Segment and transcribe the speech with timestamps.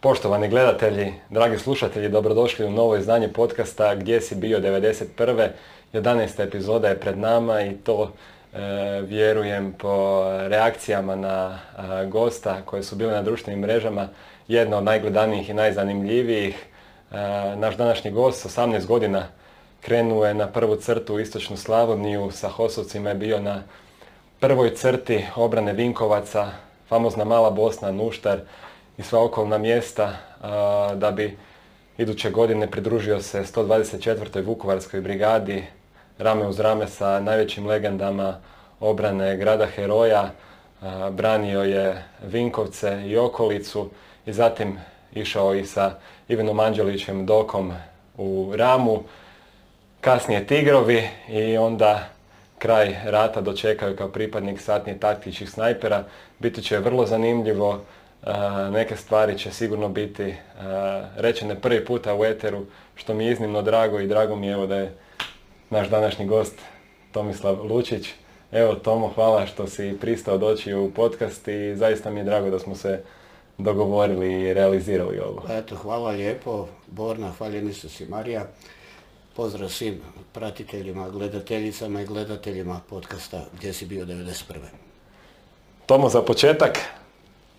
[0.00, 5.48] Poštovani gledatelji, dragi slušatelji, dobrodošli u novo izdanje podcasta Gdje si bio 91.
[5.92, 6.42] 11.
[6.42, 8.12] epizoda je pred nama i to
[8.52, 8.58] e,
[9.00, 14.08] vjerujem po reakcijama na e, gosta koje su bile na društvenim mrežama
[14.48, 16.66] jedna od najgledanijih i najzanimljivijih.
[17.12, 17.16] E,
[17.56, 19.26] naš današnji gost, 18 godina,
[19.80, 23.62] krenuo je na prvu crtu u Istočnu Slavoniju, sa Hosovcima je bio na
[24.40, 26.46] prvoj crti obrane Vinkovaca,
[26.88, 28.40] famozna Mala Bosna, Nuštar
[28.98, 30.12] i sva okolna mjesta,
[30.94, 31.36] da bi
[31.98, 34.44] iduće godine pridružio se 124.
[34.46, 35.64] Vukovarskoj brigadi,
[36.18, 38.40] rame uz rame sa najvećim legendama
[38.80, 40.30] obrane grada heroja,
[41.10, 43.90] branio je Vinkovce i okolicu
[44.26, 44.78] i zatim
[45.14, 45.94] išao i sa
[46.28, 47.72] Ivanom Anđelićem Dokom
[48.16, 49.02] u Ramu,
[50.00, 52.08] kasnije Tigrovi i onda
[52.58, 56.04] kraj rata dočekaju kao pripadnik satnije taktičkih snajpera.
[56.38, 57.80] Biti će vrlo zanimljivo,
[58.72, 60.34] neke stvari će sigurno biti
[61.16, 64.66] rečene prvi puta u Eteru, što mi je iznimno drago i drago mi je evo
[64.66, 64.94] da je
[65.70, 66.54] naš današnji gost
[67.12, 68.08] Tomislav Lučić.
[68.52, 72.58] Evo Tomo, hvala što si pristao doći u podcast i zaista mi je drago da
[72.58, 73.02] smo se
[73.58, 75.42] dogovorili i realizirali ovo.
[75.50, 78.46] Eto, hvala lijepo, Borna, hvaljeni su si Marija.
[79.36, 80.00] Pozdrav svim
[80.32, 84.42] pratiteljima, gledateljicama i gledateljima podcasta Gdje si bio 91.
[85.86, 86.78] Tomo, za početak,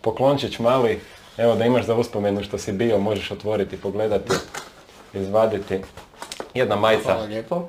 [0.01, 0.99] poklončić mali,
[1.37, 4.31] evo da imaš za uspomenu što si bio, možeš otvoriti, pogledati,
[5.13, 5.81] izvaditi.
[6.53, 7.03] Jedna majica.
[7.13, 7.67] Hvala lijepo.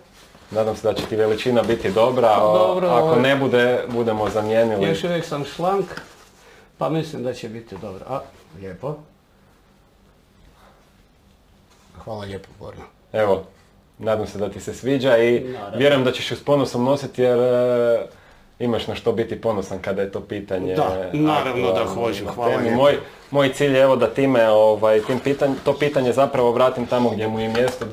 [0.51, 4.89] Nadam se da će ti veličina biti dobra, Dobro, ako ovaj- ne bude, budemo zamijenili.
[4.89, 5.86] Još uvijek sam šlank,
[6.78, 8.05] pa mislim da će biti dobro.
[8.08, 8.20] A,
[8.61, 8.97] lijepo.
[12.05, 12.83] Hvala lijepo, Borna.
[13.12, 13.45] Evo,
[13.98, 15.78] nadam se da ti se sviđa i Naravno.
[15.78, 18.06] vjerujem da ćeš ju s ponosom nositi jer e,
[18.61, 20.75] imaš na što biti ponosan kada je to pitanje.
[20.75, 22.61] Da, naravno da hoću, hvala.
[22.77, 22.98] Moj,
[23.30, 27.28] moj cilj je evo da time ovaj, tim pitanj, to pitanje zapravo vratim tamo gdje
[27.28, 27.86] mu je mjesto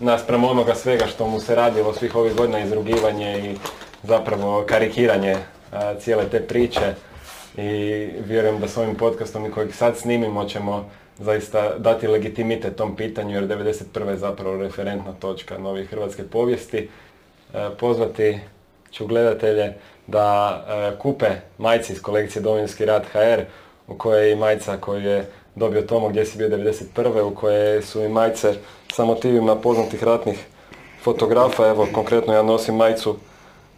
[0.00, 3.56] naspram onoga svega što mu se radilo svih ovih godina izrugivanje i
[4.02, 5.36] zapravo karikiranje
[5.72, 6.94] a, cijele te priče
[7.56, 12.96] i vjerujem da s ovim podcastom i kojeg sad snimimo ćemo zaista dati legitimitet tom
[12.96, 14.08] pitanju jer 91.
[14.08, 16.88] je zapravo referentna točka nove hrvatske povijesti.
[17.54, 18.38] E, pozvati
[18.92, 19.74] ću gledatelje
[20.06, 23.42] da e, kupe majci iz kolekcije Domovinski rat HR
[23.88, 27.22] u kojoj je i majca koju je dobio Tomo gdje si bio 91.
[27.22, 28.54] u kojoj su i majce
[28.92, 30.46] sa motivima poznatih ratnih
[31.02, 31.68] fotografa.
[31.68, 33.16] Evo konkretno ja nosim majicu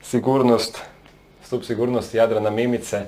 [0.03, 0.79] Sigurnost,
[1.43, 3.01] stup sigurnosti Jadrana Mimice.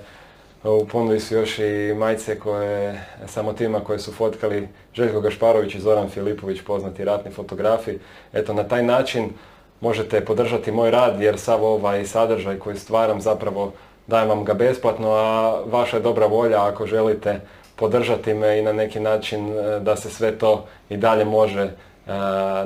[0.64, 5.81] U ponudi su još i majice koje, sa motivima koje su fotkali Željko Gašparović i
[5.81, 7.98] Zoran Filipović, poznati ratni fotografi.
[8.32, 9.31] Eto, na taj način
[9.80, 13.72] možete podržati moj rad jer sav ovaj sadržaj koji stvaram zapravo
[14.06, 17.40] dajem vam ga besplatno, a vaša je dobra volja ako želite
[17.76, 21.70] podržati me i na neki način e, da se sve to i dalje može e,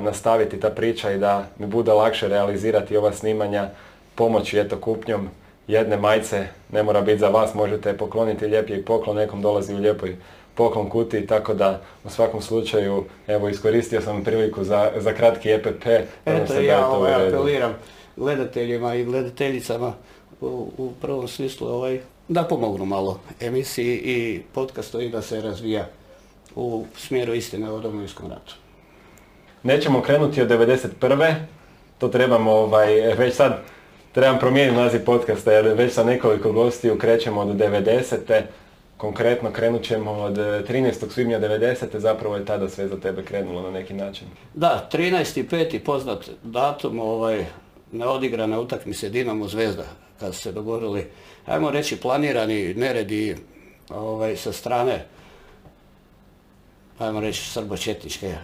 [0.01, 3.69] nastaviti ta priča i da mi bude lakše realizirati ova snimanja
[4.15, 5.29] pomoći eto kupnjom
[5.67, 10.15] jedne majice, ne mora biti za vas, možete pokloniti lijepi poklon, nekom dolazi u lijepoj
[10.59, 15.83] poklon kutiji, tako da u svakom slučaju, evo iskoristio sam priliku za, za kratki EPP.
[15.83, 17.75] se Eto da je ja ovaj, apeliram
[18.15, 19.93] gledateljima i gledateljicama
[20.41, 25.85] u, u prvom smislu ovaj, da pomognu malo emisiji i podcastu i da se razvija
[26.55, 28.55] u smjeru istine o Domovinskom ratu.
[29.63, 31.35] Nećemo krenuti od 91.
[31.97, 33.61] To trebamo ovaj, već sad
[34.11, 38.41] trebam promijeniti naziv podcasta jer već sa nekoliko gostiju krećemo od 90.
[38.99, 41.09] Konkretno krenut ćemo od eh, 13.
[41.11, 41.97] svibnja 90.
[41.97, 44.27] Zapravo je tada sve za tebe krenulo na neki način.
[44.53, 45.79] Da, 13.5.
[45.79, 47.45] poznat datum ovaj,
[47.91, 49.85] neodigrane utakmice Dinamo Zvezda,
[50.19, 51.07] kad se dogovorili,
[51.45, 53.35] ajmo reći, planirani neredi
[53.89, 55.05] ovaj, sa strane,
[56.97, 58.35] ajmo reći, srbočetničke,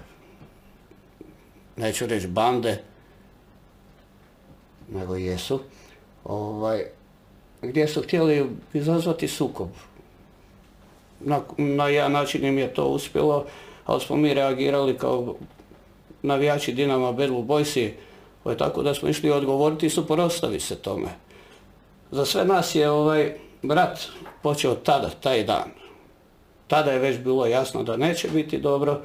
[1.76, 2.78] neću reći bande,
[4.90, 5.60] nego jesu,
[6.24, 6.86] ovaj,
[7.62, 9.70] gdje su htjeli izazvati sukob.
[11.20, 13.46] Na, na jedan način im je to uspjelo,
[13.86, 15.36] ali smo mi reagirali kao
[16.22, 17.90] navijači Dinama Boysi,
[18.44, 21.08] ovaj, tako da smo išli odgovoriti i suprotstaviti se tome.
[22.12, 24.00] Za sve nas je ovaj rat
[24.44, 25.70] počeo tada, taj dan.
[26.68, 29.02] Tada je već bilo jasno da neće biti dobro,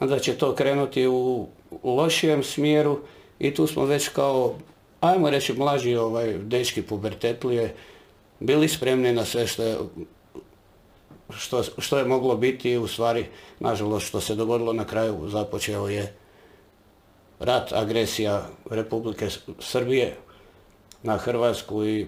[0.00, 1.46] da će to krenuti u,
[1.82, 2.98] u lošijem smjeru
[3.38, 4.54] i tu smo već kao,
[5.00, 7.74] ajmo reći, mlađi ovaj, dečki pubertetlije
[8.40, 9.76] bili spremni na sve što je,
[11.30, 13.26] što, što je moglo biti i u stvari,
[13.60, 16.14] nažalost, što se dogodilo na kraju, započeo je
[17.40, 19.28] rat, agresija Republike
[19.58, 20.16] Srbije
[21.02, 22.06] na Hrvatsku i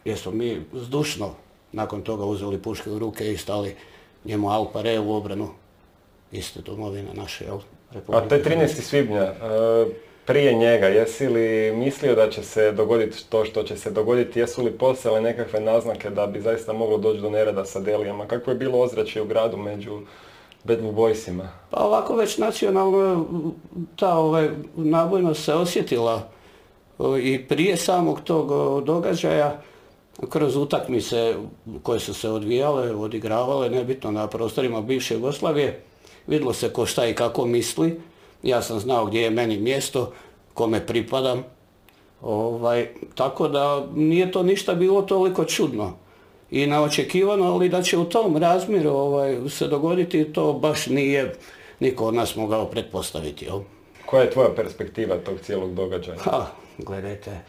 [0.00, 1.34] gdje smo mi zdušno
[1.72, 3.76] nakon toga uzeli puške u ruke i stali
[4.24, 5.48] njemu Alpare u obranu
[6.32, 7.58] iste domovine naše, jel?
[8.08, 8.66] A to je 13.
[8.66, 9.22] svibnja.
[9.22, 9.34] E,
[10.30, 14.38] prije njega, jesi li mislio da će se dogoditi to što će se dogoditi?
[14.38, 18.26] Jesu li postojale nekakve naznake da bi zaista moglo doći do nereda sa Delijama?
[18.26, 20.00] Kako je bilo ozračje u gradu među
[20.64, 21.14] Bad Blue
[21.70, 23.26] Pa ovako već nacionalno
[23.96, 26.28] ta ovaj, nabojnost se osjetila
[27.22, 28.48] i prije samog tog
[28.84, 29.62] događaja
[30.28, 31.34] kroz utakmice
[31.82, 35.82] koje su se odvijale, odigravale, nebitno na prostorima bivše Jugoslavije,
[36.26, 38.00] vidjelo se ko šta i kako misli.
[38.42, 40.12] Ja sam znao gdje je meni mjesto,
[40.54, 41.44] kome pripadam.
[42.22, 45.92] Ovaj, tako da nije to ništa bilo toliko čudno
[46.50, 51.34] i naočekivano, ali da će u tom razmjeru ovaj, se dogoditi, to baš nije
[51.80, 53.44] niko od nas mogao pretpostaviti.
[53.44, 53.60] Jel?
[54.06, 56.18] Koja je tvoja perspektiva tog cijelog događaja?
[56.18, 56.46] Ha,
[56.78, 57.40] gledajte,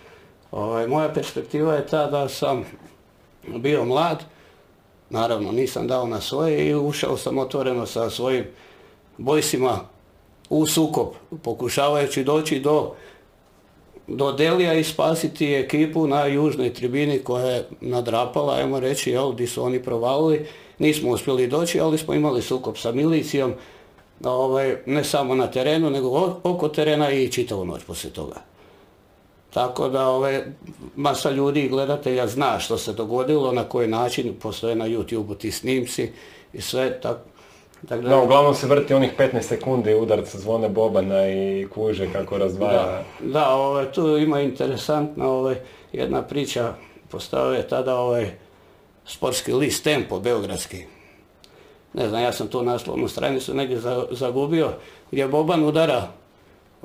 [0.52, 2.66] ovaj, moja perspektiva je ta da sam
[3.48, 4.24] bio mlad,
[5.10, 8.46] naravno nisam dao na svoje i ušao sam otvoreno sa svojim
[9.18, 9.80] bojsima
[10.52, 11.08] u sukob,
[11.44, 12.94] pokušavajući doći do
[14.08, 19.48] do Delija i spasiti ekipu na južnoj tribini koja je nadrapala, ajmo reći, jel, gdje
[19.48, 20.46] su oni provalili.
[20.80, 23.54] Nismo uspjeli doći, ali smo imali sukob sa milicijom,
[24.24, 28.36] ovaj, ne samo na terenu, nego oko terena i čitavu noć poslije toga.
[29.54, 30.42] Tako da ovaj,
[30.96, 35.52] masa ljudi i gledatelja zna što se dogodilo, na koji način, postoje na YouTube-u ti
[35.52, 36.12] snimci
[36.54, 37.31] i sve, tako
[37.82, 42.84] Dakle, da, uglavnom se vrti onih 15 sekundi udarca zvone Bobana i kuže kako razdvaja.
[42.84, 45.56] Da, da ovaj, tu ima interesantna ovaj,
[45.94, 46.74] jedna priča,
[47.10, 48.32] postao je tada ovaj
[49.06, 50.86] sportski list Tempo, beogradski.
[51.94, 53.80] Ne znam, ja sam tu naslovnu stranicu negdje
[54.12, 54.70] zagubio,
[55.12, 56.08] gdje Boban udara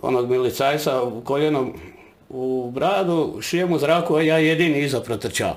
[0.03, 1.75] onog milicajca u koljenom
[2.29, 5.57] u bradu, šijem u zraku, a ja jedini iza protrčao.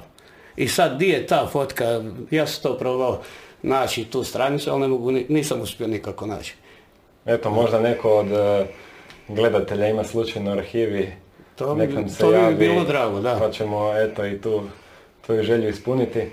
[0.56, 3.22] I sad, di je ta fotka, ja sam to probao
[3.62, 6.56] naći tu stranicu, ali ne mogu, nisam uspio nikako naći.
[7.26, 8.66] Eto, možda neko od e,
[9.28, 11.12] gledatelja ima slučajno arhivi,
[11.56, 13.38] to bi, se to javi, bi bilo drago, da.
[13.40, 14.62] Pa ćemo eto i tu
[15.26, 16.32] tvoju želju ispuniti.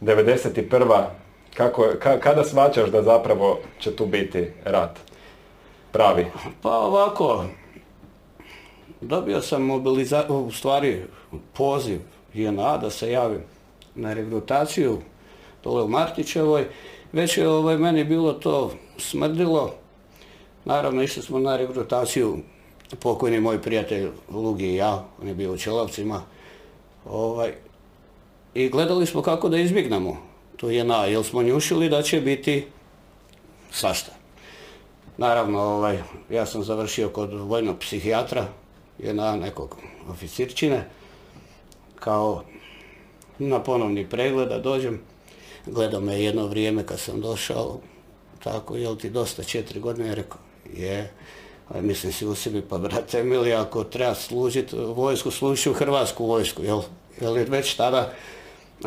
[0.00, 1.04] 91.
[1.54, 1.86] Kako,
[2.20, 4.98] kada svačaš da zapravo će tu biti rat?
[5.92, 6.26] Pravi.
[6.62, 7.44] Pa ovako,
[9.00, 11.02] dobio sam mobilizaciju, u stvari
[11.52, 12.00] poziv
[12.34, 13.42] JNA da se javim
[13.94, 14.98] na regrutaciju
[15.64, 16.66] dole u Martićevoj.
[17.12, 19.74] Već je ovaj, meni bilo to smrdilo.
[20.64, 22.38] Naravno, išli smo na regrutaciju,
[23.00, 26.22] pokojni moj prijatelj Lugi i ja, on je bio u Čelavcima.
[27.04, 27.52] Ovaj,
[28.54, 32.66] I gledali smo kako da izbjegnemo je na, jer smo njušili da će biti
[33.70, 34.12] svašta.
[35.16, 35.98] Naravno, ovaj,
[36.30, 38.46] ja sam završio kod vojnog psihijatra,
[38.98, 39.76] jedna nekog
[40.10, 40.88] oficirčine,
[41.94, 42.42] kao
[43.38, 45.00] na ponovni pregled da dođem.
[45.66, 47.80] Gledao me jedno vrijeme kad sam došao,
[48.44, 50.38] tako, jel ti dosta četiri godine, je rekao,
[50.76, 51.12] je,
[51.68, 56.26] ali mislim si u sebi, pa brate Emili, ako treba služiti vojsku, služi u Hrvatsku
[56.26, 56.82] vojsku, jel,
[57.20, 58.12] jel već tada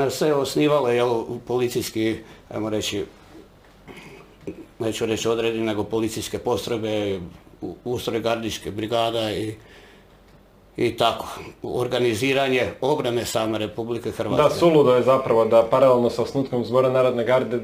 [0.10, 2.16] se osnivalo, jel, policijski,
[2.50, 3.06] ajmo reći,
[4.80, 7.20] neću reći odredi, nego policijske postrojbe,
[7.84, 9.56] ustroj gardiške brigada i
[10.78, 11.28] i tako,
[11.64, 14.44] organiziranje obrane same Republike Hrvatske.
[14.44, 17.60] Da, suludo je zapravo da paralelno sa osnutkom zbora Narodne garde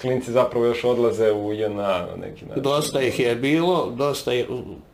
[0.00, 2.62] klinci zapravo još odlaze u JNA na neki način.
[2.62, 4.32] Dosta ih je bilo, dosta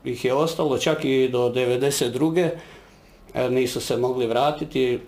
[0.05, 2.51] ih je ostalo, čak i do 92.
[3.51, 5.01] nisu se mogli vratiti.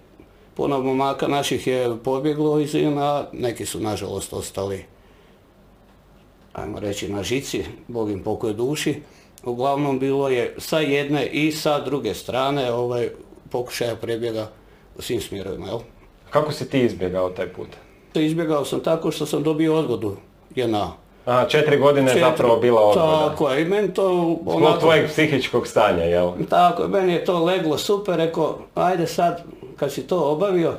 [0.54, 4.84] Puno momaka naših je pobjeglo iz JNA, neki su nažalost ostali,
[6.52, 9.02] ajmo reći, na žici, Bog im pokoj duši
[9.44, 13.08] uglavnom bilo je sa jedne i sa druge strane ovaj,
[13.50, 14.48] pokušaja prebjega
[14.98, 15.66] u svim smjerovima.
[15.66, 15.78] Jel?
[16.30, 17.68] Kako si ti izbjegao taj put?
[18.14, 20.16] Izbjegao sam tako što sam dobio odgodu
[20.54, 20.92] jedna.
[21.26, 23.28] A, četiri godine je zapravo bila odgoda.
[23.28, 24.10] Tako je, i meni to...
[24.46, 26.32] Onako, Zbog tvojeg psihičkog stanja, jel?
[26.50, 29.42] Tako je, meni je to leglo super, rekao, ajde sad,
[29.76, 30.74] kad si to obavio,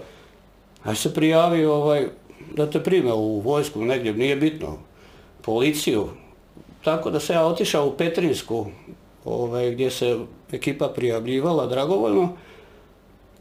[0.84, 2.08] aj se prijavio ovaj,
[2.56, 4.78] da te prime u vojsku, negdje, nije bitno,
[5.42, 6.10] policiju,
[6.84, 8.66] tako da se ja otišao u Petrinsku,
[9.26, 10.18] ovaj, gdje se
[10.52, 12.30] ekipa prijavljivala dragovoljno.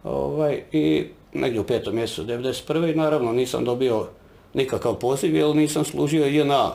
[0.04, 2.96] Ovaj, I negdje u petom mjesecu 1991.
[2.96, 4.06] naravno nisam dobio
[4.54, 6.74] nikakav poziv jer nisam služio JNA.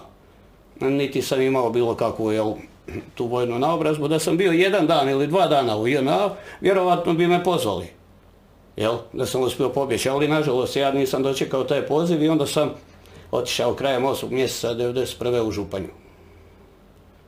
[0.79, 2.53] Niti sam imao bilo kakvu jel,
[3.15, 4.07] tu vojnu naobrazbu.
[4.07, 6.29] Da sam bio jedan dan ili dva dana u JNA,
[6.61, 7.87] vjerovatno bi me pozvali.
[8.75, 12.69] Jel, da sam uspio pobjeći, ali nažalost ja nisam dočekao taj poziv i onda sam
[13.31, 14.29] otišao krajem 8.
[14.31, 15.41] mjeseca 1991.
[15.41, 16.06] u Županju.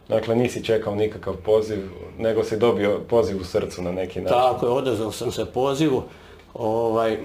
[0.10, 4.38] Dakle, nisi čekao nikakav poziv, nego si dobio poziv u srcu na neki način.
[4.38, 6.04] Tako je, odazvao sam se pozivu,
[6.54, 7.18] ovaj,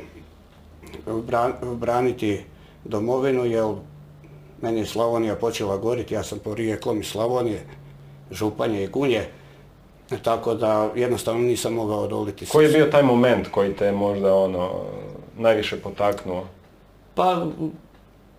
[1.76, 2.44] braniti
[2.84, 3.64] domovinu, jer
[4.64, 7.66] Meni je Slavonija počela goriti, ja sam porijeklom iz Slavonije,
[8.30, 9.26] Županje i Gunje,
[10.22, 12.46] tako da jednostavno nisam mogao odoliti.
[12.46, 14.70] Koji je bio taj moment koji te možda ono
[15.36, 16.46] najviše potaknuo?
[17.14, 17.46] Pa,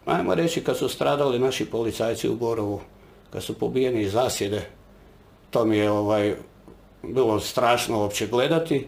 [0.06, 2.80] ajmo reći kad su stradali naši policajci u Borovu,
[3.36, 4.62] kad su pobijeni iz zasjede,
[5.50, 6.36] to mi je ovaj,
[7.04, 8.88] bilo strašno uopće gledati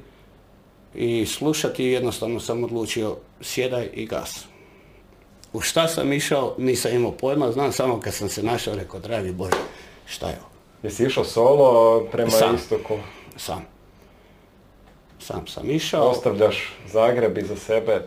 [0.96, 4.46] i slušati i jednostavno sam odlučio sjedaj i gas.
[5.54, 9.32] U šta sam išao, nisam imao pojma, znam samo kad sam se našao, rekao, dragi
[9.32, 9.58] Bože,
[10.06, 10.50] šta je ovo?
[10.84, 12.56] Jesi išao solo prema Sam.
[12.56, 12.98] istoku?
[13.36, 13.66] Sam.
[15.20, 16.10] Sam sam išao.
[16.10, 18.01] Ostavljaš Zagreb iza sebe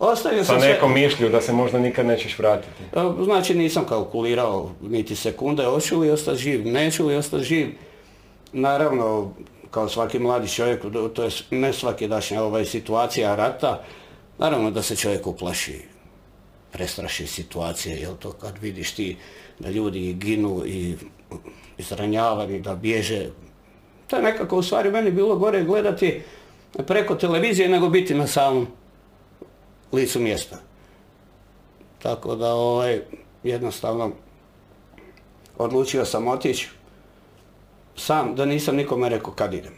[0.00, 2.82] Ostavio sa sam sve- nekom mišlju da se možda nikad nećeš vratiti.
[2.92, 7.68] E, Znači nisam kalkulirao niti sekunde, hoću li ostati živ, neću li ostati živ.
[8.52, 9.34] Naravno,
[9.70, 10.82] kao svaki mladi čovjek,
[11.14, 13.82] to je ne svakidašnja ovaj situacija rata,
[14.38, 15.80] naravno da se čovjek uplaši,
[16.72, 19.16] prestraši situacije, jel to kad vidiš ti
[19.58, 20.94] da ljudi ginu i
[21.78, 23.26] izranjavani, da bježe.
[24.06, 26.20] To je nekako u stvari meni bilo gore gledati
[26.78, 28.66] preko televizije nego biti na samom
[29.92, 30.56] licu mjesta.
[32.02, 33.00] Tako da ovaj,
[33.42, 34.10] jednostavno
[35.58, 36.68] odlučio sam otići
[37.96, 39.72] sam, da nisam nikome rekao kad idem.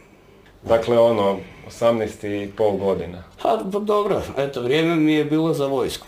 [0.63, 1.37] Dakle, ono,
[1.79, 3.23] 18 i pol godina.
[3.43, 6.07] A pa dobro, eto, vrijeme mi je bilo za vojsku.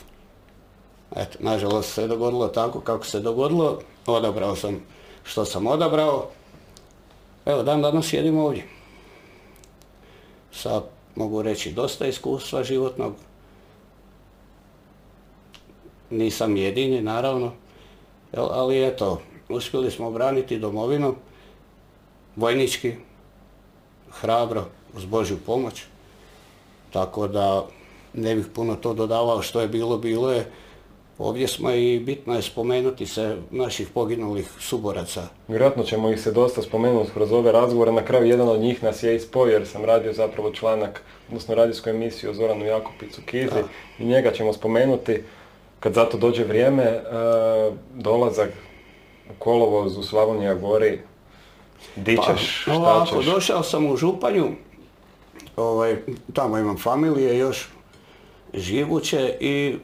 [1.15, 4.79] Eto, nažalost se dogodilo tako kako se dogodilo, odabrao sam
[5.23, 6.29] što sam odabrao.
[7.45, 8.63] Evo, dan danas sjedim ovdje.
[10.51, 10.81] Sa,
[11.15, 13.13] mogu reći, dosta iskustva životnog.
[16.09, 17.51] Nisam jedini, naravno.
[18.33, 21.15] Ali eto, uspjeli smo obraniti domovinu,
[22.35, 22.93] vojnički,
[24.11, 25.83] hrabro, uz Božju pomoć.
[26.93, 27.65] Tako da
[28.13, 30.45] ne bih puno to dodavao što je bilo, bilo je.
[31.17, 35.27] Ovdje smo i bitno je spomenuti se naših poginulih suboraca.
[35.47, 37.91] Vjerojatno ćemo ih se dosta spomenuti kroz ove razgovore.
[37.91, 41.89] Na kraju jedan od njih nas je ispojio jer sam radio zapravo članak, odnosno radijsku
[41.89, 43.63] emisiju o Zoranu Jakupicu Kizi Da.
[43.99, 45.23] i njega ćemo spomenuti
[45.85, 46.83] kad zato dođe vrijeme.
[46.83, 47.01] e,
[47.93, 48.49] dolazak
[49.29, 50.99] u kolovoz u Slavonija gori.
[51.95, 53.25] Di ćeš, šta Pa, ovako, ćeš?
[53.25, 54.47] došao sam u Županju,
[55.55, 55.97] ovaj,
[56.33, 57.69] tamo imam familije još
[58.53, 59.77] živuće i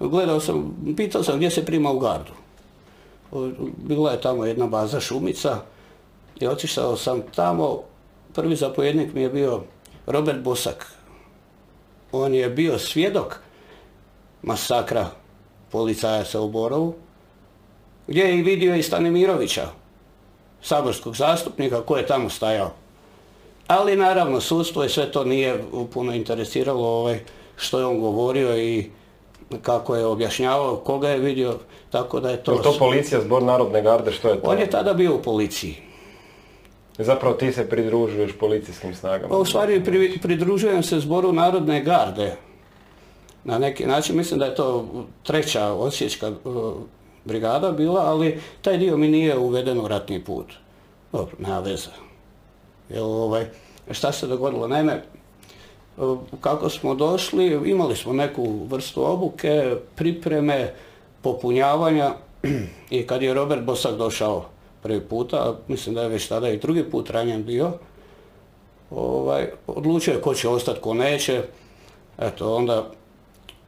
[0.00, 2.32] gledao sam, pitao sam gdje se prima u gardu.
[3.76, 5.60] Bila je tamo jedna baza šumica
[6.40, 7.82] i otišao sam tamo,
[8.34, 9.62] prvi zapovjednik mi je bio
[10.06, 10.92] Robert Bosak.
[12.12, 13.40] On je bio svjedok
[14.42, 15.06] masakra
[15.70, 16.94] policajaca u Borovu,
[18.06, 19.68] gdje je vidio i Stanimirovića,
[20.62, 22.70] saborskog zastupnika koji je tamo stajao.
[23.66, 27.20] Ali naravno sudstvo i sve to nije puno interesiralo ovaj,
[27.56, 28.90] što je on govorio i
[29.62, 31.58] kako je objašnjavao, koga je vidio,
[31.90, 32.52] tako da je to...
[32.52, 34.50] Je to policija, zbor narodne garde, što je to?
[34.50, 35.76] On je tada bio u policiji.
[36.98, 39.28] Zapravo ti se pridružuješ policijskim snagama.
[39.28, 42.36] Pa u stvari pri- pridružujem se zboru Narodne garde.
[43.44, 44.86] Na neki način mislim da je to
[45.22, 46.74] treća osječka uh,
[47.24, 50.46] brigada bila, ali taj dio mi nije uveden u ratni put.
[51.12, 51.90] Dobro, nema veze.
[52.88, 53.46] Jel, ovaj,
[53.90, 54.68] šta se dogodilo?
[54.68, 55.02] Naime,
[55.96, 60.74] uh, kako smo došli, imali smo neku vrstu obuke, pripreme,
[61.22, 62.14] popunjavanja
[62.90, 64.44] i kad je Robert Bosak došao
[64.82, 67.72] prvi puta, mislim da je već tada i drugi put ranjen bio,
[68.90, 71.42] ovaj, odlučio je ko će ostati, ko neće.
[72.18, 72.90] Eto, onda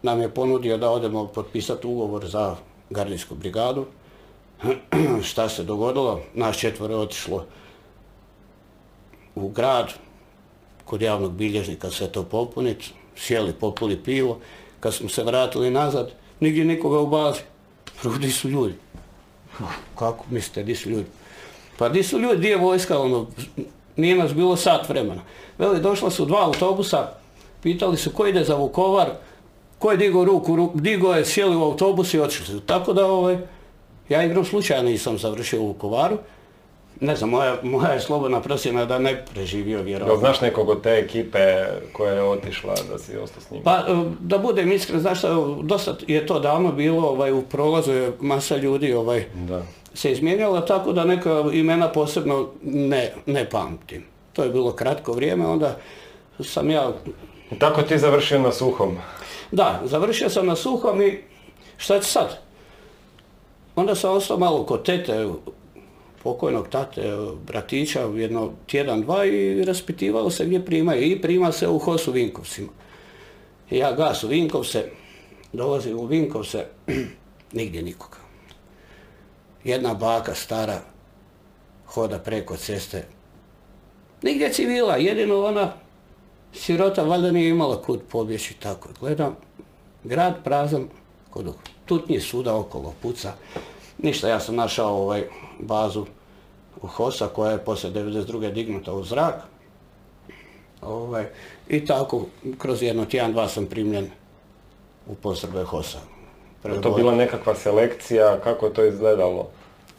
[0.05, 2.57] nam je ponudio da odemo potpisati ugovor za
[2.91, 3.87] gardijsku brigadu.
[5.29, 6.21] Šta se dogodilo?
[6.35, 7.45] Naš četvore je otišlo
[9.35, 9.93] u grad,
[10.85, 14.39] kod javnog bilježnika sve to popuniti, sjeli, populi pivo.
[14.81, 17.41] Kad smo se vratili nazad, nigdje nikoga u bazi.
[18.21, 18.75] Di su ljudi?
[19.99, 21.07] Kako mislite, di su ljudi?
[21.79, 23.27] Pa di su ljudi, di je vojska, ono,
[23.97, 25.23] nije nas bilo sat vremena.
[25.59, 27.09] Veli, došla su dva autobusa,
[27.63, 29.11] pitali su ko ide za Vukovar,
[29.85, 32.61] ko je digao ruku, ru- digao je, sjeli u autobus i otišli su.
[32.61, 33.39] Tako da, ovaj,
[34.09, 36.19] ja igrom slučaja nisam završio u Vukovaru.
[37.01, 40.21] Ne znam, moja, moja je slobodna procjena da ne preživio vjerovatno.
[40.21, 41.39] znaš nekog od te ekipe
[41.93, 43.63] koja je otišla da si ostao s njim?
[43.63, 43.83] Pa, e,
[44.21, 48.13] da budem iskren, znaš šta, evo, dosta je to davno bilo, ovaj, u prolazu je
[48.21, 49.63] masa ljudi ovaj, Da.
[49.95, 54.05] se izmijenjala, tako da neka imena posebno ne, ne pamtim.
[54.33, 55.77] To je bilo kratko vrijeme, onda
[56.41, 56.93] sam ja,
[57.51, 58.97] I tako ti završio na suhom.
[59.53, 61.19] Da, završio sam na suhom i
[61.77, 62.39] šta će sad?
[63.77, 65.29] Onda sam ostao malo kod tete,
[66.23, 71.03] pokojnog tate, bratića, jedno tjedan, dva i raspitivalo se gdje primaju.
[71.03, 72.69] I prima se u Hosu Vinkovcima.
[73.71, 74.85] Ja gas u Vinkovce,
[75.53, 76.67] dolazim u Vinkovce,
[77.55, 78.17] Nigdje nikoga.
[79.65, 80.81] Jedna baka stara
[81.87, 83.05] hoda preko ceste.
[84.23, 85.73] Nigdje civila, jedino ona
[86.55, 88.89] sirota valjda nije imala kud pobjeći tako.
[89.01, 89.37] Gledam,
[90.05, 90.89] grad prazan,
[91.31, 91.55] kod
[91.87, 93.33] tutnji suda okolo puca.
[93.99, 96.07] Ništa, ja sam našao ovaj bazu
[96.83, 98.53] u HOSA koja je poslije 92.
[98.53, 99.35] dignuta u zrak.
[100.83, 101.27] Ovaj,
[101.69, 102.27] I tako,
[102.59, 104.11] kroz jedno tjedan, dva sam primljen
[105.07, 105.99] u postrojbe HOSA.
[106.65, 109.49] Je to bila nekakva selekcija, kako je to izgledalo?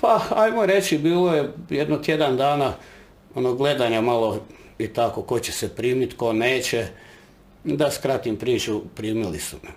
[0.02, 2.74] Pa, ajmo reći, bilo je jedno tjedan dana
[3.36, 4.40] ono gledanja malo
[4.80, 6.88] i tako, ko će se primiti, ko neće.
[7.64, 9.70] Da skratim priču, primili su me.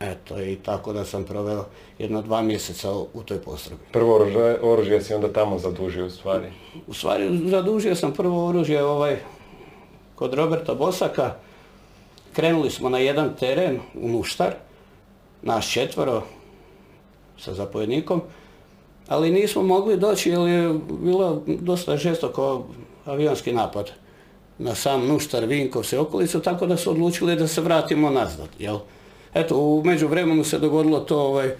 [0.00, 1.64] Eto, i tako da sam proveo
[1.98, 3.84] jedno dva mjeseca u toj postrojbi.
[3.92, 6.46] Prvo oružje, oružje si onda tamo zadužio u stvari?
[6.86, 9.16] U stvari zadužio sam prvo oružje ovaj,
[10.14, 11.34] kod Roberta Bosaka.
[12.32, 14.54] Krenuli smo na jedan teren u Nuštar,
[15.42, 16.22] naš četvoro
[17.38, 18.22] sa zapovjednikom,
[19.08, 22.66] ali nismo mogli doći jer je bilo dosta žestoko
[23.04, 23.90] avionski napad
[24.60, 28.48] na sam Nuštar, Vinkovce i okolicu, tako da su odlučili da se vratimo nazad.
[28.58, 28.78] Jel?
[29.34, 31.50] Eto, u međuvremenu se dogodilo to ovaj,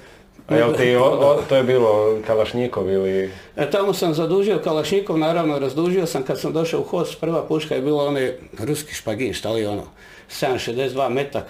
[0.48, 0.96] a jel ti,
[1.48, 3.30] to je bilo Kalašnjikov ili...
[3.56, 7.74] E, tamo sam zadužio Kalašnjikov, naravno razdužio sam kad sam došao u HOS, prva puška
[7.74, 9.82] je bila onaj ruski špagin, šta li ono,
[10.30, 11.44] 762 metak,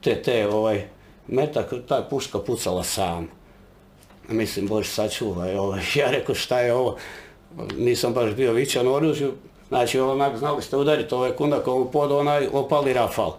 [0.00, 0.84] TT ovaj,
[1.26, 3.28] metak, ta puška pucala sam.
[4.28, 6.96] Mislim, Bož sačuvaj, ovaj, ja rekao šta je ovo,
[7.76, 9.32] nisam baš bio vićan oružju,
[9.68, 13.32] znači onak znali ste udariti ovaj kundakovu pod onaj opali rafal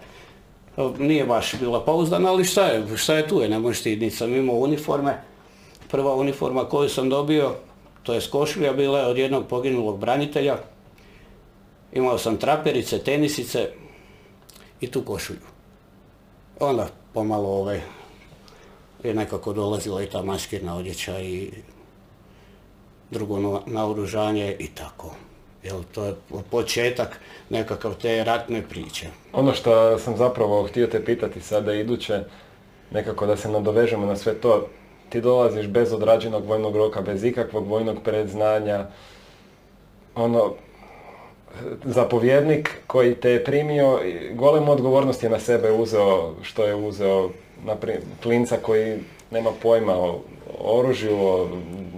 [0.98, 4.15] nije baš bila pouzdana, ali šta je, šta je tu je, ne možeš ti, niti
[4.15, 5.21] sam imao uniforme.
[5.91, 7.55] Prva uniforma koju sam dobio,
[8.03, 10.57] to je košulja, bila je od jednog poginulog branitelja.
[11.93, 13.69] Imao sam traperice, tenisice
[14.81, 15.39] i tu košulju.
[16.59, 17.81] Onda pomalo ovaj,
[19.03, 21.51] je nekako dolazila i ta maskirna odjeća i
[23.12, 25.15] drugo naoružanje i tako.
[25.63, 26.13] Jel, to je
[26.52, 27.19] početak
[27.50, 29.08] nekakav te ratne priče.
[29.34, 32.24] Ono što sam zapravo htio te pitati sada iduće,
[32.91, 34.67] nekako da se nadovežemo na sve to,
[35.10, 38.88] ti dolaziš bez odrađenog vojnog roka, bez ikakvog vojnog predznanja,
[40.15, 40.54] ono,
[41.84, 44.00] zapovjednik koji te je primio,
[44.34, 47.30] golemu odgovornost je na sebe uzeo, što je uzeo
[47.65, 47.76] na
[48.24, 49.00] klinca koji
[49.32, 50.22] nema pojma o
[50.60, 51.50] oružju, o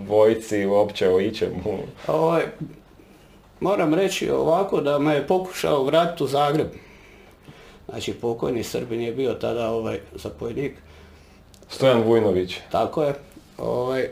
[0.08, 1.80] vojci, uopće o ičemu.
[2.08, 2.39] Ovo,
[3.62, 6.67] Moram reći ovako da me je pokušao vratiti u Zagreb.
[7.89, 10.74] Znači pokojni Srbin je bio tada ovaj zapovjednik.
[11.69, 12.56] Stojan Vujnović.
[12.71, 13.13] Tako je.
[13.58, 14.10] Ovaj,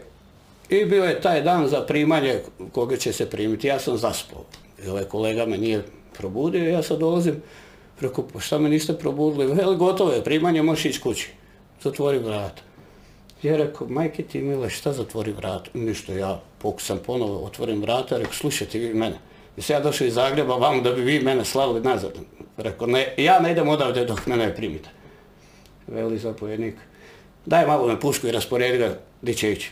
[0.70, 2.40] I bio je taj dan za primanje
[2.72, 3.68] koga će se primiti.
[3.68, 4.44] Ja sam zaspao.
[4.86, 5.84] I ovaj kolega me nije
[6.18, 7.42] probudio ja sad dolazim.
[8.02, 9.54] Rekao, pa šta me niste probudili?
[9.54, 11.30] Veli, gotovo je, primanje, možeš ići kući.
[11.84, 12.62] Zatvori vrata.
[13.44, 15.70] Ja rekao, majke ti mile, šta zatvori vrata?
[15.74, 19.29] Ništa, ja pokusam ponovo, otvorim vrata, rekao, slušajte vi mene.
[19.60, 22.12] Jesam ja došao iz Zagreba vam da bi vi mene slavili nazad.
[22.58, 24.90] Rekao, ne, ja ne idem odavde dok mene ne primite.
[25.88, 26.76] Veli zapovjednik.
[27.46, 29.72] Daj malo me pušku i rasporedi ga, di će ići.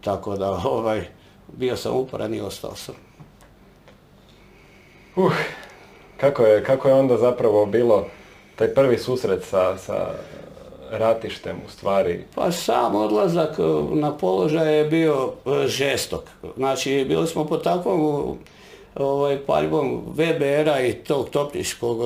[0.00, 1.04] Tako da, ovaj,
[1.52, 2.94] bio sam uporan i ostao sam.
[5.16, 5.32] Uh,
[6.16, 8.06] kako je, kako je onda zapravo bilo
[8.56, 10.06] taj prvi susret sa, sa
[10.90, 12.24] ratištem u stvari?
[12.34, 13.58] Pa sam odlazak
[13.92, 16.24] na položaj je bio e, žestok.
[16.56, 18.38] Znači, bili smo po takvom
[18.96, 21.98] ovaj, paljbom VBR-a i tog topničkog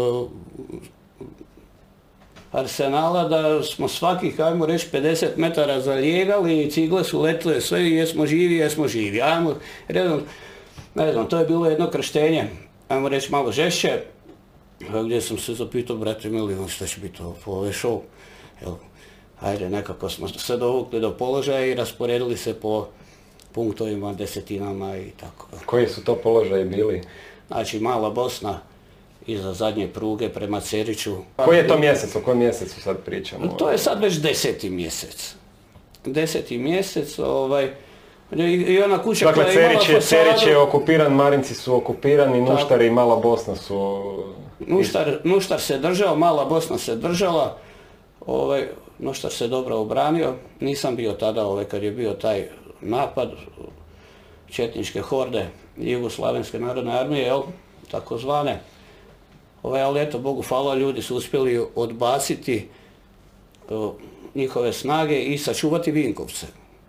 [2.53, 7.95] arsenala da smo svakih, ajmo reći, 50 metara zalijegali i cigle su letile sve i
[7.95, 9.23] jesmo živi, jesmo živi.
[9.23, 9.55] Ajmo,
[9.89, 10.21] redom,
[10.95, 12.45] ne znam, to je bilo jedno krštenje,
[12.89, 14.03] ajmo reći malo žešće,
[15.05, 18.01] gdje sam se zapitao, brate mili, šta će biti ovo show.
[19.41, 22.87] ajde, nekako smo se dovukli do položaja i rasporedili se po
[23.59, 25.47] punktovima, desetinama i tako.
[25.67, 27.03] Koji su to položaji bili?
[27.49, 28.61] Znači Mala Bosna,
[29.27, 31.17] iza zadnje pruge prema Ceriću.
[31.37, 33.47] Koji je to mjesec, o kojem mjesecu sad pričamo?
[33.49, 35.35] To je sad već deseti mjesec.
[36.05, 37.71] Deseti mjesec, ovaj,
[38.67, 42.91] i ona kuća dakle, koja je imala Cerić je okupiran, Marinci su okupirani, Nuštar i
[42.91, 44.03] Mala Bosna su...
[44.59, 47.59] Nuštar, Nuštar se držao, Mala Bosna se držala,
[48.27, 48.69] ovaj,
[48.99, 52.49] Nuštar se dobro obranio, nisam bio tada ovaj, kad je bio taj
[52.81, 53.33] napad
[54.51, 57.43] četničke horde Jugoslavenske narodne armije, jel,
[57.91, 58.61] takozvane.
[59.63, 62.69] Ovaj, ali eto, Bogu hvala, ljudi su uspjeli odbaciti
[64.35, 66.47] njihove snage i sačuvati Vinkovce.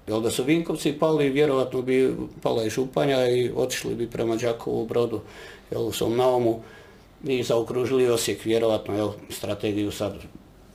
[0.07, 4.85] Jel da su Vinkovci pali, vjerojatno bi pala i Županja i otišli bi prema Đakovu
[4.85, 5.21] brodu,
[5.71, 6.61] jel, u svom naumu
[7.23, 10.13] i zaokružili Osijek, vjerojatno, jel, strategiju sad,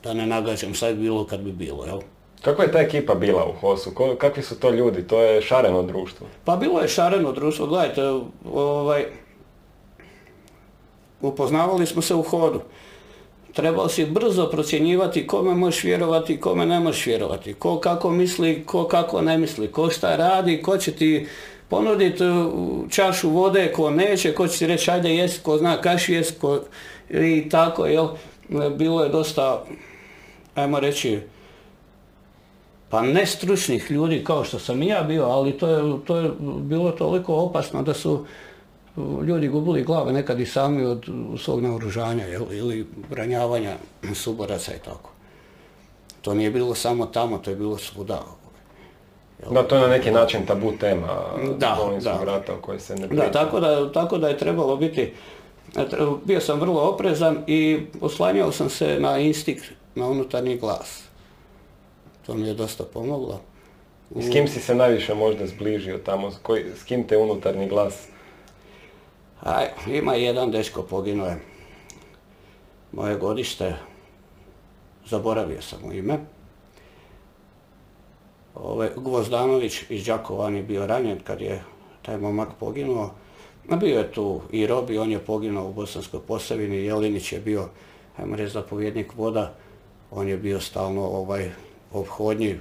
[0.03, 1.99] da ne nagađam, sad bilo kad bi bilo, jel.
[2.45, 3.91] Kako je ta ekipa bila u Hosu?
[4.17, 5.07] Kakvi su to ljudi?
[5.07, 6.27] To je šareno društvo.
[6.43, 8.01] Pa bilo je šareno društvo, gledajte,
[8.53, 9.05] ovaj,
[11.21, 12.61] upoznavali smo se u hodu.
[13.53, 17.53] Trebao si brzo procjenjivati kome možeš vjerovati, kome ne možeš vjerovati.
[17.53, 21.27] Ko kako misli, ko kako ne misli, ko šta radi, ko će ti
[21.69, 26.09] ponuditi uh, čašu vode, ko neće, ko će ti reći ajde jesi, ko zna kaš
[26.09, 26.59] jest, ko...
[27.09, 28.07] i tako, jel?
[28.77, 29.63] Bilo je dosta,
[30.55, 31.19] ajmo reći,
[32.89, 36.31] pa ne stručnih ljudi kao što sam i ja bio, ali to je, to je
[36.59, 38.25] bilo toliko opasno da su
[39.27, 41.05] ljudi gubili glave nekad i sami od
[41.37, 43.75] svog naoružanja jel, ili ranjavanja
[44.13, 45.09] suboraca i tako.
[46.21, 48.21] To nije bilo samo tamo, to je bilo svuda.
[49.51, 51.07] Da, to je na neki način tabu tema
[51.57, 52.23] Da, da.
[52.23, 53.23] rata o kojoj se ne priča.
[53.23, 55.13] Da, tako da, tako da je trebalo biti,
[56.25, 59.63] bio sam vrlo oprezan i oslanjao sam se na instinkt,
[59.95, 61.03] na unutarnji glas.
[62.25, 63.41] To mi je dosta pomoglo.
[64.15, 66.31] I S kim si se najviše možda zbližio tamo?
[66.31, 68.07] S, koji, s kim te unutarnji glas?
[69.41, 71.37] Aj, ima jedan dečko, poginuo je.
[72.91, 73.75] Moje godište,
[75.05, 76.19] zaboravio sam mu ime.
[78.55, 81.63] Ove, Gvozdanović iz Đakova, on je bio ranjen kad je
[82.01, 83.11] taj momak poginuo.
[83.69, 87.69] Bio je tu i Robi, on je poginuo u Bosanskoj Posavini, Jelinić je bio,
[88.17, 89.53] ajmo reći, zapovjednik voda,
[90.11, 91.51] on je bio stalno ovaj,
[91.93, 92.55] ophodnji.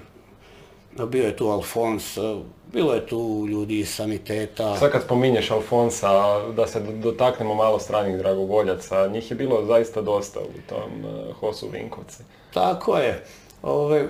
[0.98, 2.18] A Bio je tu Alfons,
[2.66, 4.76] bilo je tu ljudi iz saniteta.
[4.76, 6.10] Sad kad spominješ Alfonsa,
[6.48, 10.90] da se dotaknemo malo stranih dragovoljaca, njih je bilo zaista dosta u tom
[11.32, 12.22] Hosu Vinkovci.
[12.54, 13.24] Tako je.
[13.62, 14.08] Ove,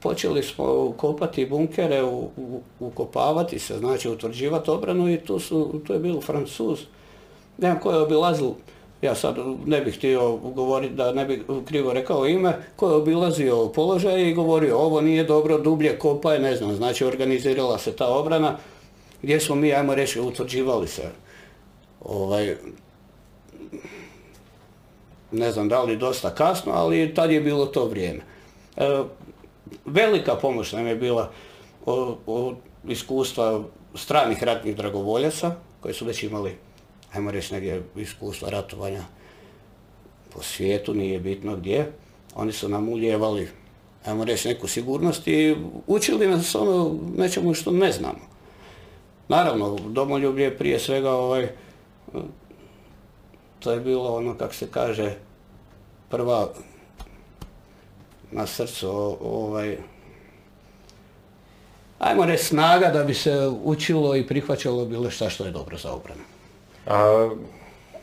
[0.00, 5.92] počeli smo kopati bunkere, u, u- ukopavati se, znači utvrđivati obranu i tu, su, tu
[5.92, 6.80] je bio Francuz.
[7.58, 8.50] Ne znam ko je obilazil,
[9.04, 9.36] ja sad
[9.66, 14.34] ne bih htio govoriti da ne bi krivo rekao ime, ko je obilazio položaj i
[14.34, 18.56] govorio ovo nije dobro, dublje kopaj, ne znam, znači organizirala se ta obrana
[19.22, 21.02] gdje smo mi, ajmo reći, utvrđivali se.
[22.00, 22.56] Ovaj,
[25.32, 28.20] ne znam da li dosta kasno, ali tad je bilo to vrijeme.
[28.76, 29.02] E,
[29.84, 31.30] velika pomoć nam je bila
[32.26, 32.56] od
[32.88, 33.62] iskustva
[33.94, 36.56] stranih ratnih dragovoljaca, koji su već imali,
[37.14, 39.02] ajmo reći, negdje iskustva ratovanja
[40.34, 41.92] po svijetu, nije bitno gdje.
[42.34, 43.48] Oni su nam ulijevali,
[44.04, 48.34] ajmo reći, neku sigurnost i učili nas ono nečemu što ne znamo.
[49.28, 51.48] Naravno, domoljublje je prije svega ovaj,
[53.60, 55.14] to je bilo ono, kako se kaže,
[56.08, 56.48] prva
[58.30, 58.88] na srcu,
[59.20, 59.78] ovaj,
[61.98, 65.92] ajmo reći snaga da bi se učilo i prihvaćalo bilo šta što je dobro za
[65.92, 66.33] obranu.
[66.86, 67.30] A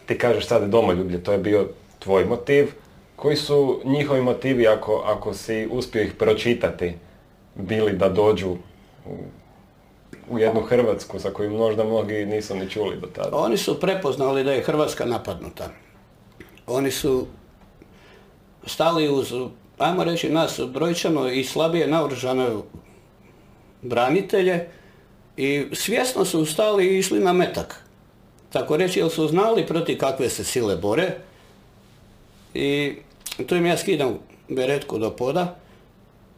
[0.05, 1.67] ti kažeš sad domoljublje, to je bio
[1.99, 2.71] tvoj motiv.
[3.15, 6.93] Koji su njihovi motivi ako, ako si uspio ih pročitati,
[7.55, 8.55] bili da dođu
[10.29, 13.37] u jednu Hrvatsku za koju možda mnogi nisu ni čuli do tada?
[13.37, 15.69] Oni su prepoznali da je Hrvatska napadnuta.
[16.67, 17.27] Oni su
[18.65, 19.33] stali uz,
[19.77, 22.49] ajmo reći nas, brojčano i slabije naoružane
[23.81, 24.67] branitelje
[25.37, 27.83] i svjesno su stali i išli na metak.
[28.51, 31.17] Tako reći, jer su znali protiv kakve se sile bore
[32.53, 32.95] i
[33.47, 35.55] tu im ja skidam beretku do poda,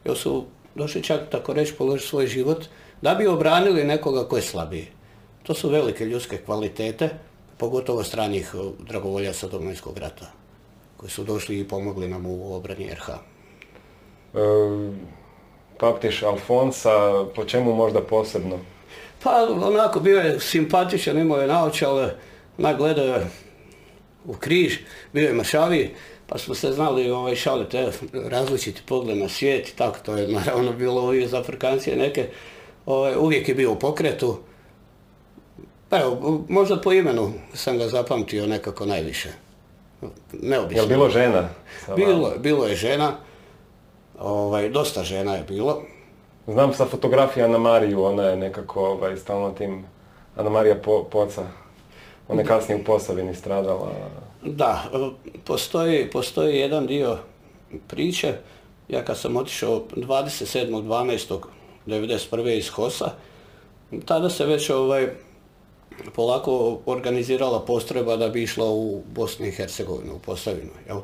[0.04, 2.64] jer su došli čak tako reći položiti svoj život
[3.02, 4.86] da bi obranili nekoga ko je slabiji.
[5.42, 7.08] To su velike ljudske kvalitete,
[7.58, 10.32] pogotovo stranih dragovoljaca Domovinskog rata,
[10.96, 13.08] koji su došli i pomogli nam u obrani RH.
[13.08, 13.18] E,
[15.78, 18.58] Paptiš Alfonsa, po čemu možda posebno?
[19.24, 19.30] Pa
[19.62, 22.14] onako bio je simpatičan, imao je naočale,
[22.58, 23.26] onak gledao je
[24.24, 24.78] u križ,
[25.12, 25.90] bio je mašaviji,
[26.26, 27.90] pa smo se znali ovaj, šaliti, evo,
[28.24, 32.26] različiti pogled na svijet i tako, to je naravno bilo uvijek za Afrikancije neke,
[32.86, 34.38] ovaj, uvijek je bio u pokretu.
[35.88, 39.28] Pa evo, možda po imenu sam ga zapamtio nekako najviše.
[40.32, 40.80] Neobično.
[40.80, 41.48] Jel bilo žena?
[41.96, 43.16] Bilo, je- bilo je žena,
[44.18, 45.82] ovaj, dosta žena je bilo.
[46.46, 49.84] Znam sa fotografija Ana Mariju, ona je nekako ovaj, stalno tim,
[50.36, 51.42] Ana Marija po, Poca,
[52.28, 53.92] ona je kasnije u Posavini stradala.
[54.42, 54.84] Da,
[55.44, 57.18] postoji, postoji jedan dio
[57.88, 58.34] priče.
[58.88, 62.58] Ja kad sam otišao 27.12.1991.
[62.58, 63.10] iz Hosa,
[64.04, 65.08] tada se već ovaj,
[66.14, 70.70] polako organizirala postrojba da bi išla u Bosnu i Hercegovinu, u Posavinu.
[70.86, 71.00] Jel?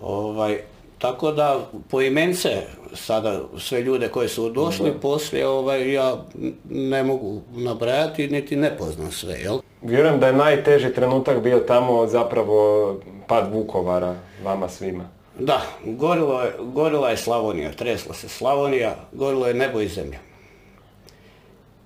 [0.00, 0.60] Ovaj,
[1.02, 2.48] tako da poimence
[2.94, 6.24] sada sve ljude koji su došli poslije ovaj, ja
[6.70, 9.34] ne mogu nabrajati niti ne poznam sve.
[9.34, 9.58] Jel?
[9.82, 15.04] Vjerujem da je najteži trenutak bio tamo zapravo pad Vukovara, vama svima.
[15.38, 20.18] Da, gorilo je, gorila je Slavonija, tresla se Slavonija, gorilo je nebo i zemlja.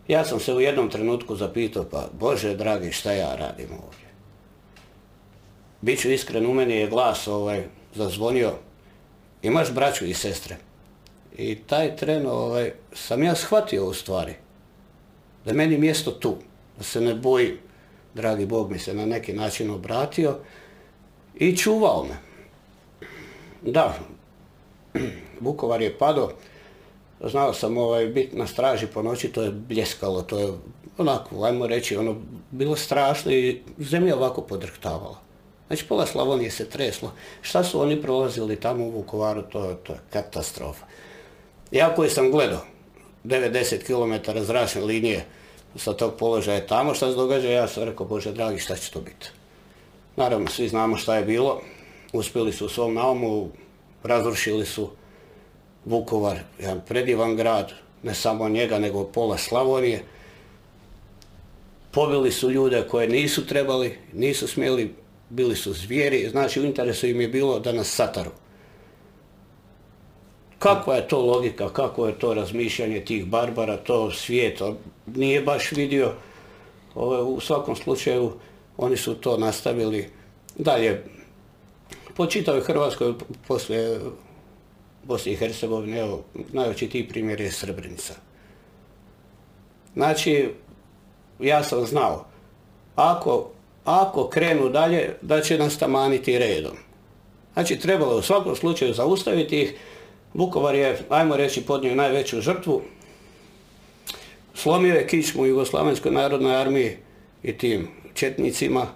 [0.08, 4.06] Ja sam se u jednom trenutku zapitao, pa Bože dragi, šta ja radim ovdje?
[5.80, 8.52] Biću iskren, u meni je glas ovaj, zazvonio,
[9.42, 10.56] imaš braću i sestre.
[11.38, 14.34] I taj tren ovaj, sam ja shvatio u stvari,
[15.44, 16.36] da meni mjesto tu,
[16.78, 17.58] da se ne bojim.
[18.14, 20.38] Dragi Bog mi se na neki način obratio
[21.34, 22.16] i čuvao me.
[23.62, 23.98] Da,
[25.40, 26.32] Vukovar je padao,
[27.20, 30.52] znao sam ovaj, biti na straži po noći, to je bljeskalo, to je
[30.98, 32.16] onako, ajmo reći, ono,
[32.50, 35.25] bilo strašno i zemlja ovako podrhtavala.
[35.66, 37.12] Znači, pola Slavonije se treslo.
[37.42, 40.86] Šta su oni prolazili tamo u Vukovaru, to, to je katastrofa.
[41.70, 42.60] Ja koji sam gledao
[43.24, 45.24] 90 km zračne linije
[45.76, 49.00] sa tog položaja tamo, šta se događa, ja sam rekao, Bože dragi, šta će to
[49.00, 49.30] biti?
[50.16, 51.60] Naravno, svi znamo šta je bilo.
[52.12, 53.48] Uspjeli su u svom naumu,
[54.02, 54.90] razrušili su
[55.84, 60.04] Vukovar, jedan predivan grad, ne samo njega, nego pola Slavonije.
[61.90, 64.94] Pobili su ljude koje nisu trebali, nisu smjeli,
[65.30, 68.30] bili su zvijeri, znači u interesu im je bilo da nas sataru.
[70.58, 74.60] Kakva je to logika, kako je to razmišljanje tih barbara, to svijet
[75.06, 76.12] nije baš vidio.
[77.24, 78.32] u svakom slučaju
[78.76, 80.10] oni su to nastavili
[80.56, 81.04] dalje.
[82.16, 83.14] Po čitavoj Hrvatskoj
[83.48, 84.00] poslije
[85.04, 88.14] Bosni i Hercegovine, evo, najočitiji primjer je Srebrenica.
[89.94, 90.50] Znači,
[91.40, 92.26] ja sam znao,
[92.96, 93.50] ako,
[93.86, 96.76] ako krenu dalje, da će nas tamaniti redom.
[97.52, 99.74] Znači, trebalo je u svakom slučaju zaustaviti ih,
[100.34, 102.82] Vukovar je, ajmo reći, podnio najveću žrtvu.
[104.54, 106.96] Slomio je kičmu Jugoslavenskoj narodnoj armiji
[107.42, 108.86] i tim četnicima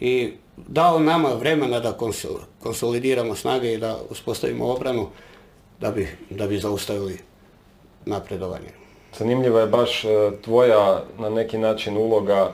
[0.00, 1.98] i dao nama vremena da
[2.62, 5.08] konsolidiramo snage i da uspostavimo obranu
[5.80, 7.18] da bi, da bi zaustavili
[8.06, 8.68] napredovanje.
[9.18, 10.08] Zanimljiva je baš e,
[10.44, 12.52] tvoja na neki način uloga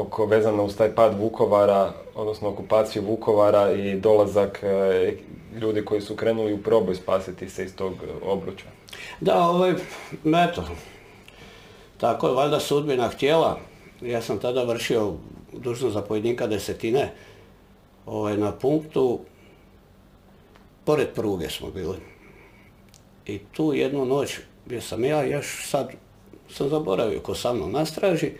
[0.00, 5.12] oko vezana uz taj pad Vukovara, odnosno okupaciju Vukovara i dolazak e,
[5.60, 8.64] ljudi koji su krenuli u proboj spasiti se iz tog obruča.
[9.20, 9.70] Da, ovaj,
[10.50, 10.64] eto,
[11.98, 13.58] tako je valjda sudbina htjela.
[14.00, 15.12] Ja sam tada vršio
[15.52, 17.12] dužnost zapovjednika desetine
[18.06, 19.20] ovaj, na punktu,
[20.84, 21.96] pored pruge smo bili.
[23.26, 25.90] I tu jednu noć gdje sam ja, još sad
[26.50, 28.32] sam zaboravio ko sa mnom nastraži,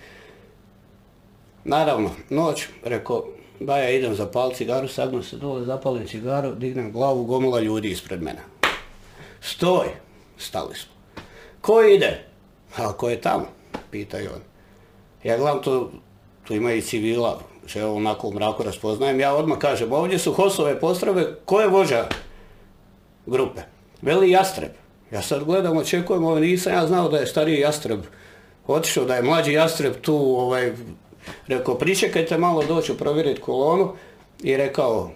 [1.69, 3.25] Naravno, noć, rekao,
[3.61, 8.41] Baja idem zapaliti cigaru, sagnu se dole, zapalim cigaru, dignem glavu, gomila ljudi ispred mene.
[9.41, 9.87] Stoj!
[10.39, 10.93] Stali smo.
[11.61, 12.25] Ko ide?
[12.77, 13.47] A ko je tamo?
[13.91, 14.41] Pitaju on.
[15.25, 15.91] Ja gledam tu,
[16.45, 17.41] tu ima i civila,
[17.75, 22.09] evo onako u mraku raspoznajem, ja odmah kažem, ovdje su Hosove postrave, ko je vođa
[23.27, 23.61] grupe?
[24.03, 24.73] Veli Jastreb.
[25.11, 28.01] Ja sad gledam, očekujem, ovaj, nisam ja znao da je stariji Jastreb
[28.67, 30.73] otišao, da je mlađi Jastreb tu ovaj,
[31.47, 33.93] Rekao, pričekajte malo doću provjeriti kolonu
[34.43, 35.11] i rekao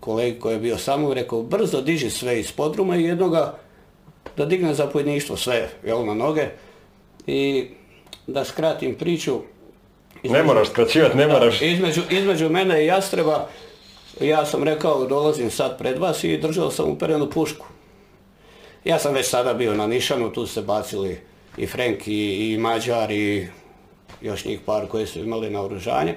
[0.00, 3.58] kolegi koji je bio samo, rekao, brzo diži sve iz podruma i jednoga
[4.36, 6.48] da digne zapovjedništvo sve, jel, na noge.
[7.26, 7.66] I
[8.26, 9.40] da skratim priču.
[10.22, 11.62] ne moraš skraćivati, ne moraš.
[11.62, 13.48] Između, između mene i Jastreba,
[14.20, 17.66] ja sam rekao, dolazim sad pred vas i držao sam uperenu pušku.
[18.84, 21.20] Ja sam već sada bio na Nišanu, tu se bacili
[21.56, 23.48] i Frenk i, i Mađar i
[24.20, 26.16] još njih par koji su imali na oružanje.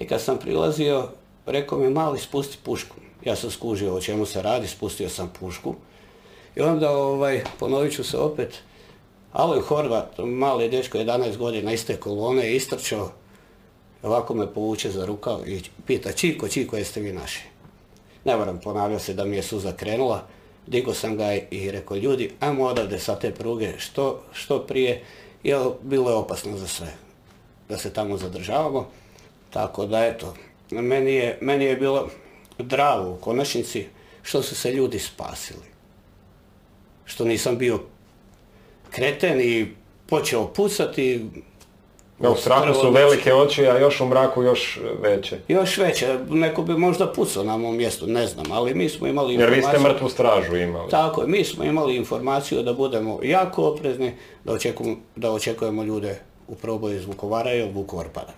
[0.00, 1.08] I kad sam prilazio,
[1.46, 2.96] rekao mi mali spusti pušku.
[3.24, 5.74] Ja sam skužio o čemu se radi, spustio sam pušku.
[6.56, 8.58] I onda, ovaj, ponovit ću se opet,
[9.32, 13.10] Aloy Horvat, mali dečko, 11 godina, iste kolone, istrčao,
[14.02, 17.42] ovako me povuče za rukav i pita, Čiko, Čiko, jeste vi naši?
[18.24, 20.26] Ne moram ponavljati se da mi je suza krenula,
[20.66, 25.04] digo sam ga i rekao, ljudi, ajmo odavde sa te pruge što, što prije,
[25.42, 27.09] jer bilo je opasno za sve
[27.70, 28.88] da se tamo zadržavamo.
[29.50, 30.34] Tako da eto,
[30.70, 32.08] meni je, meni je bilo
[32.58, 33.86] drago u konačnici
[34.22, 35.70] što su se ljudi spasili.
[37.04, 37.80] Što nisam bio
[38.90, 39.66] kreten i
[40.06, 41.26] počeo pucati.
[42.18, 45.38] u strahu su velike oči, a još u mraku još veće.
[45.48, 49.34] Još veće, neko bi možda pucao na mom mjestu, ne znam, ali mi smo imali
[49.34, 49.62] informaciju...
[49.62, 50.90] Jer vi ste mrtvu stražu imali.
[50.90, 54.12] Tako je, mi smo imali informaciju da budemo jako oprezni,
[54.44, 58.32] da očekujemo, da očekujemo ljude u proboju iz Vukovara i Vukovar pada.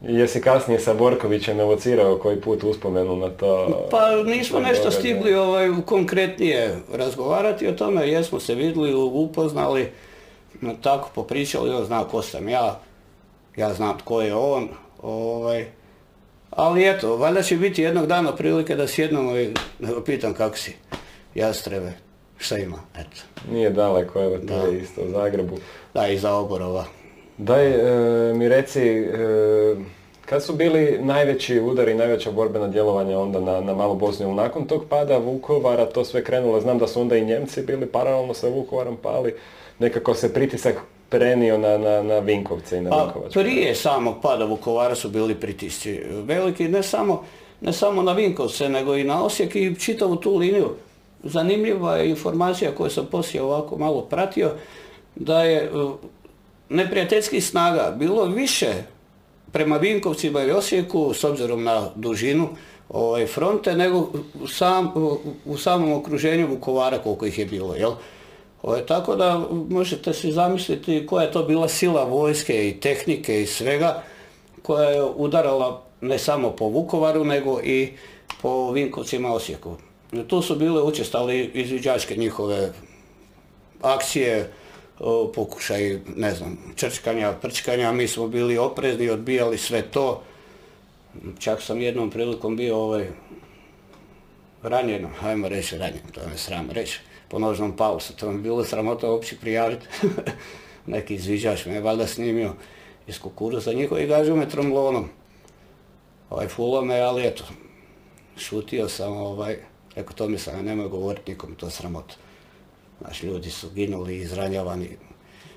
[0.00, 3.88] Jesi kasnije sa Borkovićem evocirao koji put uspomenu na to?
[3.90, 9.88] Pa nismo nešto stigli ovaj, konkretnije razgovarati o tome, jesmo se vidjeli, upoznali,
[10.82, 12.80] tako popričali, on zna ko sam ja,
[13.56, 14.68] ja znam tko je on,
[15.02, 15.66] ovaj,
[16.50, 19.54] Ali eto, valjda će biti jednog dana prilike da sjednemo i
[20.06, 20.76] pitam kako si.
[21.34, 21.92] Jastrebe,
[22.38, 23.22] šta ima, eto.
[23.52, 25.56] Nije daleko, evo to je isto u Zagrebu.
[25.94, 26.84] Da, i za oborova.
[27.38, 29.76] Daj e, mi reci, e,
[30.26, 34.34] kad su bili najveći udari, najveća borbena djelovanja onda na, na Malu Bosniju?
[34.34, 38.34] Nakon tog pada Vukovara to sve krenulo, znam da su onda i Njemci bili paralelno
[38.34, 39.34] sa Vukovarom pali,
[39.78, 40.76] nekako se pritisak
[41.08, 43.40] prenio na, na, na Vinkovce i na A Vinkovačku.
[43.40, 47.24] prije samog pada Vukovara su bili pritisci veliki, ne samo,
[47.60, 50.70] ne samo na Vinkovce, nego i na Osijek i čitavu tu liniju.
[51.22, 54.50] Zanimljiva je informacija koju sam poslije ovako malo pratio,
[55.14, 55.92] da je uh,
[56.68, 58.72] neprijateljskih snaga bilo više
[59.52, 62.48] prema Vinkovcima i Osijeku, s obzirom na dužinu
[62.88, 64.08] ovaj, fronte, nego
[64.48, 64.92] sam,
[65.44, 67.92] u samom okruženju Vukovara koliko ih je bilo, jel?
[68.62, 73.46] Ovaj, tako da možete si zamisliti koja je to bila sila vojske i tehnike i
[73.46, 74.02] svega
[74.62, 77.92] koja je udarala ne samo po Vukovaru nego i
[78.42, 79.76] po Vinkovcima Osijeku.
[80.26, 82.72] Tu su bile učestali izviđačke njihove
[83.82, 84.52] akcije,
[84.98, 90.22] o, pokušaj, ne znam, črčkanja, prčkanja, mi smo bili oprezni, odbijali sve to.
[91.38, 93.08] Čak sam jednom prilikom bio ovaj,
[94.62, 98.64] ranjeno, hajmo reći ranjen, to me sram reći, po nožnom pausu, to mi je bilo
[98.64, 99.86] sramota uopće prijaviti.
[100.86, 102.54] Neki izviđač me je valjda snimio
[103.06, 105.08] iz kukuruza njihov i gažio me tromlonom.
[106.30, 107.44] Ovaj, fulo me, ali eto,
[108.36, 109.56] šutio sam, ovaj,
[109.98, 112.14] rekao to mi sam, nemoj govoriti nikom, to je sramota.
[113.00, 114.88] Znaš, ljudi su ginuli, izranjavani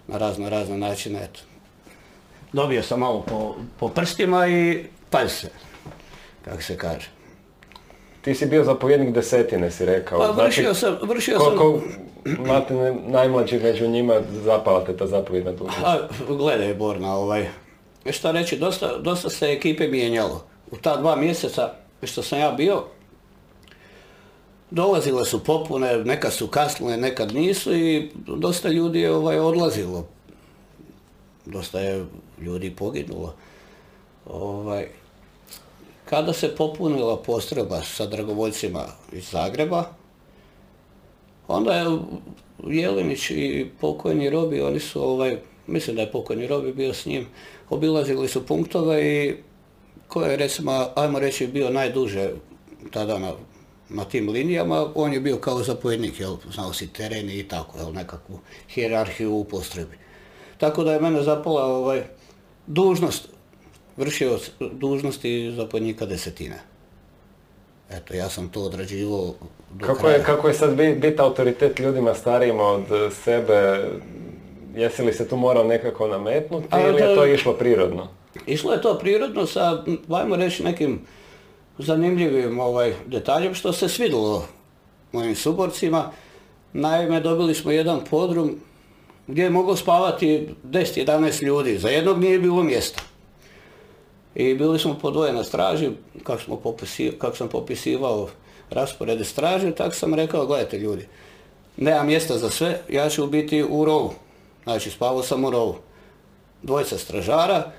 [0.08, 1.40] na razno razne načine, eto.
[2.54, 5.50] Dobio sam malo po, po prstima i palj se,
[6.46, 7.10] kako se kaže.
[8.22, 10.20] Ti si bio zapovjednik desetine, si rekao.
[10.20, 11.58] Pa vršio sam, vršio sam...
[11.58, 11.82] Koliko
[13.08, 15.84] najmlađi među njima zapala te ta zapovjedna dužnost?
[15.84, 17.48] A, gledaj Borna, ovaj,
[18.12, 20.46] šta reći, dosta, dosta se ekipe mijenjalo.
[20.72, 21.74] U ta dva mjeseca
[22.04, 22.84] što sam ja bio,
[24.72, 30.08] dolazile su popune, nekad su kasnile, nekad nisu i dosta ljudi je ovaj, odlazilo.
[31.46, 32.06] Dosta je
[32.42, 33.36] ljudi poginulo.
[34.26, 34.88] Ovaj,
[36.06, 39.84] kada se popunila postrojba sa dragovoljcima iz Zagreba,
[41.48, 42.00] onda je
[42.68, 47.28] Jelinić i pokojni Robi, oni su, ovaj, mislim da je pokojni Robi bio s njim,
[47.70, 49.36] obilazili su punktove i
[50.08, 52.30] ko je recimo, ajmo reći, bio najduže
[52.92, 53.32] tada na,
[53.92, 57.94] na tim linijama, on je bio kao zapovjednik, jel, znao si teren i tako, jel,
[57.94, 59.98] nekakvu hijerarhiju u postrojbi.
[60.58, 62.04] Tako da je mene zapala ovaj,
[62.68, 63.28] dužnost,
[63.98, 64.40] vršio
[64.72, 66.60] dužnosti zapovjednika desetine.
[67.90, 69.34] Eto, ja sam to odrađivao
[69.72, 70.16] do Kako kraja.
[70.16, 73.86] je, kako je sad bi- biti autoritet ljudima starijima od e, sebe?
[74.76, 78.08] Jesi li se tu morao nekako nametnuti A, ili je to- išlo prirodno?
[78.48, 81.00] Išlo je to prirodno sa, ajmo reći, nekim
[81.82, 84.48] zanimljivim ovaj, detaljem što se svidilo
[85.12, 86.12] mojim suborcima.
[86.74, 88.60] Naime, dobili smo jedan podrum
[89.28, 91.78] gdje je moglo spavati 10-11 ljudi.
[91.78, 93.02] Za jednog nije bilo mjesta.
[94.36, 95.90] I bili smo po dvoje na straži,
[96.24, 98.30] kako, smo popisi, kako sam popisivao
[98.70, 101.08] rasporede straže, tako sam rekao, gledajte ljudi,
[101.78, 104.14] nema mjesta za sve, ja ću biti u rovu.
[104.64, 105.76] Znači, spavao sam u rovu.
[106.64, 107.72] Dvojica stražara,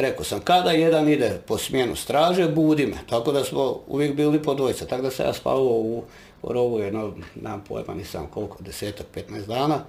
[0.00, 2.96] rekao sam, kada jedan ide po smjenu straže, budi me.
[3.08, 4.86] Tako da smo uvijek bili po dvojica.
[4.86, 6.02] Tako da sam ja spavao u,
[6.42, 9.84] rovu jedno, nemam pojma, nisam koliko, desetak, 15 dana,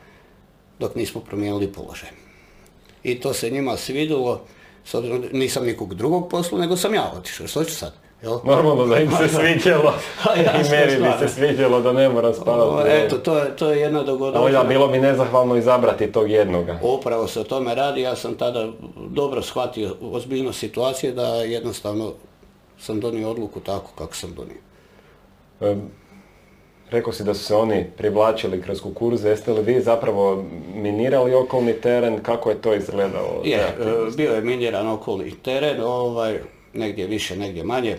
[0.80, 2.10] dok nismo promijenili položaj.
[3.04, 4.42] I to se njima svidilo,
[4.86, 7.48] s obzirom da nisam nikog drugog posla, nego sam ja otišao.
[7.48, 7.94] Što ću sad?
[8.24, 8.40] Jel?
[8.44, 9.42] Normalno da im se jasno,
[10.36, 12.90] i meni bi se svidjelo da ne moram O, spavati.
[12.90, 14.64] Eto, to je, to je jedna dogodovština.
[14.64, 16.80] bilo bi nezahvalno izabrati tog jednoga.
[16.82, 18.68] Upravo se o tome radi, ja sam tada
[19.10, 22.14] dobro shvatio ozbiljnost situacije da jednostavno
[22.80, 24.58] sam donio odluku tako kako sam donio.
[25.62, 25.76] E,
[26.92, 30.44] Rekao si da su se oni privlačili kroz kukuruze, jeste li vi zapravo
[30.76, 33.42] minirali okolni teren, kako je to izgledalo?
[33.44, 33.76] Je, e,
[34.18, 36.40] bio je miniran okolni teren, ovaj,
[36.74, 37.98] negdje više, negdje manje.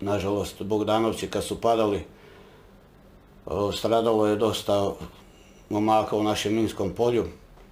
[0.00, 2.00] Nažalost, Bogdanovci kad su padali,
[3.74, 4.92] stradalo je dosta
[5.70, 7.24] momaka u našem minskom polju.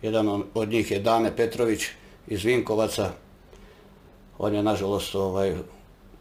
[0.03, 1.85] Jedan od njih je Dane Petrović
[2.27, 3.11] iz Vinkovaca.
[4.39, 5.55] On je nažalost ovaj,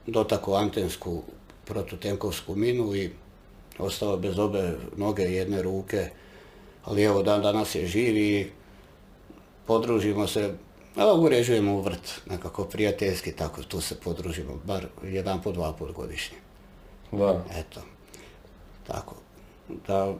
[0.08, 1.24] dotakao antensku
[1.66, 3.10] protutenkovsku minu i
[3.78, 6.10] ostao bez obe noge i jedne ruke.
[6.84, 8.48] Ali evo dan danas je živ i
[9.66, 10.54] podružimo se,
[10.98, 15.92] a uređujemo u vrt, nekako prijateljski, tako tu se podružimo, bar jedan po dva put
[15.92, 16.38] godišnje.
[17.12, 17.44] Da.
[17.56, 17.82] Eto,
[18.88, 19.16] tako,
[19.88, 20.14] da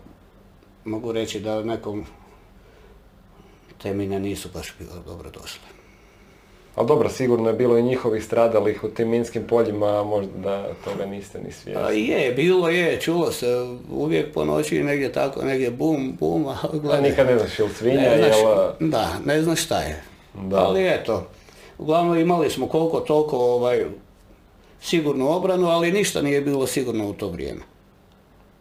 [0.86, 2.06] mogu reći da nekom
[3.82, 5.62] te mine nisu baš bile dobro došle.
[6.76, 10.74] Ali dobro, sigurno je bilo i njihovih stradalih u tim minskim poljima, a možda da
[10.84, 12.08] toga niste ni A svjesni.
[12.08, 13.48] je, bilo je, čulo se
[13.92, 17.10] uvijek po noći negdje tako, negdje bum, bum, a A gledaj.
[17.10, 18.90] nikad ne znaš ili svinja, Ne znaš, jel...
[18.90, 20.04] da, ne znaš šta je.
[20.42, 20.58] Da.
[20.58, 21.28] Ali eto,
[21.78, 23.86] uglavnom imali smo koliko toliko ovaj,
[24.82, 27.62] sigurnu obranu, ali ništa nije bilo sigurno u to vrijeme.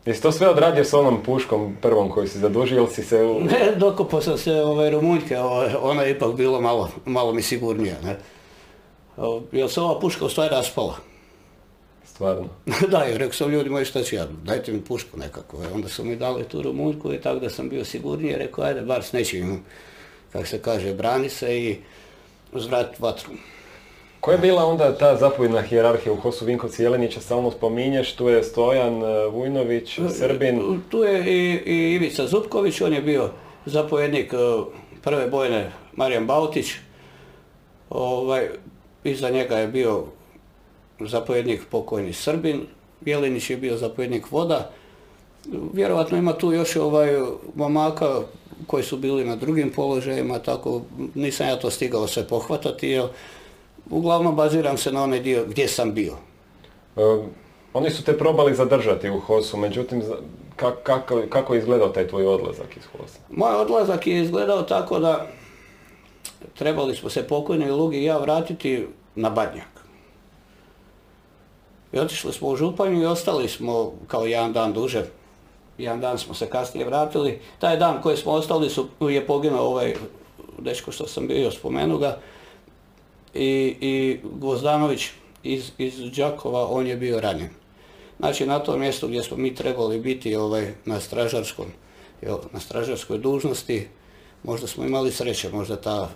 [0.07, 3.22] Jesi to sve odradio s onom puškom prvom koju si zadužio ili si se...
[3.22, 3.41] U...
[3.41, 5.39] Ne, dokopao sam se ovaj, Rumunjke,
[5.81, 7.97] ona je ipak bilo malo, malo mi sigurnija.
[8.05, 8.16] Ne?
[9.16, 10.97] O, Jer se ova puška u stvari raspala.
[12.05, 12.49] Stvarno.
[12.93, 15.57] da, i rekao sam ljudi moji šta ću ja, dajte mi pušku nekako.
[15.64, 18.81] E, Onda su mi dali tu Rumunjku i tako da sam bio sigurniji, rekao ajde
[18.81, 19.64] bar s nečim,
[20.35, 21.76] kako se kaže, brani se i
[22.53, 23.32] uzvrat vatru.
[24.20, 28.43] Koja je bila onda ta zapovjedna hijerarhija u Hosu Vinkovci Jelenića, stalno spominješ, tu je
[28.43, 30.80] Stojan e, Vujnović, Srbin.
[30.89, 33.30] Tu je i, i Ivica Zupković, on je bio
[33.66, 34.37] zapovjednik e,
[35.03, 36.66] prve bojne Marijan Bautić.
[37.91, 38.49] Ovaj,
[39.05, 40.05] iza njega je bio
[41.01, 42.66] zapovjednik pokojni Srbin,
[43.05, 44.70] Jelinić je bio zapovjednik voda.
[45.72, 47.11] Vjerojatno ima tu još ovaj
[47.55, 48.20] momaka
[48.67, 50.83] koji su bili na drugim položajima, tako
[51.15, 53.05] nisam ja to stigao sve pohvatati, jer
[53.91, 56.12] uglavnom baziram se na onaj dio gdje sam bio.
[56.97, 57.01] E,
[57.73, 60.03] oni su te probali zadržati u Hosu, međutim,
[60.57, 63.19] ka- kako, kako je izgledao taj tvoj odlazak iz Hosa?
[63.31, 65.27] Moj odlazak je izgledao tako da
[66.59, 69.75] trebali smo se pokojni Lugi i ja vratiti na Badnjak.
[71.93, 75.05] I otišli smo u Županju i ostali smo kao jedan dan duže.
[75.79, 77.39] Jedan dan smo se kasnije vratili.
[77.59, 79.95] Taj dan koji smo ostali su, je poginuo ovaj
[80.59, 82.18] dečko što sam bio, spomenuo ga.
[83.35, 85.11] I, i Gvozdanović
[85.43, 87.51] iz, iz Đakova, on je bio ranjen.
[88.18, 91.66] Znači na tom mjestu gdje smo mi trebali biti ovaj, na stražarskom,
[92.22, 93.89] jel, na stražarskoj dužnosti,
[94.43, 96.09] možda smo imali sreće, možda ta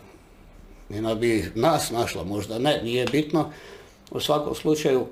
[0.88, 3.50] Nina bi nas našla, možda ne, nije bitno.
[4.11, 5.06] U svakom slučaju,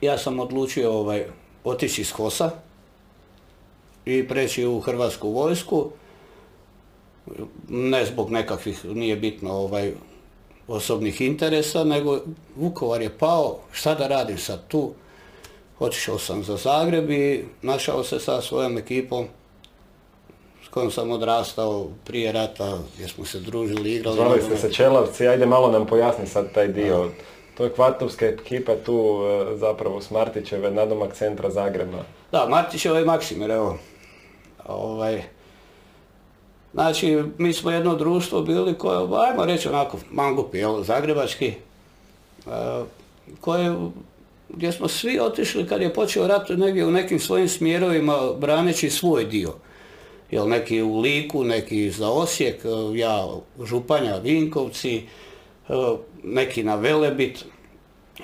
[0.00, 1.26] ja sam odlučio ovaj,
[1.64, 2.50] otići iz Hosa
[4.04, 5.90] i preći u Hrvatsku vojsku.
[7.68, 9.92] Ne zbog nekakvih, nije bitno, ovaj,
[10.68, 12.18] osobnih interesa, nego
[12.56, 14.92] Vukovar je pao, šta da radim sad tu?
[15.78, 19.26] Otišao sam za Zagreb i našao se sa svojom ekipom
[20.64, 24.16] s kojom sam odrastao prije rata, gdje smo se družili, igrali.
[24.16, 27.10] Zvali ste se Čelavci, ajde malo nam pojasni sad taj dio.
[27.56, 32.04] To je kvartovska ekipa tu e, zapravo s Martićeve, nadomak centra Zagreba.
[32.32, 33.78] Da, Martićeva i Maksimir, evo.
[34.68, 35.22] Ovaj,
[36.72, 41.54] znači, mi smo jedno društvo bili koje, ajmo reći onako, mangupi, jel, zagrebački, e,
[43.40, 43.76] koje,
[44.48, 49.24] gdje smo svi otišli kad je počeo rat negdje u nekim svojim smjerovima braneći svoj
[49.24, 49.54] dio.
[50.30, 53.26] Jel, neki u Liku, neki za Osijek, e, ja
[53.64, 55.02] Županja, Vinkovci, e,
[56.22, 57.44] neki na Velebit.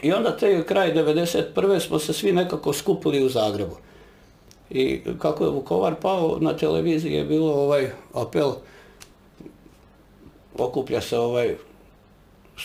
[0.03, 1.81] I onda te kraj 91.
[1.81, 3.77] smo se svi nekako skupili u Zagrebu.
[4.71, 8.53] I kako je Vukovar pao, na televiziji je bilo ovaj apel,
[10.59, 11.55] okuplja se ovaj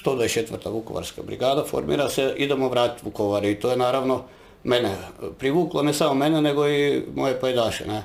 [0.04, 0.70] 124.
[0.72, 4.24] Vukovarska brigada, formira se, idemo vratiti Vukovar i to je naravno
[4.64, 4.96] mene
[5.38, 8.04] privuklo, ne samo mene, nego i moje pajdaše, ne.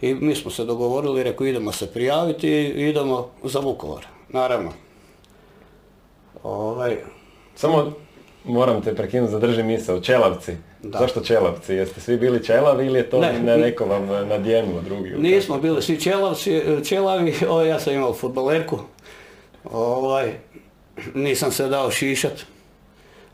[0.00, 4.72] I mi smo se dogovorili, rekao idemo se prijaviti i idemo za Vukovar, naravno.
[6.42, 6.96] Ovaj,
[7.56, 7.92] Samo
[8.44, 10.00] moram te prekinuti, zadrži misao.
[10.00, 10.52] Čelavci.
[10.90, 10.98] Da.
[10.98, 11.74] Zašto Čelavci?
[11.74, 13.40] Jeste svi bili Čelavi ili je to Ne.
[13.42, 15.10] na neko vam e, nadjemno drugi?
[15.18, 18.78] Nismo bili svi čelavci, čelavi, o, ja sam imao futbolerku,
[19.64, 20.32] ovaj,
[21.14, 22.32] nisam se dao šišat.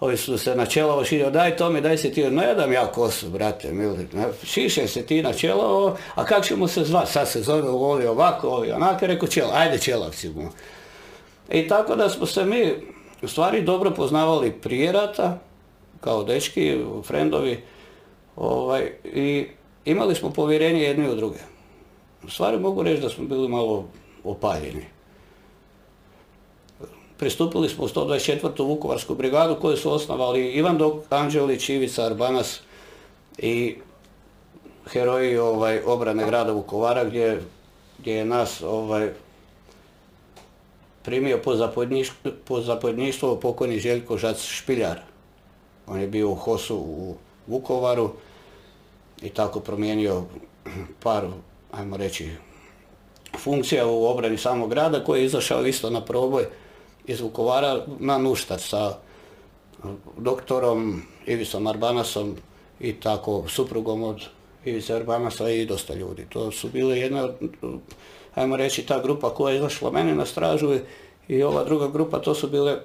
[0.00, 2.86] Ovi su se na čelavo šišali, daj to mi, daj se ti, ne dam ja
[2.86, 7.28] kosu, brate, mili, ne, šišaj se ti na čelavo, a kako ćemo se zvat, sad
[7.28, 10.48] se zove ovi ovako, ovi onako, rekao čel, ajde čelavci mu.
[11.50, 12.72] I tako da smo se mi
[13.22, 15.38] u stvari dobro poznavali prije rata,
[16.02, 17.62] kao dečki, frendovi,
[18.36, 19.46] ovaj, i
[19.84, 21.38] imali smo povjerenje jedni u druge.
[22.24, 23.84] U stvari mogu reći da smo bili malo
[24.24, 24.84] opaljeni.
[27.16, 28.66] Pristupili smo u 124.
[28.66, 32.60] Vukovarsku brigadu koju su osnovali Ivan Dok Anđelić, Ivica Arbanas
[33.38, 33.76] i
[34.86, 37.42] heroji ovaj, obrane grada Vukovara gdje,
[37.98, 39.10] gdje je nas ovaj,
[41.02, 45.11] primio po, zapovjedniš- po zapovjedništvo pokojni Željko Žac Špiljar.
[45.86, 47.14] On je bio u Hosu u
[47.46, 48.10] Vukovaru
[49.22, 50.22] i tako promijenio
[51.02, 51.26] par,
[51.72, 52.30] ajmo reći,
[53.38, 56.44] funkcija u obrani samog grada koji je izašao isto na proboj
[57.06, 58.96] iz Vukovara na Nuštar sa
[60.18, 62.36] doktorom Ivisom Arbanasom
[62.80, 64.22] i tako suprugom od
[64.64, 66.26] Ivice Arbanasa i dosta ljudi.
[66.28, 67.28] To su bile jedna,
[68.34, 70.74] ajmo reći, ta grupa koja je izašla meni na stražu
[71.28, 72.78] i ova druga grupa, to su bile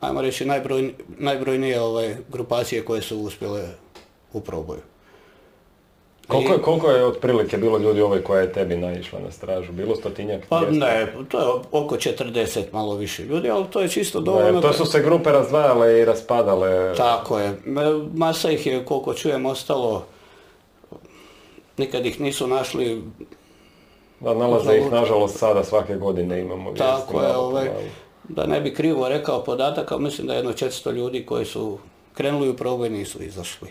[0.00, 3.68] ajmo reći, najbroj, najbrojnije ovaj, grupacije koje su uspjele
[4.32, 4.80] u proboju.
[6.28, 9.72] Koliko je, koliko je otprilike bilo ljudi ove koja je tebi naišla na stražu?
[9.72, 10.42] Bilo stotinjak?
[10.48, 10.78] Pa 200?
[10.78, 14.60] ne, to je oko 40 malo više ljudi, ali to je čisto dovoljno.
[14.60, 16.94] to su se grupe razdvajale i raspadale.
[16.94, 17.54] Tako je.
[18.14, 20.04] Masa ih je, koliko čujem, ostalo.
[21.76, 23.02] Nikad ih nisu našli.
[24.20, 26.78] Da, nalaze ih nažalost sada svake godine imamo vijesti.
[26.78, 27.80] Tako je, malo ovaj, malo.
[28.28, 31.78] Da ne bi krivo rekao podatak, ali mislim da je jedno 400 ljudi koji su
[32.14, 33.68] krenuli u proboj nisu izašli.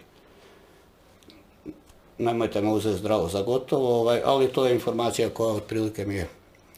[2.18, 6.28] Nemojte me uzeti zdravo za gotovo, ovaj, ali to je informacija koja otprilike mi je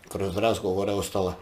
[0.09, 1.33] kroz razgovore ostala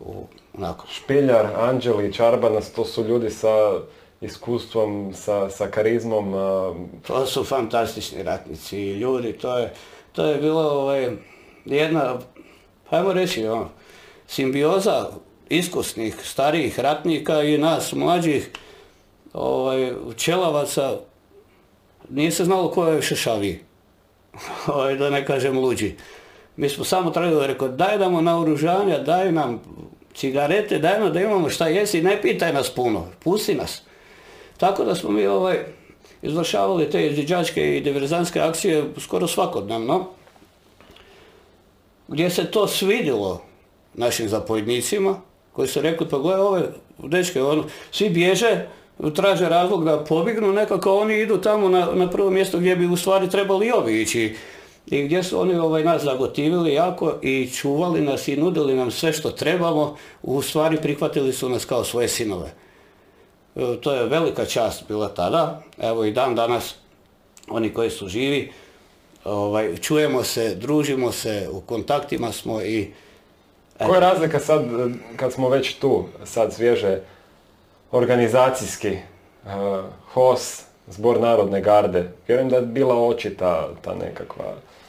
[0.00, 0.26] u,
[0.58, 3.80] onako, Špiljar, Anđelić, Arbanas, to su ljudi sa
[4.20, 6.34] iskustvom, sa, sa karizmom.
[6.34, 6.74] a,
[7.06, 9.74] To su fantastični ratnici i ljudi, to je,
[10.12, 11.10] to je bilo ovaj,
[11.64, 12.18] jedna,
[12.90, 13.68] ajmo reći, ono,
[14.26, 15.06] simbioza
[15.48, 18.50] iskusnih, starijih ratnika i nas mlađih
[19.32, 20.98] ovaj, čelavaca,
[22.10, 23.60] nije se znalo ko je šešaviji,
[24.74, 25.94] ovaj, da ne kažem luđi.
[26.56, 29.60] Mi smo samo trebali rekao, daj nam naoružanja, daj nam
[30.14, 33.82] cigarete, daj nam da imamo šta jesti, ne pitaj nas puno, pusti nas.
[34.56, 35.58] Tako da smo mi ovaj,
[36.22, 40.06] izvršavali te izviđačke i diverzanske akcije skoro svakodnevno,
[42.08, 43.42] gdje se to svidjelo
[43.94, 45.20] našim zapovjednicima,
[45.56, 46.62] koji su rekli, pa gledaj ove
[46.98, 48.66] dečke, ono, svi bježe,
[49.14, 52.96] traže razlog da pobjegnu, nekako oni idu tamo na, na prvo mjesto gdje bi u
[52.96, 54.36] stvari trebali i ovi ići.
[54.86, 59.12] I gdje su oni ovaj, nas zagotivili jako i čuvali nas i nudili nam sve
[59.12, 62.52] što trebamo, u stvari prihvatili su nas kao svoje sinove.
[63.56, 66.74] E, To je velika čast bila tada, evo i dan danas
[67.48, 68.52] oni koji su živi,
[69.24, 72.92] ovaj, čujemo se, družimo se, u kontaktima smo i
[73.78, 74.64] Koja je razlika sad,
[75.16, 77.00] kad smo već tu, sad svježe,
[77.90, 79.00] organizacijski, e,
[80.12, 82.10] HOS, Zbor narodne garde?
[82.28, 84.44] Vjerujem da je bila očita ta nekakva...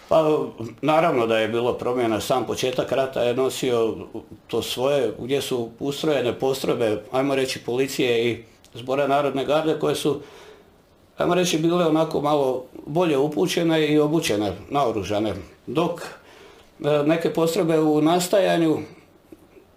[0.10, 0.38] Pa
[0.82, 3.96] naravno da je bilo promjena, sam početak rata je nosio
[4.48, 10.22] to svoje, gdje su ustrojene postrojbe, ajmo reći policije i zbora narodne garde koje su,
[11.18, 15.34] ajmo reći, bile onako malo bolje upućene i obučene, naoružane.
[15.68, 16.02] Dok
[17.06, 18.78] neke postrojbe u nastajanju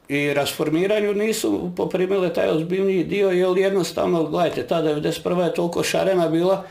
[0.08, 5.44] i rasformiranju nisu poprimile taj ozbiljniji dio, jer jednostavno, gledajte, ta 91.
[5.44, 6.64] je toliko šarena bila,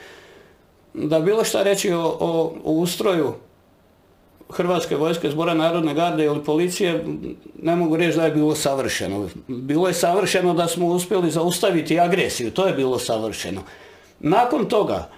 [0.93, 3.33] da bilo šta reći o, o, o ustroju
[4.49, 7.05] Hrvatske vojske, zbora narodne garde ili policije,
[7.61, 9.29] ne mogu reći da je bilo savršeno.
[9.47, 13.61] Bilo je savršeno da smo uspjeli zaustaviti agresiju, to je bilo savršeno.
[14.19, 15.09] Nakon toga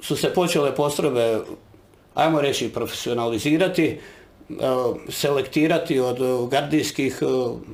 [0.00, 1.40] su se počele postrojbe,
[2.14, 3.98] ajmo reći, profesionalizirati, e,
[5.08, 7.26] selektirati od e, gardijskih, e,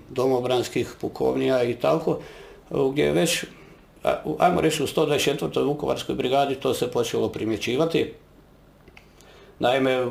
[0.09, 2.19] domobranskih pukovnija i tako,
[2.93, 3.45] gdje je već,
[4.39, 5.65] ajmo reći, u 124.
[5.65, 8.13] Vukovarskoj brigadi to se počelo primjećivati.
[9.59, 10.07] Naime,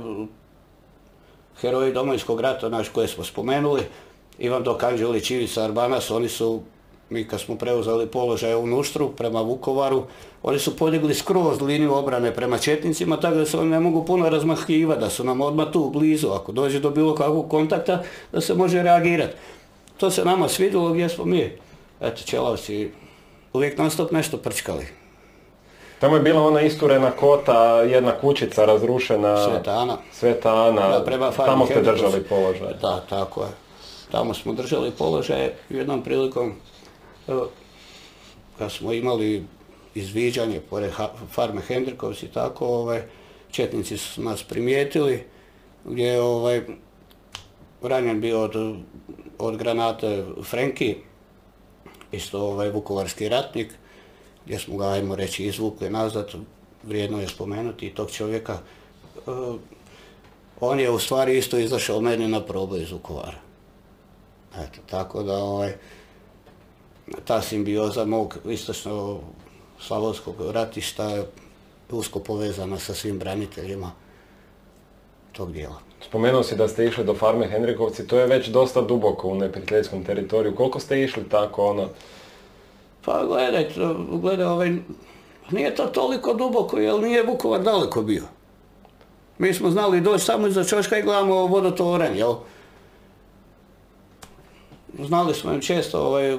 [1.61, 3.81] heroji Domovinskog rata, naš koje smo spomenuli,
[4.39, 6.61] Ivan Dokanđelić, Ivica Arbanas, oni su,
[7.09, 10.03] mi kad smo preuzeli položaj u Nuštru prema Vukovaru,
[10.43, 14.29] oni su podigli skroz liniju obrane prema Četnicima, tako da se oni ne mogu puno
[14.29, 18.53] razmahivati, da su nam odmah tu blizu, ako dođe do bilo kakvog kontakta, da se
[18.53, 19.33] može reagirati.
[19.97, 21.51] To se nama svidjelo gdje smo mi,
[22.01, 22.91] eto, Čelavci,
[23.53, 24.85] uvijek non stop nešto prčkali.
[25.99, 29.49] Tamo je bila ona isturena kota, jedna kućica razrušena.
[29.49, 29.97] Sveta Ana.
[30.11, 30.89] Sveta Ana.
[30.89, 32.73] Da, prema Tamo ste držali položaj.
[32.81, 33.49] Da, tako je.
[34.11, 36.53] Tamo smo držali položaje jednom prilikom
[38.57, 39.43] kad smo imali
[39.95, 40.91] izviđanje pored
[41.31, 43.01] farme Hendrikovci i tako, ovaj,
[43.51, 45.23] četnici su nas primijetili
[45.85, 46.61] gdje je ovaj,
[47.81, 48.49] ranjen bio
[49.37, 50.95] od, granate Frenki,
[52.11, 53.71] isto ovaj vukovarski ratnik,
[54.45, 56.33] gdje smo ga, ajmo reći, izvukli nazad,
[56.83, 58.53] vrijedno je spomenuti i tog čovjeka.
[58.53, 59.19] E,
[60.59, 63.37] on je u stvari isto izašao meni na proboj iz Vukovara.
[64.57, 65.73] Eto, tako da ovaj,
[67.25, 69.19] ta simbioza mog istočno
[69.79, 71.25] slavonskog ratišta je
[71.91, 73.91] usko povezana sa svim braniteljima
[75.31, 75.79] tog dijela.
[76.07, 80.03] Spomenuo si da ste išli do farme Henrikovci, to je već dosta duboko u neprijateljskom
[80.03, 80.55] teritoriju.
[80.55, 81.89] Koliko ste išli tako ono?
[83.05, 83.69] Pa gledaj,
[84.21, 84.71] gledaj, ovaj,
[85.51, 88.23] nije to toliko duboko, jer nije Vukovar daleko bio.
[89.37, 92.35] Mi smo znali doći samo iza čoška i gledamo vodotoranj, jel?
[94.99, 96.37] Znali smo im često, ovaj,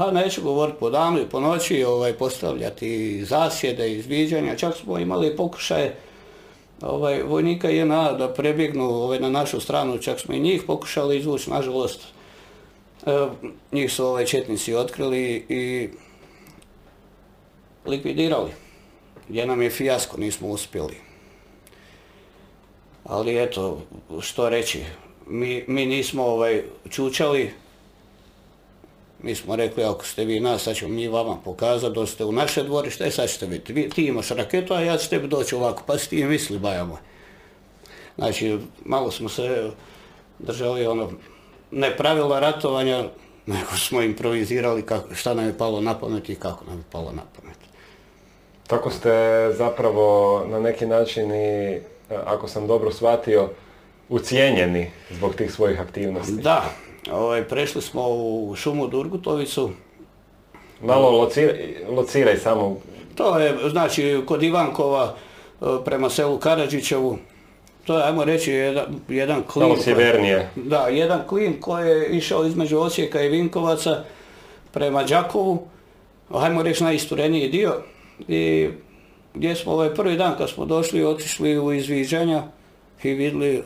[0.00, 5.36] ha, neću govoriti po danu i po noći, ovaj, postavljati zasjede, izviđanja, čak smo imali
[5.36, 5.96] pokušaje
[6.82, 11.50] ovaj, vojnika JNA da prebjegnu ovaj, na našu stranu, čak smo i njih pokušali izvući,
[11.50, 12.00] nažalost,
[13.72, 15.88] njih su ovaj četnici otkrili i
[17.86, 18.50] likvidirali.
[19.28, 20.96] Gdje nam je fijasko, nismo uspjeli.
[23.04, 23.82] Ali eto,
[24.20, 24.84] što reći,
[25.26, 27.50] mi, mi nismo ovaj, čučali,
[29.22, 32.62] mi smo rekli, ako ste vi nas, sad ćemo mi vama pokazati, doste u naše
[32.62, 35.82] dvorište, e sad ćete vidjeti, vi, ti imaš raketu, a ja ću tebi doći ovako,
[35.86, 36.98] pa si ti misli, baja moj.
[38.16, 39.70] Znači, malo smo se
[40.38, 41.10] držali ono,
[41.70, 43.04] ne pravila ratovanja,
[43.46, 47.12] nego smo improvizirali kako, šta nam je palo na pamet i kako nam je palo
[47.12, 47.56] na pamet.
[48.66, 49.10] Tako ste
[49.56, 53.48] zapravo na neki način i, ako sam dobro shvatio,
[54.08, 56.32] ucijenjeni zbog tih svojih aktivnosti.
[56.32, 56.70] Da,
[57.12, 59.70] ovaj, prešli smo u šumu Durgutovicu.
[60.82, 62.76] Malo lociraj, lociraj samo.
[63.14, 65.14] To je, znači, kod Ivankova
[65.60, 67.18] e, prema selu Karadžićevu,
[67.84, 69.68] to je, ajmo reći, jedan, jedan klin.
[69.68, 70.50] Malo sjevernije.
[70.56, 74.04] Da, jedan klin koji je išao između Osijeka i Vinkovaca
[74.72, 75.66] prema Đakovu,
[76.30, 77.82] ajmo reći najistureniji dio.
[78.28, 78.68] I
[79.34, 82.42] gdje smo ovaj prvi dan kad smo došli, otišli u izviđanja
[83.02, 83.62] i vidjeli,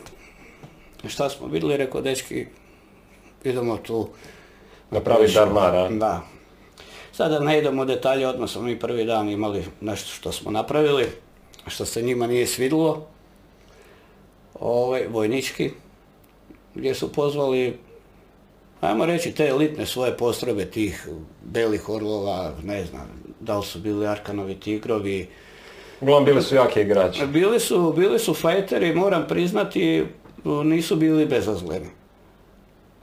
[1.08, 2.46] šta smo vidjeli, rekao dečki,
[3.44, 4.08] idemo tu.
[4.90, 5.88] Napravi darmara.
[5.88, 6.20] Da.
[7.12, 11.06] Sada ne idemo u detalje, odmah smo mi prvi dan imali nešto što smo napravili,
[11.66, 13.06] što se njima nije svidilo
[14.60, 15.70] ovaj, vojnički,
[16.74, 17.78] gdje su pozvali,
[18.80, 21.08] ajmo reći, te elitne svoje postrojbe tih
[21.42, 23.08] belih orlova, ne znam,
[23.40, 25.28] da li su bili Arkanovi tigrovi.
[26.00, 27.26] Uglavnom bili su jaki igrači.
[27.26, 30.06] Bili su, bili su fajteri, moram priznati,
[30.44, 31.86] nisu bili bezazleni.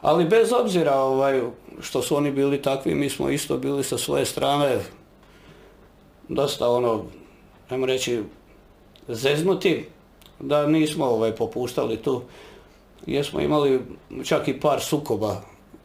[0.01, 1.41] Ali bez obzira ovaj,
[1.81, 4.79] što su oni bili takvi, mi smo isto bili sa svoje strane
[6.29, 7.03] dosta ono,
[7.69, 8.23] ajmo reći,
[9.07, 9.85] zeznuti
[10.39, 12.21] da nismo ovaj, popuštali tu.
[13.05, 13.81] Jer smo imali
[14.23, 15.41] čak i par sukoba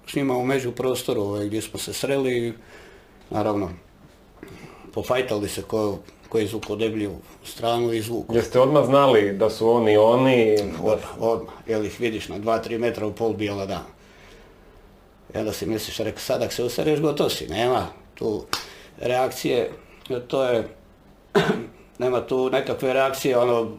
[0.07, 2.53] s njima u među prostoru ovaj, gdje smo se sreli i
[3.31, 3.71] naravno
[4.95, 5.99] pofajtali se ko,
[6.29, 6.49] ko je
[6.79, 7.13] deblju
[7.45, 8.27] stranu i zvuk.
[8.33, 10.57] Jeste odmah znali da su oni oni?
[10.83, 11.55] Odmah, odmah.
[11.67, 13.96] Jel ih vidiš na 2-3 metra u pol bijela dana.
[15.37, 18.47] I onda si misliš, rekao, sad ako se usereš, gotovo si, nema tu
[18.99, 19.71] reakcije,
[20.29, 20.69] to je,
[21.99, 23.77] nema tu nekakve reakcije, ono,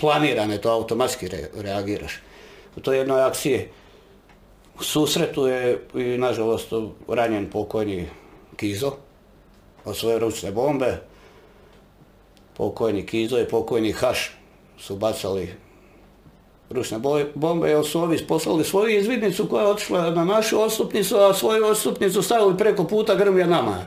[0.00, 2.12] planirane, to automatski reagiraš.
[2.76, 3.68] U toj jednoj akciji
[4.78, 6.72] u susretu je i nažalost
[7.08, 8.08] ranjen pokojni
[8.56, 8.92] Kizo
[9.84, 11.00] od svoje ručne bombe.
[12.56, 14.32] Pokojni Kizo i pokojni Haš
[14.78, 15.54] su bacali
[16.70, 16.98] ručne
[17.34, 21.66] bombe jer su ovi poslali svoju izvidnicu koja je otišla na našu odstupnicu, a svoju
[21.66, 23.86] odstupnicu stavili preko puta grmlja nama.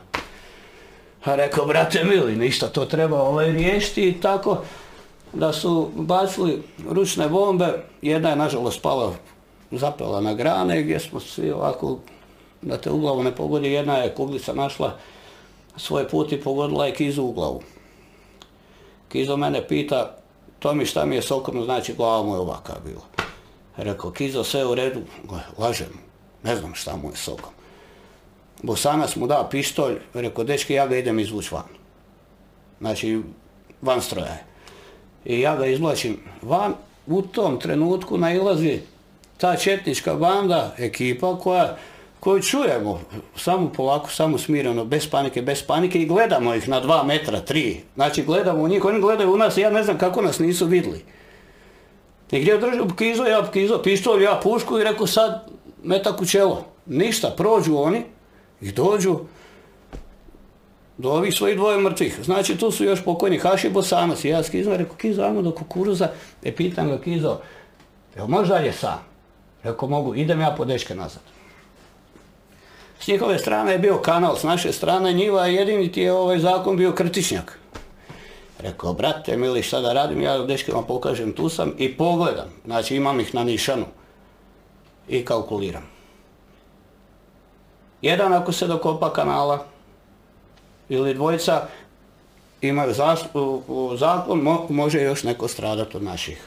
[1.24, 4.58] A rekao, brate mili, ništa, to treba ovaj riješiti i tako
[5.32, 9.12] da su bacili ručne bombe, jedna je nažalost pala,
[9.70, 11.98] zapela na grane gdje smo svi ovako,
[12.62, 14.96] da te u glavu ne pogodi, jedna je kuglica našla
[15.76, 17.62] svoj put i pogodila je Kizu u glavu.
[19.08, 20.16] Kizo mene pita,
[20.58, 23.04] to mi šta mi je sokom, znači glava mu je ovaka bila.
[23.76, 25.00] Rekao, Kizo, sve u redu,
[25.58, 25.98] lažem,
[26.42, 27.52] ne znam šta mu je sokom.
[28.62, 31.68] Bosanac mu da pištolj, rekao, dečki, ja ga idem izvući van.
[32.80, 33.22] Znači,
[33.82, 34.48] van stroja je
[35.24, 36.74] i ja ga izvlačim van.
[37.06, 38.80] U tom trenutku nailazi
[39.36, 41.76] ta četnička banda, ekipa koja
[42.20, 43.00] koju čujemo,
[43.36, 47.80] samo polako, samo smireno, bez panike, bez panike i gledamo ih na dva metra, tri.
[47.94, 50.66] Znači gledamo u njih, oni gledaju u nas i ja ne znam kako nas nisu
[50.66, 51.04] vidjeli.
[52.30, 55.48] I gdje držim kizo, ja kizo, pištolj, ja pušku i rekao sad
[55.82, 56.64] metak u čelo.
[56.86, 58.02] Ništa, prođu oni
[58.60, 59.18] i dođu
[60.98, 62.18] do ovih svojih dvoje mrtvih.
[62.24, 65.52] Znači tu su još pokojni Haši Bosanac i ja s Kizom rekao Kizo ajmo do
[65.52, 66.08] kukuruza
[66.42, 67.38] e pitam ga Kizo
[68.16, 68.98] jel možda je sam?
[69.62, 71.22] Rekao mogu, idem ja po dečke nazad.
[73.00, 76.76] S njihove strane je bio kanal, s naše strane njiva jedini ti je ovaj zakon
[76.76, 77.58] bio krtičnjak.
[78.58, 82.48] Rekao, brate, mili, šta da radim, ja dečkima pokažem, tu sam i pogledam.
[82.64, 83.84] Znači imam ih na nišanu
[85.08, 85.82] i kalkuliram.
[88.02, 89.64] Jedan ako se dokopa kanala,
[90.88, 91.66] ili dvojica
[92.60, 92.94] imaju
[93.96, 96.42] zakon, može još neko stradati od naših.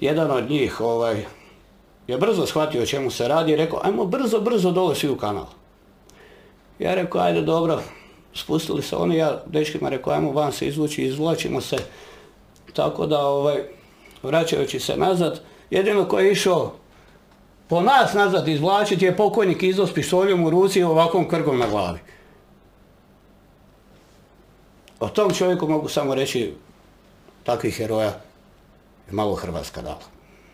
[0.00, 1.24] Jedan od njih ovaj,
[2.06, 5.46] je brzo shvatio čemu se radi i rekao, ajmo brzo, brzo dole svi u kanal.
[6.80, 7.82] Ja rekao, ajde dobro,
[8.34, 11.76] spustili se oni, ja dečkima rekao, ajmo van se izvući, izvlačimo se.
[12.72, 13.56] Tako da, ovaj,
[14.22, 16.72] vraćajući se nazad, jedino koji je išao
[17.68, 21.66] po nas nazad izvlačiti je pokojnik izdo s pištoljom u ruci i ovakvom krgom na
[21.68, 21.98] glavi.
[25.00, 26.54] O tom čovjeku mogu samo reći
[27.44, 28.06] takvih heroja
[29.06, 30.02] je malo Hrvatska dala.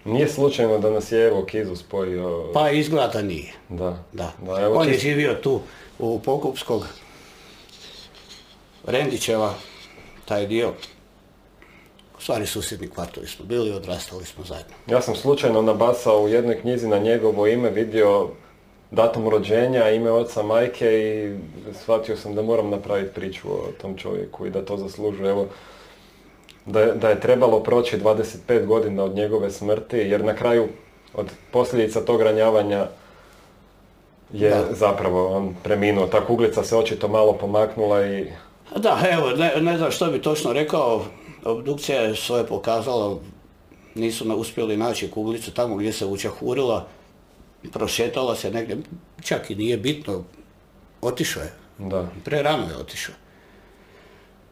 [0.05, 2.51] Nije slučajno da nas je evo Kizu spojio...
[2.55, 3.53] Pa izgleda nije.
[3.69, 3.99] Da.
[4.13, 4.33] Da.
[4.43, 5.61] Da, evo On je živio tu
[5.99, 6.87] u Pokupskog,
[8.87, 9.55] Rendićeva,
[10.25, 10.69] taj dio.
[12.19, 14.73] U stvari susjedni kvartovi smo bili, odrastali smo zajedno.
[14.87, 18.29] Ja sam slučajno nabasao u jednoj knjizi na njegovo ime, vidio
[18.91, 21.37] datum rođenja, ime oca, majke i
[21.75, 25.31] shvatio sam da moram napraviti priču o tom čovjeku i da to zaslužuje.
[25.31, 25.47] Evo,
[26.67, 30.69] da, je- da je trebalo proći 25 godina od njegove smrti, jer na kraju
[31.15, 32.87] od posljedica tog ranjavanja
[34.33, 34.75] je Da.
[34.75, 36.07] zapravo on preminuo.
[36.07, 38.27] Ta kuglica se očito malo pomaknula i
[38.77, 41.05] Da, evo, ne, ne znam što bi točno rekao,
[41.45, 43.19] obdukcija je svoje pokazala,
[43.95, 46.89] nisu na, uspjeli naći kuglicu tamo gdje se učahurila,
[47.73, 48.77] prošetala se negdje,
[49.23, 50.25] čak i nije bitno,
[51.01, 52.09] otišao je, da.
[52.25, 53.15] prerano je otišao.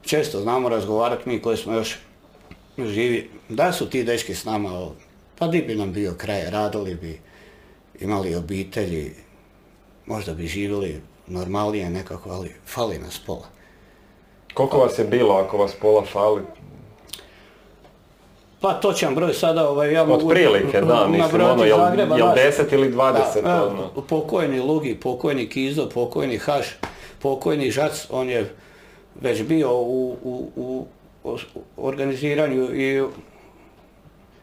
[0.03, 1.99] Često znamo razgovarati mi koji smo još
[2.79, 4.89] živi, da su ti dečki s nama,
[5.39, 7.21] pa di bi nam bio kraj, radili bi,
[8.01, 9.13] imali obitelji,
[10.07, 13.47] možda bi živjeli normalnije nekako, ali fali nas pola.
[14.55, 16.43] Koliko vas je bilo ako vas pola fali?
[18.61, 20.27] Pa točan broj sada, ovaj, ja mogu...
[20.27, 23.83] Otprilike, da, mislim, ono, jel, Zagreba, jel naš- 10 ili 20, Da, ono.
[23.83, 26.67] e, pokojni Lugi, pokojni Kizo, pokojni Haš,
[27.19, 28.55] pokojni Žac, on je
[29.21, 30.87] već bio u, u, u
[31.79, 33.03] organiziranju i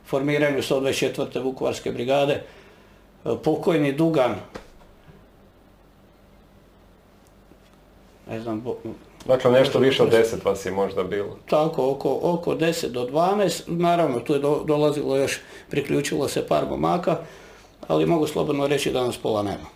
[0.06, 1.44] formiranju 124.
[1.44, 2.44] Vukovarske brigade,
[3.26, 4.36] E, pokojni Dugan,
[8.32, 8.78] ne znam, bo-
[9.26, 11.38] Dakle, nešto više od 10 vas je možda bilo.
[11.50, 16.66] tako oko, oko 10 do 12, naravno tu je do- dolazilo još, priključilo se par
[16.70, 17.18] momaka,
[17.88, 19.68] ali mogu slobodno reći da nas pola nema.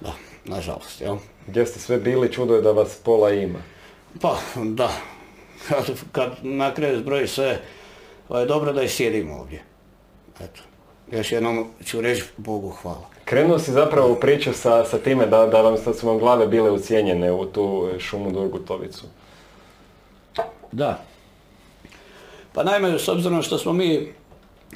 [0.00, 0.12] Da,
[0.44, 1.16] nažalost, jel?
[1.46, 3.58] Gdje ste sve bili, čudo je da vas pola ima.
[4.20, 4.90] Pa, da,
[5.68, 7.60] kad, kad na kraju zbroji sve,
[8.28, 9.62] pa je dobro da i sjedimo ovdje.
[10.40, 10.60] Eto,
[11.12, 13.06] još jednom ću reći Bogu hvala.
[13.30, 16.46] Krenuo si zapravo u priču sa, sa time da, da, vam, da su vam glave
[16.46, 19.04] bile ucijenjene u tu šumu Durgutovicu.
[20.72, 21.04] Da.
[22.52, 24.12] Pa naime, s obzirom što smo mi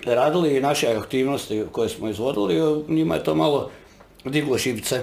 [0.04, 3.70] radili i naše aktivnosti koje smo izvodili, njima je to malo
[4.24, 5.00] diglo šipce.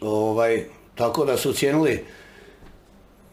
[0.00, 0.64] Ovaj,
[0.94, 2.04] tako da su cijenili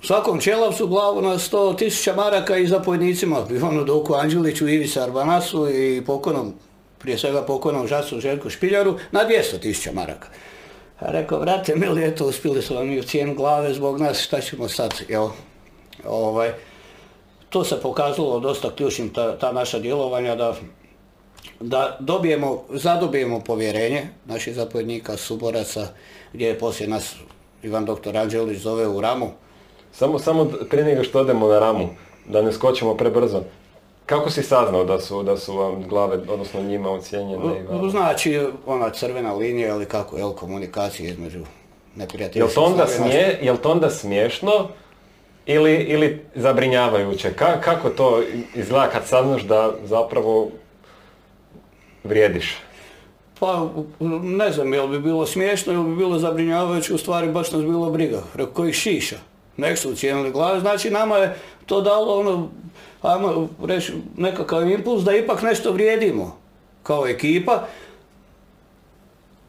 [0.01, 6.53] svakom čelavcu glavu na 100.000 maraka i zapojnicima, Ivanu Doku Anđeliću, Ivici Arbanasu i pokojnom,
[7.03, 10.27] prije svega pokojnom žacu Željku Špiljaru na 200.000 maraka.
[10.99, 14.67] A rekao, vrate mili, eto, uspjeli su vam u cijenu glave zbog nas, šta ćemo
[14.67, 15.29] sad, jel?
[16.07, 16.53] Ovaj,
[17.49, 20.55] to se pokazalo dosta ključnim, ta, ta naša djelovanja, da,
[21.59, 25.87] da dobijemo, zadobijemo povjerenje naših zapovjednika, suboraca,
[26.33, 27.15] gdje je poslije nas
[27.63, 29.31] Ivan doktor Anđelić zove u ramu.
[29.91, 31.89] Samo, samo prije nego što odemo na ramu,
[32.25, 33.43] da ne skočimo prebrzo.
[34.13, 37.65] Kako si saznao da su, da su vam glave, odnosno njima ocijenjene?
[37.91, 41.39] Znači, ona crvena linija ili kako, jel, komunikacija između
[41.95, 42.45] neprijatelja.
[42.45, 44.67] Jel to onda, smije, jel to onda smiješno
[45.45, 47.33] ili, ili zabrinjavajuće?
[47.33, 48.21] Ka, kako to
[48.55, 50.49] izgleda kad saznaš da zapravo
[52.03, 52.57] vrijediš?
[53.39, 53.67] Pa,
[54.23, 57.89] ne znam, jel bi bilo smiješno ili bi bilo zabrinjavajuće, u stvari baš nas bilo
[57.89, 58.21] briga.
[58.33, 59.17] Preko kojih šiša.
[59.57, 61.35] Nek su ucijenili glave, znači nama je
[61.65, 62.49] to dalo ono,
[63.03, 66.37] ajmo reći, nekakav impuls da ipak nešto vrijedimo
[66.83, 67.67] kao ekipa.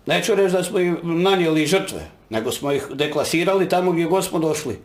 [0.06, 4.38] Neću reći da smo im nanijeli žrtve, nego smo ih deklasirali tamo gdje god smo
[4.38, 4.78] došli.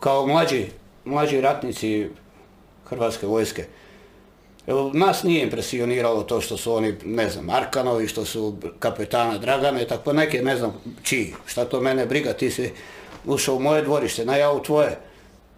[0.00, 0.66] Kao mlađi,
[1.04, 2.08] mlađi ratnici
[2.88, 3.64] Hrvatske vojske.
[4.92, 9.86] Nas nije impresioniralo to što su oni, ne znam, Arkanovi, što su kapetana Dragana i
[9.86, 10.72] tako neke, ne znam,
[11.02, 11.34] čiji.
[11.46, 12.72] Šta to mene briga, ti si
[13.26, 14.98] ušao u moje dvorište, na ja u tvoje.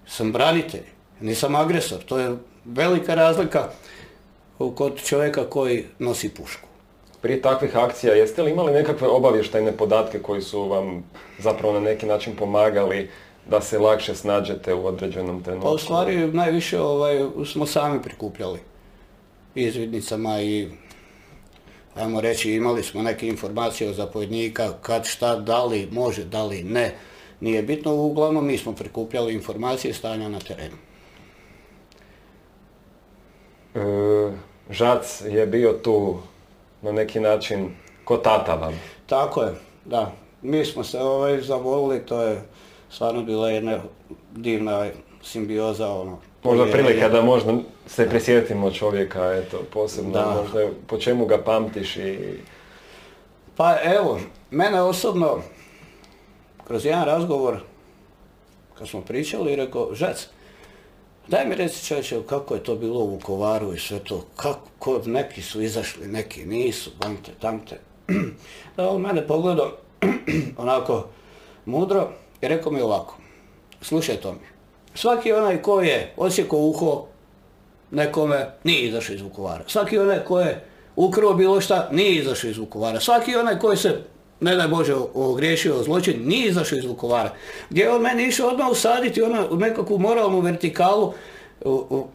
[0.07, 0.85] Sam branitelj,
[1.21, 1.99] nisam agresor.
[2.05, 3.69] To je velika razlika
[4.75, 6.69] kod čovjeka koji nosi pušku.
[7.23, 11.05] Prije takvih akcija jeste li imali nekakve obavještajne podatke koji su vam
[11.39, 13.11] zapravo na neki način pomagali
[13.51, 15.69] da se lakše snađete u određenom trenutku?
[15.69, 17.19] Pa u stvari najviše ovaj,
[17.53, 18.59] smo sami prikupljali
[19.55, 20.69] izvidnicama i
[21.95, 26.63] ajmo reći imali smo neke informacije od zapovjednika kad šta, da li može, da li
[26.63, 26.95] ne.
[27.41, 30.77] Nije bitno, uglavnom mi smo prikupljali informacije stanja na terenu.
[33.75, 33.81] E,
[34.71, 36.19] Žac je bio tu
[36.83, 37.71] na neki način
[38.05, 38.81] ko tata vam.
[39.07, 39.53] Tako je,
[39.85, 40.13] da.
[40.43, 42.43] Mi smo se ovaj, zavolili, to je
[42.91, 43.79] stvarno bila jedna
[44.33, 44.87] divna
[45.23, 45.89] simbioza.
[45.89, 47.55] Ono, Možda prilika da možda
[47.87, 50.37] se prisjetimo čovjeka, eto, posebno, Da.
[50.43, 52.19] možda po čemu ga pamtiš i...
[53.57, 55.43] Pa evo, mene osobno,
[56.67, 57.61] kroz jedan razgovor,
[58.79, 60.29] kad smo pričali, rekao, Žac,
[61.31, 65.43] Daj mi reci čovječe, kako je to bilo u Vukovaru i sve to, kako, neki
[65.43, 67.81] su izašli, neki nisu, bamte, tamte.
[68.77, 69.73] Da on mene pogledao
[70.57, 71.07] onako
[71.65, 72.09] mudro
[72.41, 73.17] i rekao mi ovako,
[73.81, 74.47] slušaj to mi,
[74.95, 77.07] svaki onaj ko je osjekao uho
[77.91, 79.65] nekome, nije izašao iz Vukovara.
[79.67, 80.65] Svaki onaj ko je
[80.97, 83.01] ukrao bilo šta, nije izašao iz Vukovara.
[83.01, 84.03] Svaki onaj koji se,
[84.41, 87.35] ne daj Bože, ogriješio zločin, nije izašao iz Vukovara.
[87.71, 91.13] Gdje je on meni išao odmah usaditi ona, u nekakvu moralnu vertikalu
[91.65, 92.07] u,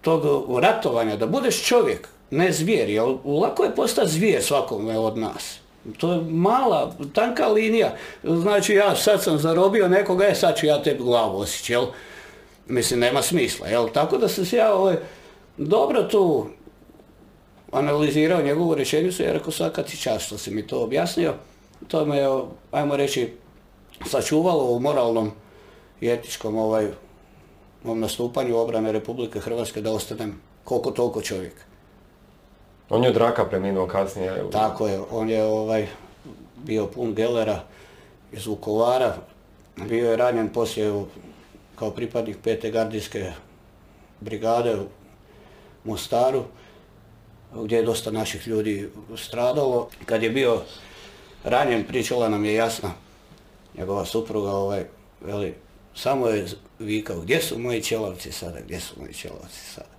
[0.00, 0.22] tog
[0.60, 5.58] ratovanja, da budeš čovjek, ne zvijer, jer lako je postati zvijer svakome od nas.
[5.98, 7.96] To je mala, tanka linija.
[8.24, 11.86] Znači ja sad sam zarobio nekoga, e sad ću ja tebi glavu osjeći, jel?
[12.66, 13.88] Mislim, nema smisla, jel?
[13.88, 14.96] Tako da sam se ja ovaj,
[15.56, 16.46] dobro tu
[17.72, 21.34] analizirao njegovu rečenicu i rekao svaka ti čast što si mi to objasnio.
[21.88, 22.28] To me je,
[22.70, 23.32] ajmo reći,
[24.06, 25.30] sačuvalo u moralnom
[26.00, 26.88] i etičkom ovaj,
[27.84, 31.54] mom nastupanju obrane Republike Hrvatske da ostanem koliko toliko čovjek.
[32.90, 34.44] On je od raka preminuo kasnije.
[34.52, 35.86] Tako je, on je ovaj,
[36.56, 37.60] bio pun gelera
[38.32, 39.14] iz Vukovara,
[39.88, 41.04] bio je ranjen poslije
[41.76, 43.32] kao pripadnik pete gardijske
[44.20, 44.84] brigade u
[45.84, 46.42] Mostaru,
[47.54, 49.88] gdje je dosta naših ljudi stradalo.
[50.06, 50.62] Kad je bio
[51.44, 52.92] ranjen, pričala nam je jasna
[53.78, 54.84] njegova supruga, ovaj,
[55.20, 55.54] veli,
[55.94, 56.46] samo je
[56.78, 59.92] vikao, gdje su moji čelavci sada, gdje su moji čelavci sada.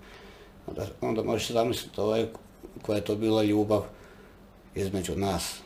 [0.67, 2.25] Onda, onda možeš zamisliti ovaj,
[2.81, 3.83] koja je to bila ljubav
[4.75, 5.59] između nas,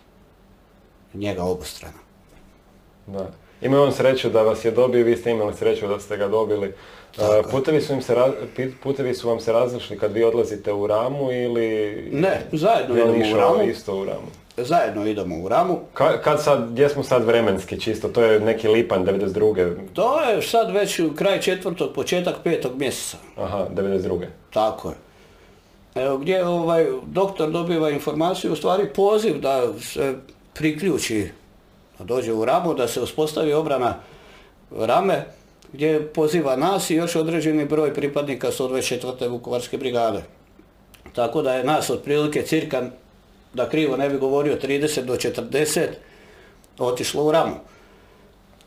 [1.14, 2.00] njega obostrana.
[3.08, 3.32] Da.
[3.62, 6.74] Imao on sreću da vas je dobio, vi ste imali sreću da ste ga dobili.
[7.52, 8.16] Putevi su, im se,
[8.84, 11.96] putevi su vam se različili kad vi odlazite u Ramu ili...
[12.12, 13.64] Ne, zajedno idemo u Ramu.
[13.64, 14.28] isto u Ramu?
[14.58, 15.80] Zajedno idemo u Ramu.
[16.24, 18.08] kad sad, gdje smo sad vremenski čisto?
[18.08, 19.76] To je neki lipanj 92.
[19.94, 23.18] To je sad već kraj četvrtog, početak petog mjeseca.
[23.38, 24.26] Aha, 92.
[24.54, 24.96] Tako je.
[25.96, 30.16] Evo gdje ovaj doktor dobiva informaciju, u stvari poziv da se
[30.54, 31.30] priključi,
[32.00, 33.96] da dođe u Ramu, da se uspostavi obrana
[34.72, 35.26] Rame,
[35.74, 39.30] gdje poziva nas i još određeni broj pripadnika 124.
[39.30, 40.24] Vukovarske brigade.
[41.14, 42.90] Tako da je nas otprilike cirka,
[43.54, 45.88] da krivo ne bi govorio, 30 do 40
[46.78, 47.56] otišlo u Ramu.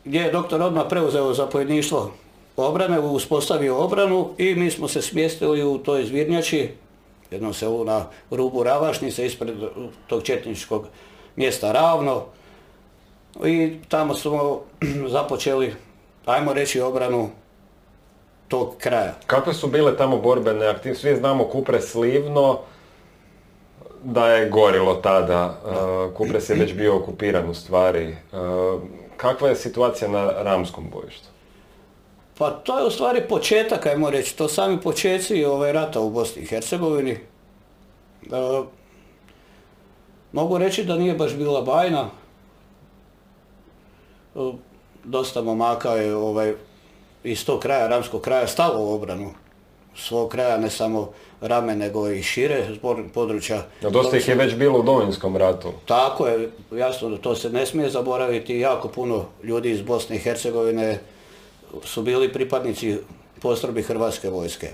[0.05, 2.11] Gdje je doktor odmah preuzeo zapovjedništvo
[2.57, 6.69] obrane, uspostavio obranu i mi smo se smjestili u toj zvirnjači,
[7.31, 9.55] jednom selu na rubu Ravašnice, ispred
[10.07, 10.87] tog četničkog
[11.35, 12.25] mjesta Ravno.
[13.45, 14.61] I tamo smo
[15.15, 15.73] započeli
[16.25, 17.29] ajmo reći, obranu
[18.47, 19.13] tog kraja.
[19.27, 21.01] Kakve su bile tamo borbene aktivnosti?
[21.01, 22.59] Svi znamo Kupres Livno,
[24.03, 25.55] da je gorilo tada.
[25.65, 28.15] Uh, Kupres je već bio okupiran u stvari.
[28.31, 28.81] Uh,
[29.17, 31.27] kakva je situacija na Ramskom bojištu?
[32.37, 36.41] Pa to je u stvari početak, ajmo reći, to sami početci ovaj rata u Bosni
[36.41, 37.17] i Hercegovini.
[38.21, 38.65] Uh,
[40.31, 42.09] mogu reći da nije baš bila bajna
[45.03, 46.53] dosta momaka je ovaj,
[47.23, 49.31] iz tog kraja, ramskog kraja, stalo u obranu
[49.95, 52.67] svog kraja, ne samo rame, nego i šire
[53.13, 53.63] područja.
[53.83, 55.71] A dosta ih je već bilo u Domovinskom ratu.
[55.85, 58.59] Tako je, jasno da to se ne smije zaboraviti.
[58.59, 60.99] Jako puno ljudi iz Bosne i Hercegovine
[61.83, 62.97] su bili pripadnici
[63.41, 64.69] postrojbi Hrvatske vojske.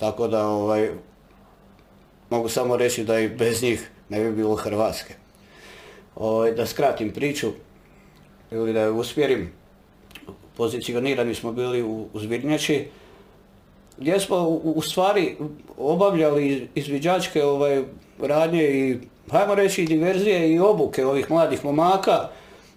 [0.00, 0.90] Tako da ovaj,
[2.30, 5.14] mogu samo reći da i bez njih ne bi bilo Hrvatske.
[6.16, 7.52] Ovaj, da skratim priču,
[8.50, 9.52] ili da uspjerim,
[10.56, 12.88] pozicionirani smo bili u, u Zbirnjači,
[13.98, 15.36] gdje smo u, stvari
[15.78, 17.84] obavljali izviđačke ovaj,
[18.22, 18.98] radnje i,
[19.30, 22.28] hajmo reći, diverzije i obuke ovih mladih momaka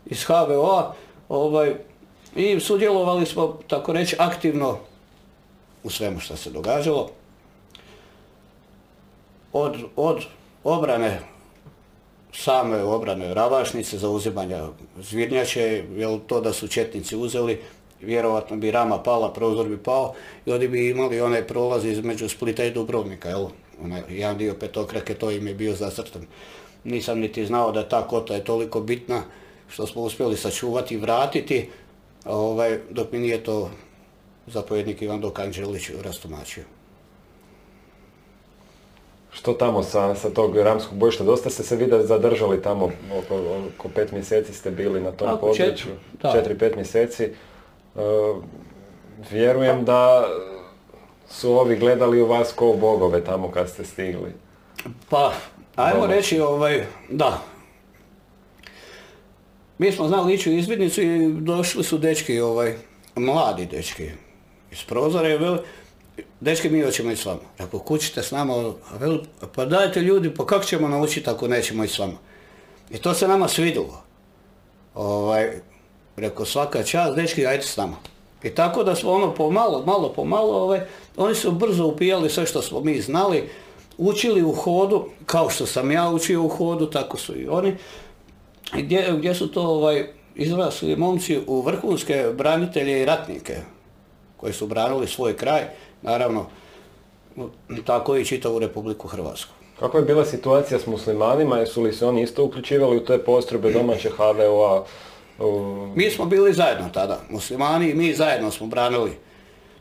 [0.05, 0.93] iz HVO-a
[1.29, 1.75] ovaj,
[2.35, 4.77] i sudjelovali smo, tako reći, aktivno
[5.83, 7.09] u svemu što se događalo.
[9.53, 10.25] Od, od
[10.63, 11.30] obrane
[12.33, 14.67] same obrane Ravašnice, za uzimanja
[15.01, 17.59] Zvirnjače, jer to da su Četnici uzeli,
[18.01, 20.13] vjerovatno bi rama pala, prozor bi pao
[20.45, 23.47] i oni bi imali onaj prolaz između Splita i Dubrovnika, jel?
[23.83, 26.25] Onaj, jedan dio petokrake, to im je bio zacrtan.
[26.83, 29.21] Nisam niti znao da ta kota je toliko bitna
[29.69, 31.69] što smo uspjeli sačuvati i vratiti,
[32.25, 33.69] ovaj, dok mi nije to
[34.47, 36.63] zapovjednik Ivan Dokanđelić rastumačio.
[39.31, 41.23] Što tamo sa, sa tog ramskog bojišta?
[41.23, 42.85] Dosta ste se vide zadržali tamo,
[43.17, 43.41] oko,
[43.77, 45.91] oko pet mjeseci ste bili na tom području,
[46.33, 47.23] četiri, pet mjeseci.
[47.23, 47.31] E,
[49.31, 50.27] vjerujem da
[51.29, 54.33] su ovi gledali u vas kao bogove tamo kad ste stigli.
[55.09, 55.33] Pa,
[55.75, 57.41] ajmo reći, ovaj, da.
[59.77, 62.75] Mi smo znali ići u izvidnicu i došli su dečki, ovaj,
[63.15, 64.09] mladi dečki,
[64.71, 65.29] iz prozora
[66.41, 67.39] dečki mi hoćemo ići s vama.
[67.57, 68.73] Rekao, kućite s nama,
[69.55, 72.17] pa dajte ljudi, pa kako ćemo naučiti ako nećemo ići s vama?
[72.91, 74.03] I to se nama svidilo.
[74.95, 75.51] Ovaj,
[76.15, 77.95] rekao, svaka čast, dečki, ajde s nama.
[78.43, 80.79] I tako da smo ono pomalo, malo po malo, ovaj,
[81.17, 83.49] oni su brzo upijali sve što smo mi znali,
[83.97, 87.75] učili u hodu, kao što sam ja učio u hodu, tako su i oni.
[88.77, 93.55] I gdje, gdje su to ovaj, izrasli momci u vrhunske branitelje i ratnike
[94.37, 95.63] koji su branili svoj kraj,
[96.01, 96.45] naravno
[97.85, 99.51] tako i čitavu Republiku Hrvatsku.
[99.79, 101.57] Kako je bila situacija s muslimanima?
[101.57, 104.83] Jesu li se oni isto uključivali u te postrojbe domaće HVO-a?
[105.95, 109.11] Mi smo bili zajedno tada, muslimani i mi zajedno smo branili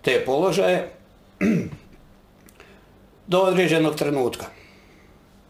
[0.02, 0.92] te položaje
[3.26, 4.46] do određenog trenutka.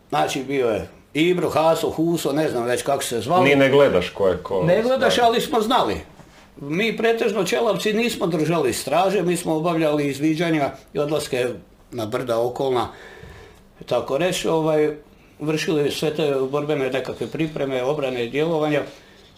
[0.08, 3.44] Znači bio je Ibro, Haso, Huso, ne znam već kako se zvao.
[3.44, 4.62] Ni ne gledaš ko je ko.
[4.62, 6.00] Ne gledaš, ali smo znali.
[6.60, 11.46] Mi pretežno Čelavci nismo držali straže, mi smo obavljali izviđanja i odlaske
[11.90, 12.88] na brda okolna,
[13.86, 14.96] tako reći, ovaj,
[15.40, 18.82] vršili sve te borbene nekakve pripreme, obrane i djelovanja,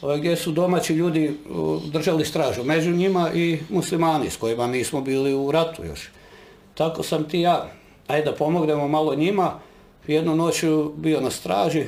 [0.01, 1.37] ovaj, gdje su domaći ljudi
[1.93, 6.11] držali stražu, među njima i muslimani s kojima nismo bili u ratu još.
[6.75, 7.71] Tako sam ti ja,
[8.07, 9.61] ajde da pomognemo malo njima,
[10.07, 10.65] jednu noć
[10.97, 11.85] bio na straži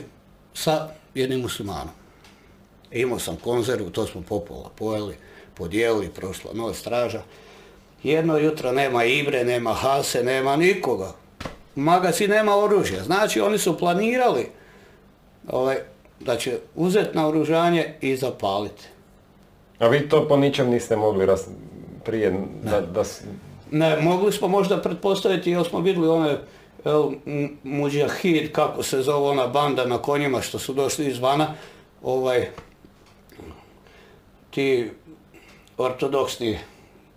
[0.55, 2.04] sa jednim muslimanom.
[2.95, 5.15] Imao sam konzervu, to smo popola pojeli,
[5.55, 7.23] podijelili, prošla noć straža.
[8.03, 11.13] Jedno jutro nema Ibre, nema Hase, nema nikoga.
[11.75, 13.03] Magaci nema oružja.
[13.05, 14.47] Znači oni su planirali
[15.49, 15.77] ovaj,
[16.21, 18.85] da će uzeti na oružanje i zapaliti.
[19.79, 21.47] A vi to po ničem niste mogli ras...
[22.05, 23.03] prije da, da
[23.71, 26.39] Ne, mogli smo možda pretpostaviti jer smo vidjeli one
[26.85, 31.55] el, m- Mujahid, kako se zove ona banda na konjima što su došli izvana,
[32.03, 32.49] ovaj,
[34.55, 34.91] ti
[35.79, 36.59] ortodoksni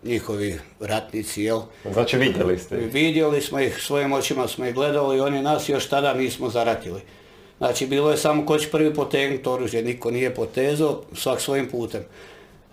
[0.03, 1.61] njihovi ratnici, jel?
[1.93, 2.77] Znači vidjeli ste.
[2.77, 2.93] ih.
[2.93, 7.01] Vidjeli smo ih, svojim očima smo ih gledali i oni nas još tada nismo zaratili.
[7.57, 12.03] Znači bilo je samo ko će prvi potegnuti oružje, niko nije potezao, svak svojim putem.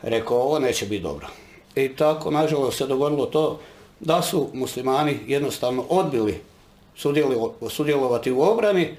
[0.02, 1.26] Rekao ovo neće biti dobro.
[1.74, 3.60] I tako nažalost se dogodilo to
[4.00, 6.40] da su muslimani jednostavno odbili
[6.96, 8.96] sudjelo- sudjelovati u obrani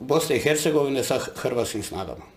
[0.00, 2.33] Bosne i Hercegovine sa hrvatskim snagama.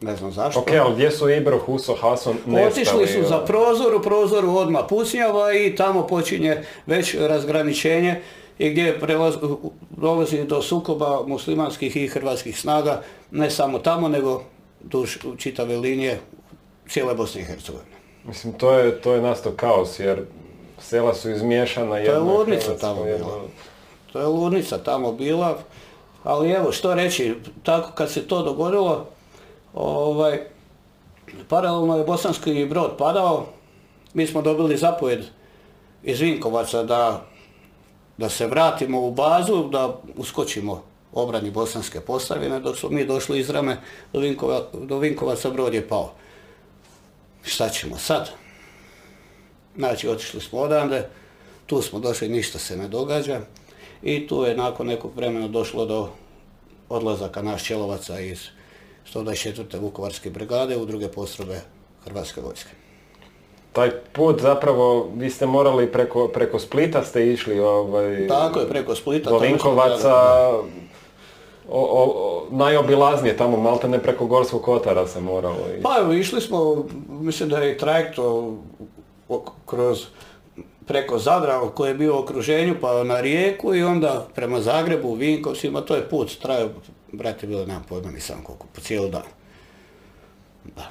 [0.00, 0.60] Ne znam zašto.
[0.60, 2.66] Ok, ali gdje su Ibro, Huso, Hason nestali?
[2.66, 8.20] Otišli su za prozor, u prozoru odmah pucnjava i tamo počinje već razgraničenje
[8.58, 9.56] i gdje prelaz-
[9.90, 14.42] dolazi do sukoba muslimanskih i hrvatskih snaga, ne samo tamo, nego
[14.80, 16.20] duž čitave linije
[16.88, 17.96] cijele Bosne i Hercegovine.
[18.24, 20.22] Mislim, to je, to je nastao kaos, jer
[20.78, 21.98] sela su izmiješana.
[21.98, 23.40] je jedno ludnica tamo jedno- bila.
[24.12, 25.58] To je ludnica tamo bila,
[26.24, 29.06] ali evo što reći, tako kad se to dogodilo,
[29.76, 30.40] ovaj,
[31.48, 33.46] paralelno je bosanski brod padao,
[34.14, 35.24] mi smo dobili zapovjed
[36.02, 37.26] iz Vinkovaca da,
[38.18, 43.50] da se vratimo u bazu, da uskočimo obrani bosanske postavine, dok smo mi došli iz
[43.50, 43.80] Rame
[44.12, 46.12] do, Vinkova, do Vinkovaca brod je pao.
[47.42, 48.30] Šta ćemo sad?
[49.76, 51.08] Znači, otišli smo odande,
[51.66, 53.40] tu smo došli, ništa se ne događa
[54.02, 56.08] i tu je nakon nekog vremena došlo do
[56.88, 58.55] odlazaka naš Čelovaca iz
[59.14, 59.80] 124.
[59.80, 61.60] Vukovarske brigade u druge postrojbe
[62.04, 62.70] Hrvatske vojske.
[63.72, 68.94] Taj put zapravo, vi ste morali preko, preko Splita ste išli ovaj, Tako je, preko
[68.94, 69.30] Splita.
[69.30, 70.14] do Vinkovaca,
[71.68, 75.56] o, o, najobilaznije tamo, malte ne preko Gorskog kotara se moralo.
[75.82, 78.18] Pa evo, išli smo, mislim da je trajekt
[79.66, 80.06] kroz
[80.86, 85.80] preko Zadra koji je bio u okruženju pa na rijeku i onda prema Zagrebu, Vinkovcima,
[85.80, 86.68] to je put, trajao,
[87.12, 89.22] brate, bilo nemam pojma nisam koliko, po cijeli dan.
[90.76, 90.88] Da.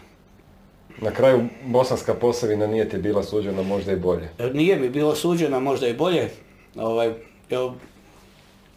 [1.02, 4.30] Na kraju Bosanska Posavina nije ti bila suđena možda i bolje.
[4.40, 6.30] E, Nije mi bilo suđena, možda i bolje.
[6.76, 7.14] Ovaj,
[7.50, 7.76] evo,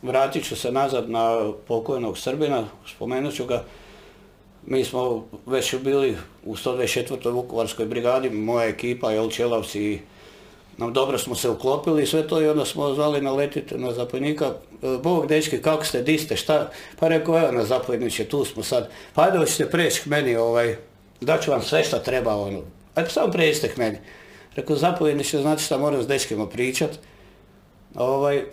[0.02, 3.64] vratit ću se nazad na pokojnog Srbina, spomenut ću ga.
[4.66, 7.30] Mi smo već bili u 124.
[7.30, 9.98] Vukovarskoj brigadi, moja ekipa, Jel Čelavci i
[10.78, 14.46] nam dobro smo se uklopili i sve to i onda smo zvali naletiti na zapovjednika.
[14.46, 16.70] E, Bog, dečki, kako ste, di ste, šta?
[16.98, 18.90] Pa rekao, evo na zapovjedniče, tu smo sad.
[19.14, 20.76] Pa ajde, hoćete preći k meni, ovaj,
[21.20, 22.60] daću vam sve šta treba, ono.
[22.94, 23.98] Ajde, samo pređite k meni.
[24.54, 26.90] Rekao, zapovjedniče, znači šta moram s dečkima pričat.
[27.94, 28.44] Ovaj,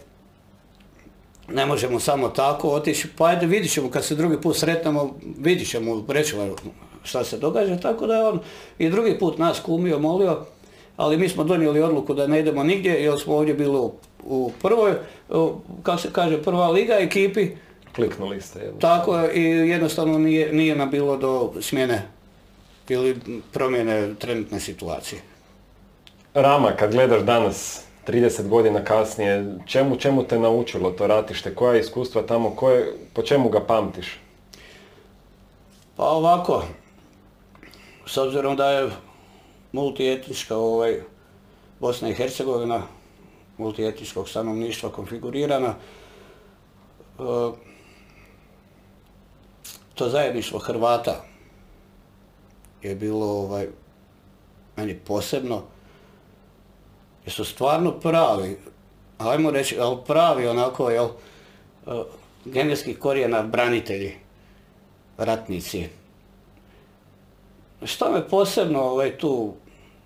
[1.48, 5.70] ne možemo samo tako otići, pa ajde vidit ćemo kad se drugi put sretnemo, vidit
[5.70, 6.36] ćemo, reći
[7.04, 8.40] šta se događa, tako da je on
[8.78, 10.46] i drugi put nas kumio, molio,
[10.98, 13.94] ali mi smo donijeli odluku da ne idemo nigdje jer smo ovdje bili u,
[14.24, 14.94] u prvoj,
[15.84, 17.48] kako se kaže, prva liga ekipi,
[17.96, 18.80] Kliknuli ste jedno.
[18.80, 22.02] tako je, i jednostavno nije, nije nam bilo do smjene
[22.90, 23.18] ili
[23.52, 25.22] promjene trenutne situacije.
[26.34, 31.56] Rama, kad gledaš danas, 30 godina kasnije, čemu, čemu te naučilo to ratište?
[31.56, 34.20] Koja iskustva tamo, koje, po čemu ga pamtiš?
[35.96, 36.64] Pa ovako,
[38.06, 38.90] s obzirom da je
[39.76, 41.02] multietnička ovaj,
[41.80, 42.82] Bosna i Hercegovina,
[43.58, 45.76] multietničkog stanovništva konfigurirana, e,
[49.96, 51.24] to zajedništvo Hrvata
[52.82, 53.68] je bilo ovaj,
[54.78, 55.62] meni posebno,
[57.26, 58.58] jer su stvarno pravi,
[59.18, 62.04] ajmo reći, ali pravi onako, jel, e,
[62.46, 64.14] genetskih korijena branitelji,
[65.18, 65.88] ratnici.
[67.84, 69.54] Što me posebno ovaj, tu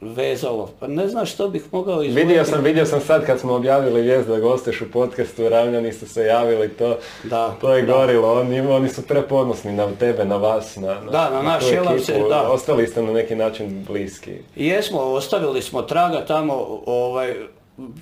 [0.02, 0.70] vezalo?
[0.80, 2.28] Pa ne znam što bih mogao izvojiti.
[2.28, 6.08] Vidio sam, vidio sam sad kad smo objavili vijest da gosteš u podcastu, Ravljani su
[6.10, 7.93] se javili, to, Da, to je da.
[7.93, 8.34] gorilo.
[8.34, 12.30] Oni, oni su preponosni na tebe, na vas, na, na, Da, na naš ekipu.
[12.30, 12.41] da.
[12.41, 14.32] Ostali ste na neki način bliski.
[14.56, 17.36] I Jesmo, ostavili smo traga tamo, ovaj,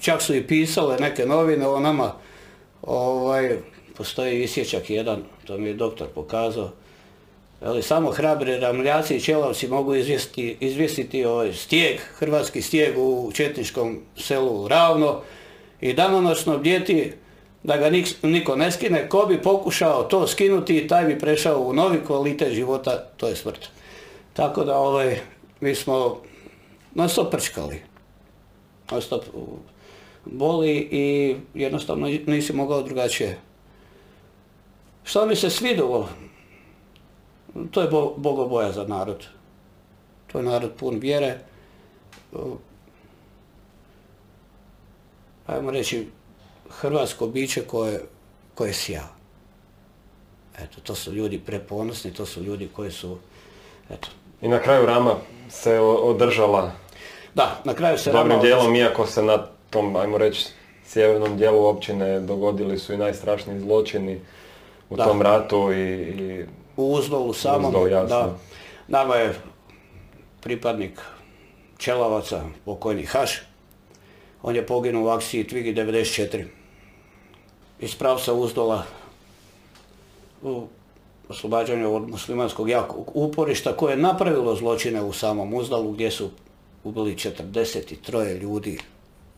[0.02, 2.12] čak su i pisale neke novine o nama.
[2.82, 3.58] Ovaj,
[3.98, 6.70] postoji isječak jedan, to mi je doktor pokazao.
[7.62, 14.00] Ali samo hrabri ramljaci i čelavci mogu izvijesti, izvijestiti ovaj stijeg, hrvatski stijeg u četničkom
[14.18, 15.22] selu Ravno
[15.82, 17.14] i danonoćno bdjeti
[17.64, 19.10] da ga nik- niko ne skine.
[19.10, 23.68] Ko bi pokušao to skinuti, taj bi prešao u novi kvalitet života, to je smrt.
[24.34, 25.20] Tako da ovaj,
[25.60, 26.22] mi smo
[26.96, 27.82] non stop prčkali.
[28.92, 29.02] Non
[30.26, 33.38] boli i jednostavno nisi mogao drugačije.
[35.04, 36.10] Što mi se svidilo,
[37.72, 39.28] to je bo, bogobojazan narod.
[40.28, 41.40] To je narod pun vjere.
[45.48, 46.08] Ajmo reći,
[46.70, 48.02] hrvatsko biće koje,
[48.56, 49.04] koje sja.
[50.60, 53.18] Eto, to su ljudi preponosni, to su ljudi koji su,
[53.90, 54.08] eto,
[54.42, 55.16] I na kraju Rama
[55.50, 56.72] se održala
[57.36, 60.48] da, na kraju se dobrim dijelom, iako se na tom, ajmo reći,
[60.86, 64.22] sjevernom dijelu općine dogodili su i najstrašniji zločini
[64.90, 65.06] u Da.
[65.06, 66.46] tom ratu i, i
[66.78, 68.08] U Uzdolu samom, Uzdol, jasno.
[68.08, 68.36] da.
[68.88, 69.36] Nama je
[70.42, 71.02] pripadnik
[71.78, 73.42] Čelavaca, pokojni Haš.
[74.42, 76.46] On je poginuo u akciji Tvigi 94.
[77.80, 78.84] Iz pravca Uzdola
[80.42, 80.68] u
[81.30, 86.30] oslobađanju od muslimanskog jakog uporišta koje je napravilo zločine u samom Uzdalu gdje su
[86.84, 88.80] ubili 43 ljudi,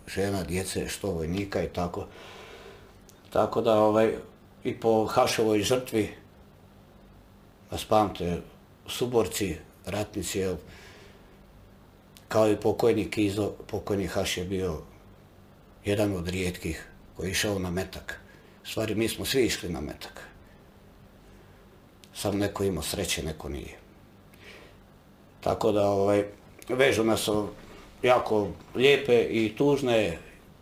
[0.07, 2.05] žena, djece, što vojnika i tako.
[3.29, 4.13] Tako da ovaj,
[4.63, 6.09] i po Hašovoj žrtvi
[7.71, 8.41] vas pamte
[8.87, 9.55] suborci,
[9.85, 10.55] ratnici, jel,
[12.27, 14.81] kao i pokojni Kizo, pokojni Haš je bio
[15.85, 18.19] jedan od rijetkih koji je išao na metak.
[18.63, 20.21] Stvari mi smo svi išli na metak.
[22.13, 23.77] Sam neko imao sreće, neko nije.
[25.41, 26.23] Tako da ovaj,
[26.69, 27.29] vežu nas
[28.03, 30.17] jako lijepe i tužne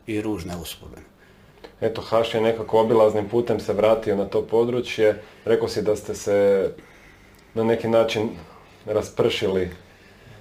[0.08, 1.08] i ružne uspomene.
[1.82, 5.22] Eto, Haš je nekako obilaznim putem se vratio na to područje.
[5.46, 6.70] Rekao si da ste se
[7.58, 8.30] na neki način
[8.86, 9.70] raspršili.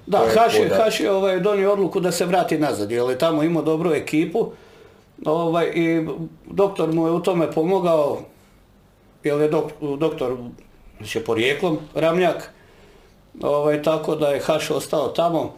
[0.06, 3.18] Da, To je Haš je, je ovaj, donio odluku da se vrati nazad, jer je
[3.18, 4.52] tamo imao dobru ekipu
[5.24, 6.06] ovaj, i
[6.46, 8.20] doktor mu je u tome pomogao,
[9.24, 9.64] jer je dok,
[9.98, 10.36] doktor
[10.96, 12.50] znači porijeklom Ramljak,
[13.42, 15.54] ovaj, tako da je Haš ostao tamo.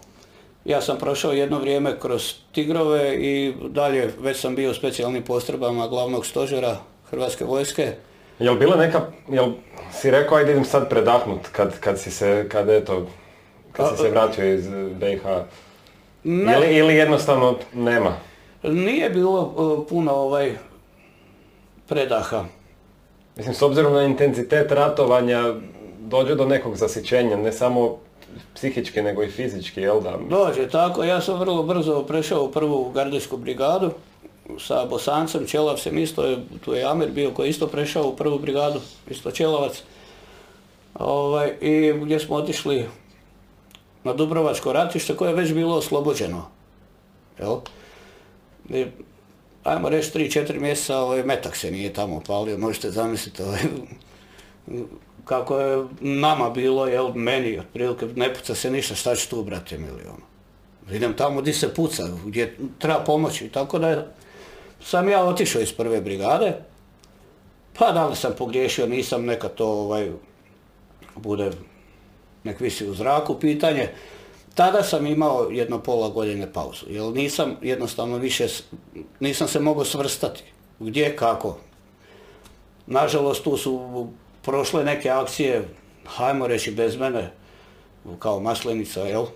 [0.65, 5.89] Ja sam prošao jedno vrijeme kroz Tigrove i dalje već sam bio u specijalnim postrojbama
[5.89, 6.77] glavnog stožera
[7.11, 7.95] Hrvatske vojske.
[8.39, 9.53] Jel bila neka, jel
[9.93, 13.07] si rekao ajde idem sad predahnut kad, kad si se, kad eto,
[13.73, 15.23] kad si se vratio iz eh, BiH?
[16.25, 16.57] Ne.
[16.57, 18.17] Ili, ili jednostavno nema?
[18.63, 20.53] Nije bilo uh, puno ovaj
[21.89, 22.45] predaha.
[23.37, 25.55] Mislim, s obzirom na intenzitet ratovanja,
[25.99, 27.99] dođe do nekog zasićenja, ne samo
[28.55, 30.19] psihički, nego i fizički, jel da?
[30.29, 33.91] Dođe tako, ja sam vrlo brzo prešao u prvu gardijsku brigadu
[34.59, 38.39] sa Bosancem, Čelavcem isto, je, tu je Amir bio koji je isto prešao u prvu
[38.39, 38.81] brigadu,
[39.11, 39.83] isto Čelavac.
[40.95, 42.87] Ovaj, I gdje smo otišli
[44.05, 46.49] na Dubrovačko ratište koje je već bilo oslobođeno.
[49.65, 53.61] Ajmo reći, 3-4 mjeseca ovaj, metak se nije tamo palio, možete zamisliti ovaj,
[55.25, 59.79] kako je nama bilo, jel, meni, otprilike, ne puca se ništa, šta ću tu, brate,
[59.79, 60.29] mili, ono.
[60.97, 64.07] Idem tamo gdje se puca, gdje treba pomoći, tako da je-
[64.81, 66.53] sam ja otišao iz prve brigade,
[67.79, 70.11] pa da li sam pogriješio, nisam, neka to, ovaj,
[71.17, 71.51] bude,
[72.45, 73.89] nek visi u zraku pitanje.
[74.55, 78.47] Tada sam imao jedno pola godine pauzu, jer nisam jednostavno više,
[79.21, 80.43] nisam se mogao svrstati.
[80.79, 81.59] Gdje, kako.
[82.87, 84.07] Nažalost, tu su
[84.43, 85.69] prošle neke akcije,
[86.07, 87.31] hajmo reći bez mene,
[88.19, 89.27] kao maslenica, jel?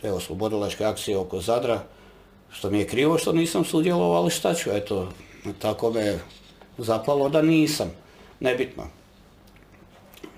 [0.00, 1.82] To je oslobodilačke akcije oko Zadra,
[2.52, 5.12] Što mi je krivo što nisam sudjelovao, ali šta ću, eto,
[5.58, 6.18] tako me
[6.78, 7.90] zapalo da nisam,
[8.40, 8.86] nebitno.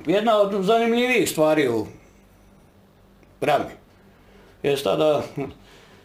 [0.07, 1.87] Jedna od zanimljivijih stvari u
[3.41, 3.71] Rami
[4.63, 5.23] je tada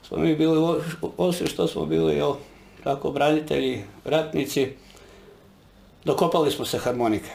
[0.08, 0.82] smo mi bili,
[1.18, 2.34] osim što smo bili, jel,
[2.84, 4.68] tako, branitelji, ratnici,
[6.04, 7.30] dokopali smo se harmonike.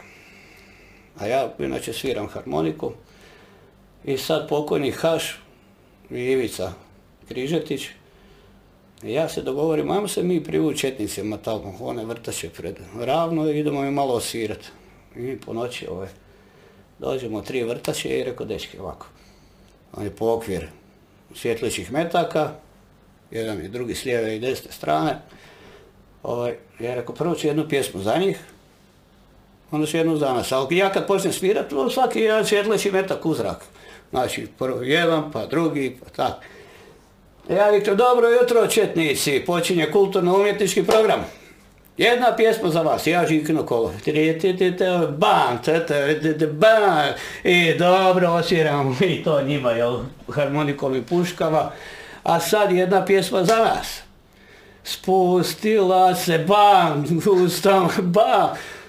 [1.19, 2.93] A ja inače sviram harmoniku
[4.05, 5.41] i sad pokojni Haš
[6.11, 6.73] i Ivica
[7.29, 7.89] Križetić,
[9.03, 13.91] ja se dogovorim, ajmo se mi privući četnicima tamo, one vrtače pred ravno idemo mi
[13.91, 14.69] malo osvirati.
[15.17, 16.09] I po noći ove,
[16.99, 19.07] dođemo tri vrtače i rekao, dečki, ovako,
[19.93, 20.67] on je po okvir
[21.35, 22.53] svjetlićih metaka,
[23.31, 25.19] jedan i drugi s lijeve i desne strane.
[26.23, 28.39] Ovaj, ja rekao, prvo ću jednu pjesmu za njih,
[29.71, 30.53] onda ću jednu za nas.
[30.53, 33.65] Ali ja kad počnem svirati, svaki jedan svjetleći metak u zrak.
[34.11, 36.45] Znači, prvo jedan, pa drugi, pa tak.
[37.49, 41.25] Ja dobro jutro četnici, počinje kulturno-umjetnički program.
[41.97, 43.93] Jedna pjesma za vas, ja žikno kolo.
[45.19, 45.59] Bam,
[46.53, 47.09] bam,
[47.45, 51.71] i dobro osviram i to njima, jel, harmonikom i puškama.
[52.23, 54.01] A sad jedna pjesma za vas.
[54.85, 57.05] Spustila se, bam,
[57.45, 58.49] ustam, bam.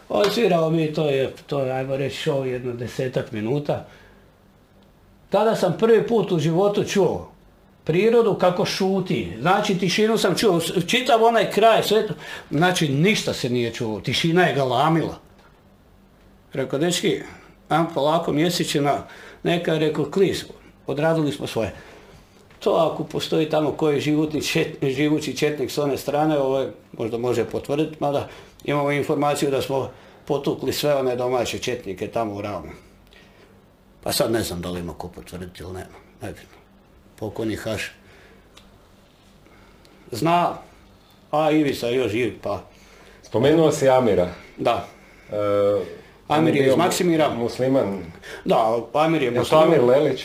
[0.09, 3.85] Osvirao mi, to je, to je, ajmo reći, show jedno desetak minuta.
[5.29, 7.32] Tada sam prvi put u životu čuo
[7.83, 9.37] prirodu kako šuti.
[9.39, 12.13] Znači tišinu sam čuo, čitav onaj kraj, sve to,
[12.51, 15.19] znači ništa se nije čuo, tišina je galamila.
[16.53, 17.21] Rekao, dečki,
[17.69, 19.07] am polako mjesečina,
[19.43, 20.45] neka, rekao, klis,
[20.87, 21.73] odradili smo svoje.
[22.59, 24.41] To ako postoji tamo koji životni
[24.81, 28.27] živući četnik s one strane, ovo ovaj, možda može potvrditi, mada
[28.63, 29.91] imamo informaciju da smo
[30.25, 32.71] potukli sve one domaće četnike tamo u Ravnu.
[34.03, 36.33] Pa sad ne znam da li ima ko potvrditi ili nema, ne
[37.15, 37.91] pokojni Haš.
[40.11, 40.57] Zna,
[41.31, 42.63] a Ivica još živ, pa...
[43.23, 44.29] Spomenuo si Amira.
[44.57, 44.87] Da.
[45.31, 45.35] E,
[46.27, 47.29] Amir je iz Maksimira.
[47.29, 48.03] Musliman.
[48.45, 49.67] Da, Amir je musliman.
[49.67, 50.23] Amir Lelić?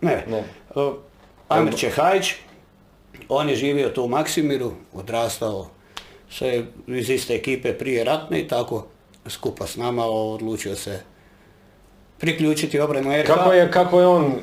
[0.00, 0.24] Ne.
[0.28, 0.38] ne.
[0.38, 0.92] E,
[1.48, 2.34] Amir Čehajić,
[3.28, 5.68] on je živio tu u Maksimiru, odrastao
[6.30, 8.86] sve iz iste ekipe prije ratne i tako
[9.28, 11.00] skupa s nama odlučio se
[12.18, 13.26] priključiti obranu RH.
[13.26, 14.34] Kako je, kako je on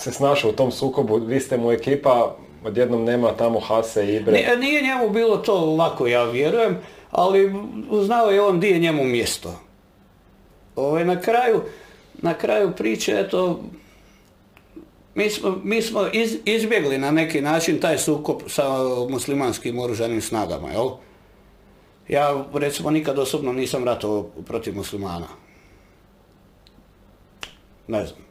[0.00, 4.32] se snašao u tom sukobu, vi ste mu ekipa, odjednom nema tamo Hase i Ibre.
[4.32, 6.78] Nije, nije njemu bilo to lako, ja vjerujem,
[7.10, 7.54] ali
[8.02, 9.60] znao je on gdje je njemu mjesto.
[10.76, 11.62] Ove, ovaj, na kraju,
[12.14, 13.60] na kraju priče, eto,
[15.14, 18.64] mi smo, mi smo iz, izbjegli na neki način taj sukob sa
[19.08, 20.88] muslimanskim oružanim snagama, jel?
[22.08, 25.26] Ja recimo nikad osobno nisam ratovao protiv muslimana.
[27.88, 28.29] Ne znam.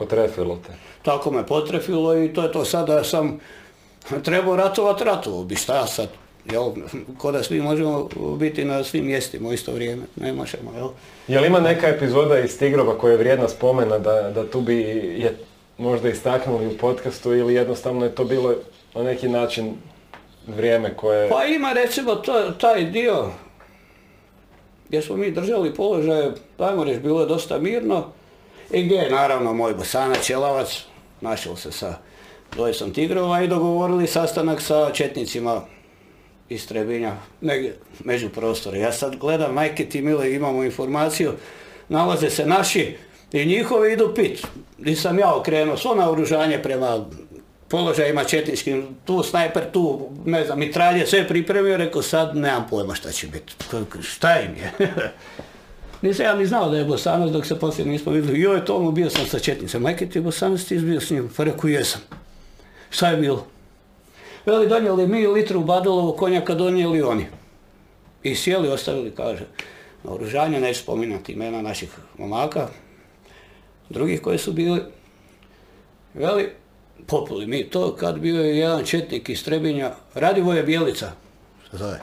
[0.00, 0.72] Potrefilo te.
[1.02, 2.64] Tako me potrefilo i to je to.
[2.64, 3.40] Sada sam
[4.24, 6.08] trebao ratovat, ratovao bi šta sad.
[6.52, 6.72] Jel,
[7.18, 8.08] ko da svi možemo
[8.38, 10.88] biti na svim mjestima u isto vrijeme, ne možemo, jel?
[11.28, 14.80] Jel ima neka epizoda iz Tigrova koja je vrijedna spomena da, da tu bi
[15.18, 15.36] je
[15.78, 18.54] možda istaknuli u podcastu ili jednostavno je to bilo
[18.94, 19.74] na neki način
[20.46, 21.28] vrijeme koje...
[21.28, 23.30] Pa ima recimo to, taj dio
[24.88, 28.06] gdje smo mi držali položaje, ajmo reći, bilo je dosta mirno,
[28.70, 30.84] i gdje je naravno moj bosana Čelavac
[31.20, 31.94] našao se sa
[32.52, 35.62] dvojicom tigrova i dogovorili sastanak sa četnicima
[36.48, 38.78] iz Trebinja, negdje među prostore.
[38.78, 41.32] Ja sad gledam, majke ti mile, imamo informaciju,
[41.88, 42.96] nalaze se naši
[43.32, 44.46] i njihovi idu pit.
[44.78, 47.06] Gdje sam ja okrenuo svo naoružanje prema
[47.68, 53.12] položajima četničkim, tu snajper, tu, ne znam, mitralje, sve pripremio, rekao sad nemam pojma šta
[53.12, 53.54] će biti.
[54.02, 54.72] Šta im je?
[56.02, 58.40] Nisam ja ni znao da je Bosanac dok se poslije nismo vidjeli.
[58.40, 59.82] Joj, tomu bio sam sa Četnicom.
[59.82, 61.30] Majke ti Bosanac ti izbio s njim?
[61.36, 62.00] Pa rekao, jesam.
[62.90, 63.46] Šta je bilo?
[64.46, 67.26] Veli, donijeli mi litru Badulovu konjaka, donijeli oni.
[68.22, 69.46] I sjeli, ostavili, kaže,
[70.04, 72.68] na oružanje, neću spominati imena naših momaka,
[73.88, 74.80] drugih koji su bili.
[76.14, 76.52] Veli,
[77.06, 81.12] populi mi to, kad bio je jedan četnik iz Trebinja, Radivoje Bijelica,
[81.72, 82.00] zove.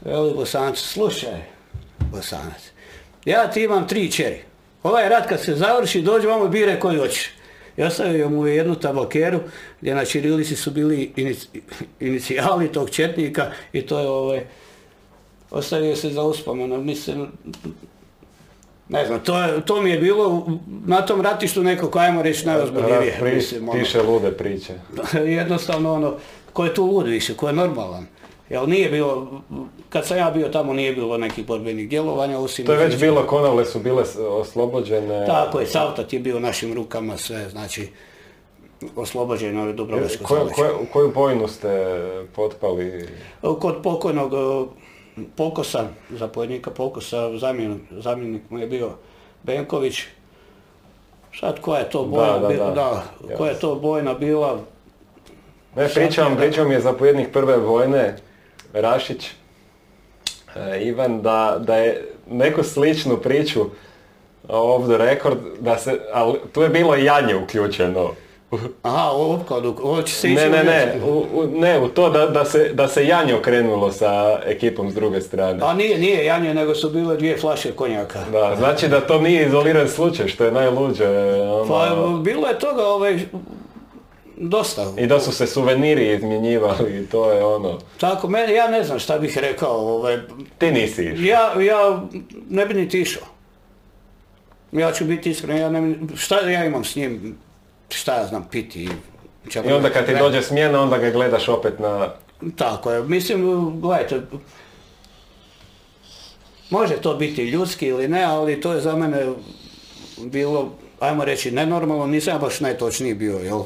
[0.00, 1.42] Veli, Bosanac, slušaj,
[2.12, 2.62] Bosanac,
[3.24, 4.40] ja ti imam tri čeri.
[4.82, 7.30] Ovaj rat kad se završi, dođi vamo i bire koji hoćeš.
[7.76, 9.40] I ostavio mu jednu tabakeru
[9.80, 11.12] gdje na Čirilici su bili
[12.00, 14.46] inicijali tog četnika i to je ovaj,
[15.50, 16.82] ostavio se za uspomenu.
[16.82, 17.26] Mislim,
[18.88, 20.46] ne znam, to, to mi je bilo
[20.86, 23.16] na tom ratištu neko, ajmo reći, najozboljivije.
[23.20, 23.42] Pri,
[23.80, 24.10] piše ono.
[24.10, 24.74] lude priče.
[25.38, 26.16] Jednostavno ono,
[26.52, 28.06] ko je tu lud više, ko je normalan.
[28.50, 29.40] Jel nije bilo,
[29.88, 32.66] kad sam ja bio tamo nije bilo nekih borbenih djelovanja osim...
[32.66, 35.26] To je već bilo, konavle su bile oslobođene...
[35.26, 37.88] Tako je, Savtat je bio u našim rukama sve, znači
[38.96, 40.54] oslobođeni ove Dubrovačke Koju, zaleđe.
[40.54, 41.68] koju, koju bojnu ste
[42.34, 43.08] potpali?
[43.60, 44.66] Kod pokojnog e,
[45.36, 48.90] Pokosa, zapovjednika Pokosa, zamjenik, zamjenik mu je bio
[49.42, 50.02] Benković.
[51.40, 53.04] Sad koja je to bojna, da, bi- da.
[53.36, 54.60] koja je to bojna bila,
[55.76, 58.16] Ne, pričam, pričao mi je zapovjednik prve vojne,
[58.72, 59.30] Rašić,
[60.56, 63.64] e, Ivan, da, da je neku sličnu priču
[64.86, 68.10] the record, da se, ali tu je bilo i janje uključeno.
[68.82, 72.44] aha, opkladu, ovo će se Ne, ne, ne, u, u- ne, u to da, da,
[72.44, 75.58] se, da se janje okrenulo sa ekipom s druge strane.
[75.62, 78.18] A nije, nije Janje, nego su bile dvije flaše konjaka.
[78.32, 81.06] Da, znači da to nije izoliran slučaj, što je najluđe.
[81.42, 81.68] ono.
[81.68, 83.18] Pa bilo je toga ovaj,
[84.40, 84.92] dosta.
[84.98, 89.18] I da su se suveniri izmjenjivali to je ono, Tako, meni, ja ne znam šta
[89.18, 89.76] bih rekao.
[89.76, 90.18] Ovaj,
[90.58, 91.24] ti nisi išao.
[91.24, 92.02] ja, ja
[92.50, 93.22] ne bi niti išao.
[94.72, 97.36] Ja ću biti iskren, ja ne, šta ja imam s njim,
[97.88, 98.88] šta ja znam, piti.
[99.64, 102.14] I onda kad ti dođe smjena, onda ga gledaš opet na...
[102.56, 104.20] Tako je, mislim, gledajte,
[106.70, 109.26] može to biti ljudski ili ne, ali to je za mene
[110.18, 113.62] bilo, ajmo reći, nenormalno, nisam baš najtočniji bio, jel?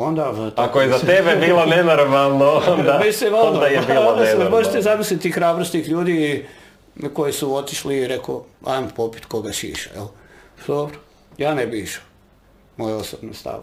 [0.00, 0.52] Onda...
[0.56, 4.50] Ako je za tebe bilo nenormalno, onda, Mislim, ono, onda je bilo nenormalno.
[4.50, 6.46] Možete zamisliti hrabrostih ljudi
[7.14, 10.06] koji su otišli i rekao, ajmo popit koga šiša, jel?
[10.66, 10.98] Dobro,
[11.38, 12.02] ja ne bi išao.
[12.76, 13.60] Moj osobni stav.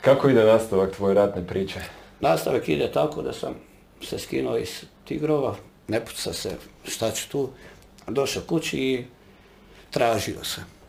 [0.00, 1.80] Kako ide nastavak tvoje ratne priče?
[2.20, 3.54] Nastavak ide tako da sam
[4.02, 5.54] se skinuo iz Tigrova,
[5.88, 6.50] ne puca se,
[6.84, 7.48] šta ću tu,
[8.06, 9.04] došao kući i
[9.90, 10.81] tražio sam.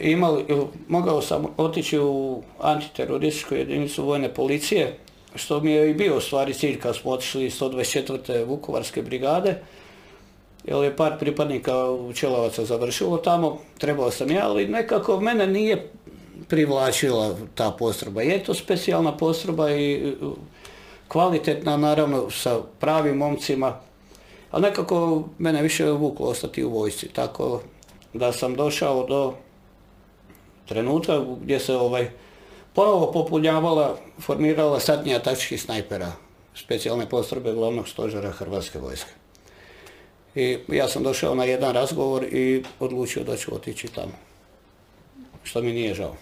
[0.00, 0.44] Imali,
[0.88, 4.98] mogao sam otići u antiterorističku jedinicu vojne policije,
[5.34, 8.46] što mi je i bio u stvari cilj kad smo otišli iz 124.
[8.46, 9.62] Vukovarske brigade,
[10.64, 11.72] jer je par pripadnika
[12.14, 15.90] Čelovaca završilo tamo, trebao sam ja, ali nekako mene nije
[16.48, 18.22] privlačila ta postrojba.
[18.22, 20.14] Je to specijalna postrojba i
[21.08, 23.80] kvalitetna, naravno, sa pravim momcima,
[24.50, 27.60] ali nekako mene više vuklo ostati u vojsci, tako
[28.12, 29.34] da sam došao do
[30.68, 32.10] trenutka gdje se ovaj
[32.74, 36.12] ponovo popunjavala, formirala satnija taktičkih snajpera,
[36.54, 39.10] specijalne postrojbe glavnog stožera Hrvatske vojske.
[40.34, 44.12] I ja sam došao na jedan razgovor i odlučio da ću otići tamo.
[45.42, 46.14] Što mi nije žao.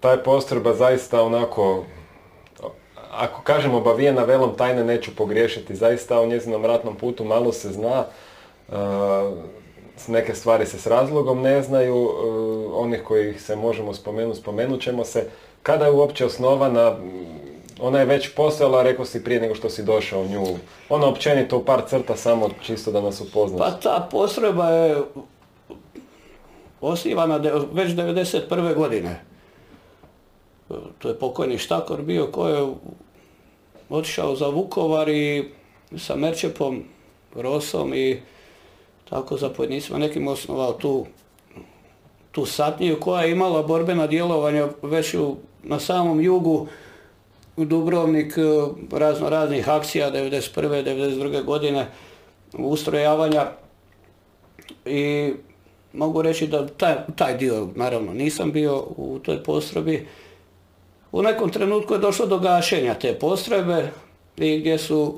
[0.00, 1.84] Ta je postrojba zaista onako,
[3.10, 8.06] ako kažem obavijena velom tajne neću pogriješiti, zaista o njezinom ratnom putu malo se zna,
[10.08, 12.26] neke stvari se s razlogom ne znaju, e,
[12.72, 15.30] onih kojih se možemo spomenuti, spomenut ćemo se.
[15.62, 17.26] Kada je uopće osnovana, m,
[17.80, 20.46] ona je već postojala, rekao si prije nego što si došao u nju.
[20.88, 23.60] Ona općenito u par crta samo čisto da nas upoznaš.
[23.60, 25.02] Pa ta postrojba je
[26.80, 27.36] osnivana
[27.72, 28.74] već 91.
[28.74, 29.20] godine.
[30.98, 32.74] To je pokojni Štakor bio koji je
[33.90, 35.50] otišao za Vukovar i
[35.96, 36.84] sa Merčepom,
[37.34, 38.20] Rosom i
[39.10, 41.06] tako zapovjednicima nekim osnovao tu,
[42.32, 46.66] tu satniju koja je imala borbena djelovanja već u, na samom jugu
[47.56, 48.42] Dubrovnik, e,
[48.96, 50.84] razno raznih akcija 91.
[50.84, 51.44] 92.
[51.44, 51.86] godine,
[52.52, 53.46] ustrojavanja
[54.86, 55.32] i
[55.92, 60.06] mogu reći da taj, taj dio, naravno, nisam bio u toj postrojbi.
[61.12, 63.90] U nekom trenutku je došlo do gašenja te postrojbe
[64.36, 65.14] i gdje su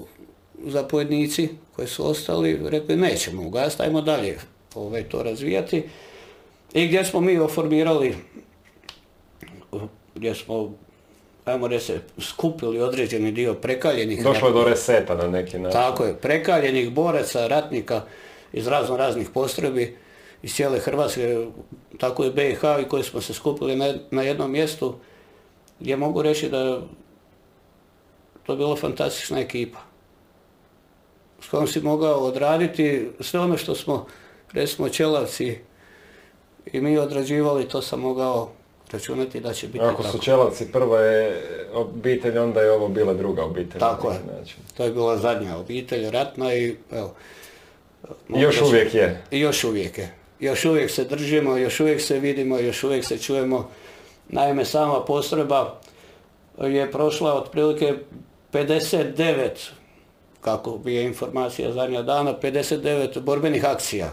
[0.70, 4.38] zapovjednici koji su ostali rekli nećemo ugasiti, ajmo dalje
[4.74, 5.82] ovaj, to razvijati.
[6.74, 8.14] I gdje smo mi oformirali,
[10.14, 10.74] gdje smo,
[11.44, 15.80] ajmo reći, skupili određeni dio prekaljenih Došlo je do reseta na neki način.
[15.80, 18.02] tako je, prekaljenih boraca, ratnika
[18.52, 19.96] iz razno raznih postrojbi
[20.42, 21.46] iz cijele Hrvatske,
[21.98, 24.94] tako i BiH i koji smo se skupili na, na jednom mjestu
[25.80, 26.80] gdje mogu reći da je
[28.46, 29.78] to bila fantastična ekipa
[31.40, 34.06] s kojom si mogao odraditi sve ono što smo,
[34.52, 35.58] recimo Čelavci
[36.72, 38.50] i mi odrađivali, to sam mogao
[38.92, 40.16] računati da će biti Ako tako.
[40.16, 41.42] su Čelavci prva je
[41.74, 43.80] obitelj, onda je ovo bila druga obitelj.
[43.80, 44.18] Tako je.
[44.38, 44.56] način.
[44.76, 47.14] To je bila zadnja obitelj, ratna i evo.
[48.28, 49.22] Još uvijek je.
[49.30, 50.14] Još uvijek je.
[50.40, 53.70] Još uvijek se držimo, još uvijek se vidimo, još uvijek se čujemo.
[54.28, 55.80] Naime, sama postrojba
[56.60, 57.94] je prošla otprilike
[58.52, 59.48] 59,
[60.46, 64.10] kako bi je informacija zadnja dana, 59 borbenih akcija.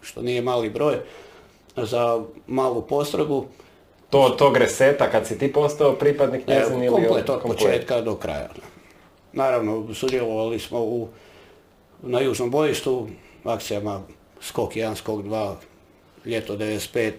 [0.00, 0.96] Što nije mali broj
[1.76, 3.46] za malu postrojbu.
[4.10, 8.48] To tog reseta kad si ti postao pripadnik njezin ili komplet od početka do kraja.
[9.32, 11.08] Naravno, sudjelovali smo u
[12.02, 13.08] na južnom bojištu,
[13.44, 14.02] akcijama
[14.40, 15.54] skok 1, skok 2,
[16.24, 17.12] ljeto 95,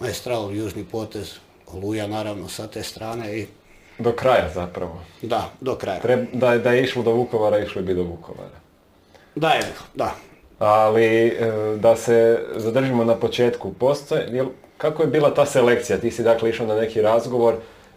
[0.00, 1.34] Maestral, južni potez,
[1.66, 3.46] Oluja naravno sa te strane i
[4.02, 5.00] Do kraja zapravo.
[5.22, 6.00] da, do kraja.
[6.00, 8.58] Treb- da, da je išlo do Vukovara, išlo bi do Vukovara.
[9.34, 9.62] Da je,
[9.94, 10.14] da.
[10.58, 11.32] Ali e,
[11.76, 14.46] da se zadržimo na početku, postoje, jel,
[14.78, 15.98] kako je bila ta selekcija?
[15.98, 17.54] Ti si dakle išao na neki razgovor,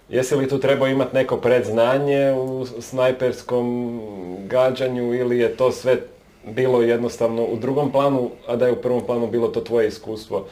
[0.09, 3.99] jesi li tu trebao imati neko predznanje u snajperskom
[4.47, 5.97] gađanju ili je to sve
[6.47, 10.45] bilo jednostavno u drugom planu, a da je u prvom planu bilo to tvoje iskustvo?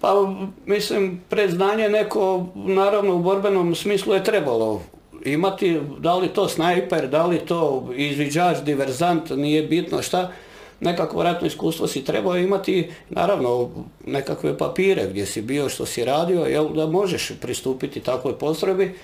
[0.00, 0.34] Pa
[0.66, 4.82] mislim, predznanje neko, naravno u borbenom smislu je trebalo
[5.24, 10.32] imati, da li to snajper, da li to izviđač, diverzant, nije bitno šta,
[10.80, 13.70] nekakvo ratno iskustvo si trebao imati, naravno
[14.06, 18.94] nekakve papire gdje si bio, što si radio, jel da možeš pristupiti takvoj postrojbi.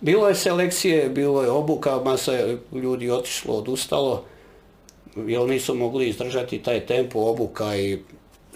[0.00, 4.24] Bilo je selekcije, bilo je obuka, masa je ljudi otišlo, odustalo,
[5.16, 7.98] jer nisu mogli izdržati taj tempo obuka i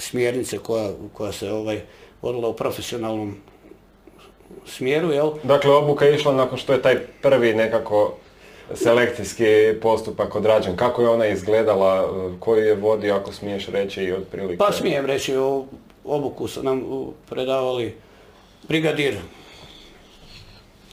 [0.02, 1.80] smjernice koja, koja se ovaj,
[2.22, 3.36] vodila u profesionalnom
[4.66, 5.30] smjeru, jel?
[5.42, 8.14] Dakle, obuka je išla nakon što je taj prvi nekako
[8.74, 9.44] selekcijski
[9.82, 10.76] postupak odrađen.
[10.76, 12.08] Kako je ona izgledala,
[12.40, 14.56] koji je vodio, ako smiješ reći i otprilike?
[14.58, 15.64] Pa smijem reći, o-
[16.04, 16.82] obuku su nam
[17.28, 17.94] predavali
[18.68, 19.16] brigadir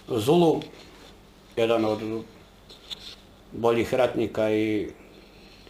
[0.08, 0.62] Zulu,
[1.56, 2.00] jedan od
[3.52, 4.88] boljih ratnika i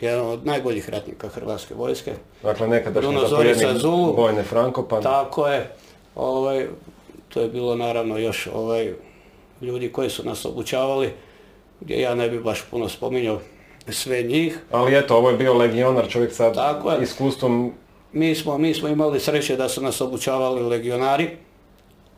[0.02, 2.14] jedan od najboljih ratnika Hrvatske vojske.
[2.44, 4.14] Dakle, nekadašnji zapovjednik Zulu.
[4.14, 5.04] Bojne Frankopan.
[5.04, 5.72] Tako je.
[6.16, 6.68] Ovaj,
[7.30, 8.94] to je bilo naravno još ovaj,
[9.62, 11.14] ljudi koji su nas obučavali,
[11.80, 13.40] gdje ja ne bi baš puno spominjao
[13.90, 14.60] sve njih.
[14.72, 17.04] Ali eto, ovo je bio legionar, čovjek sa Tako je.
[17.04, 17.74] iskustvom
[18.14, 21.30] Mi smo, mi smo imali sreće da su nas obučavali legionari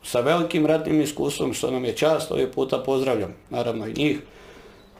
[0.03, 4.19] sa velikim ratnim iskustvom, što nam je čast, ovaj puta pozdravljam, naravno i njih,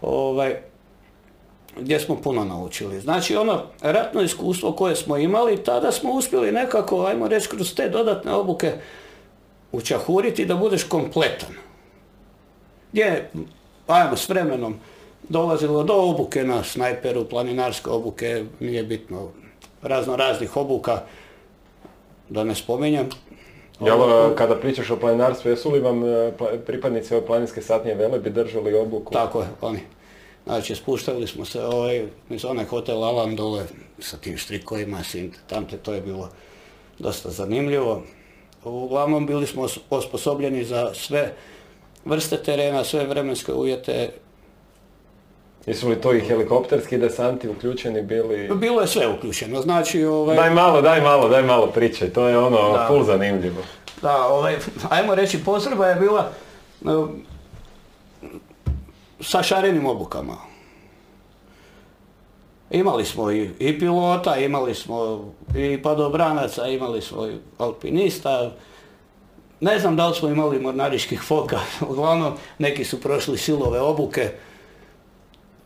[0.02, 0.62] ovaj,
[1.80, 3.00] gdje smo puno naučili.
[3.00, 7.90] Znači ono ratno iskustvo koje smo imali, tada smo uspjeli nekako, ajmo reći, kroz te
[7.90, 8.72] dodatne obuke
[9.72, 11.56] učahuriti da budeš kompletan.
[12.92, 13.30] Gdje,
[13.88, 14.76] ajmo, s vremenom
[15.30, 19.30] dolazilo do obuke na snajperu, planinarske obuke, nije bitno,
[19.82, 21.02] razno raznih obuka,
[22.30, 23.10] da ne spominjem.
[23.80, 24.00] Jel,
[24.36, 26.32] kada pričaš o planinarstvu, jesu li vam e,
[26.66, 29.14] pripadnici ove planinske satnije velebi držali obuku?
[29.14, 29.80] Tako je, oni.
[30.44, 33.64] Znači, spuštali smo se ovaj, iz onaj hotel Alan dole
[34.00, 34.98] sa tim štrikovima,
[35.48, 36.30] tamte, to je bilo
[37.00, 38.04] dosta zanimljivo.
[38.64, 41.34] Uglavnom bili smo os- osposobljeni za sve
[42.06, 44.10] vrste terena, sve vremenske uvjete.
[45.66, 48.50] Jesu li to i helikopterski desanti uključeni bili?
[48.56, 52.38] Bilo je sve uključeno, znači, ovaj, Daj malo, daj malo, daj malo priče, to je
[52.38, 52.86] ono Da.
[52.88, 53.62] full zanimljivo.
[54.02, 54.56] Da, ovaj,
[54.90, 56.32] ajmo reći, potreba je bila
[59.22, 60.38] sa šarenim obukama.
[62.72, 65.26] Imali smo i, i pilota, imali smo
[65.56, 68.52] i padobranaca, imali smo i alpinista.
[69.60, 74.32] Ne znam da li smo imali mornariških foka, uglavnom neki su prošli silove obuke,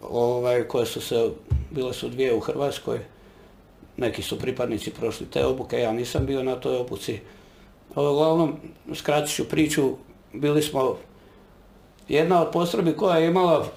[0.02, 1.30] ovaj, koje su se,
[1.72, 3.00] bile su dvije u Hrvatskoj.
[3.98, 7.20] Neki su pripadnici prošli te obuke, ja nisam bio na toj obuci.
[7.90, 8.56] Uglavnom,
[8.94, 9.92] skratit ću priču,
[10.34, 10.98] bili smo
[12.08, 13.68] jedna od postrojbi koja je imala,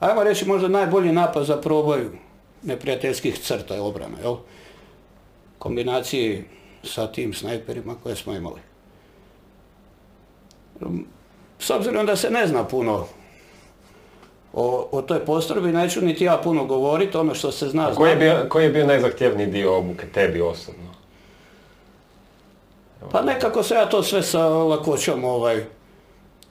[0.00, 2.04] ajmo reći možda najbolji napad za proboj
[2.62, 4.36] neprijateljskih crta i obrana, jel?
[5.58, 6.44] Kombinaciji
[6.84, 8.60] sa tim snajperima koje smo imali.
[11.58, 13.06] S obzirom da se ne zna puno
[14.52, 18.16] o, o toj postrojbi, neću niti ja puno govoriti, ono što se zna, Koji je,
[18.16, 20.92] bio, koji je bio najzahtjevniji dio obuke, tebi osobno?
[23.12, 25.64] Pa nekako se ja to sve sa lakoćom ovaj,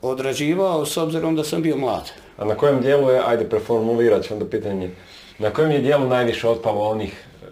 [0.02, 2.10] odrađivao, s obzirom da sam bio mlad.
[2.36, 4.90] A na kojem dijelu je, ajde preformulirat ću onda pitanje,
[5.38, 7.46] na kojem je dijelu najviše otpalo onih e,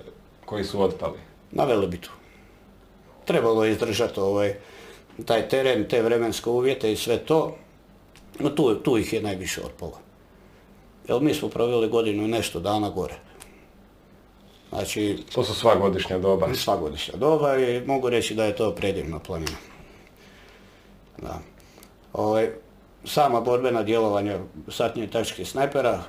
[0.45, 1.19] koji su otpali?
[1.51, 2.11] Na Velebitu.
[3.25, 4.55] Trebalo je izdržati ovaj,
[5.25, 7.57] taj teren, te vremenske uvjete i sve to.
[8.39, 9.99] No tu, tu ih je najviše otpalo.
[11.09, 13.15] Jer mi smo proveli godinu i nešto dana gore.
[14.69, 16.55] Znači, To su sva godišnja doba.
[16.55, 19.57] sva godišnja doba i mogu reći da je to predivna planina.
[21.23, 21.39] Da.
[22.13, 22.51] Ovaj,
[23.05, 24.39] sama borbena djelovanja
[24.69, 26.03] satnje i taktičkih snajpera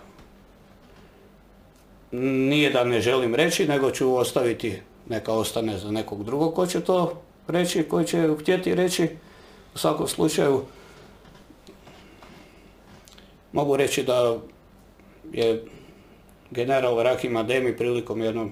[2.11, 6.81] nije da ne želim reći, nego ću ostaviti, neka ostane za nekog drugog ko će
[6.81, 9.09] to reći, koji će htjeti reći.
[9.75, 10.61] U svakom slučaju
[13.51, 14.37] mogu reći da
[15.31, 15.65] je
[16.51, 18.51] general Rahim Ademi prilikom jednom,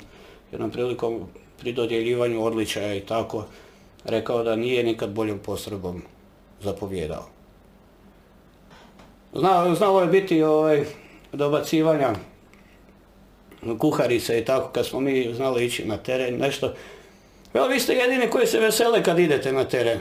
[0.51, 1.27] jednom prilikom
[1.59, 3.45] pri dodjeljivanju odličaja i tako
[4.03, 6.01] rekao da nije nikad boljom postrojbom
[6.61, 7.38] zapovjedao.
[9.34, 10.85] Zna, znalo je biti ovaj,
[11.34, 12.14] dobacivanja
[13.80, 16.73] kuharice i tako, kad smo mi znali ići na teren, nešto.
[17.53, 19.99] Evo, vi ste jedini koji se vesele kad idete na teren.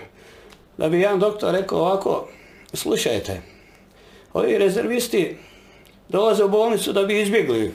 [0.78, 2.28] Da bi jedan doktor rekao ovako,
[2.72, 3.42] slušajte,
[4.32, 5.36] ovi rezervisti
[6.08, 7.74] dolaze u bolnicu da bi izbjegli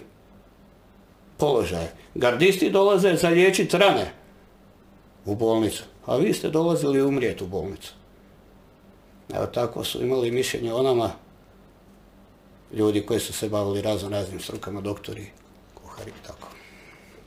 [1.37, 1.87] položaj.
[2.15, 4.11] Gardisti dolaze za liječiti rane
[5.25, 7.93] u bolnicu, a vi ste dolazili umrijeti u bolnicu.
[9.35, 11.11] Evo tako su imali mišljenje o nama
[12.73, 15.25] ljudi koji su se bavili razno raznim strukama, doktori,
[15.75, 16.47] kuhari i tako.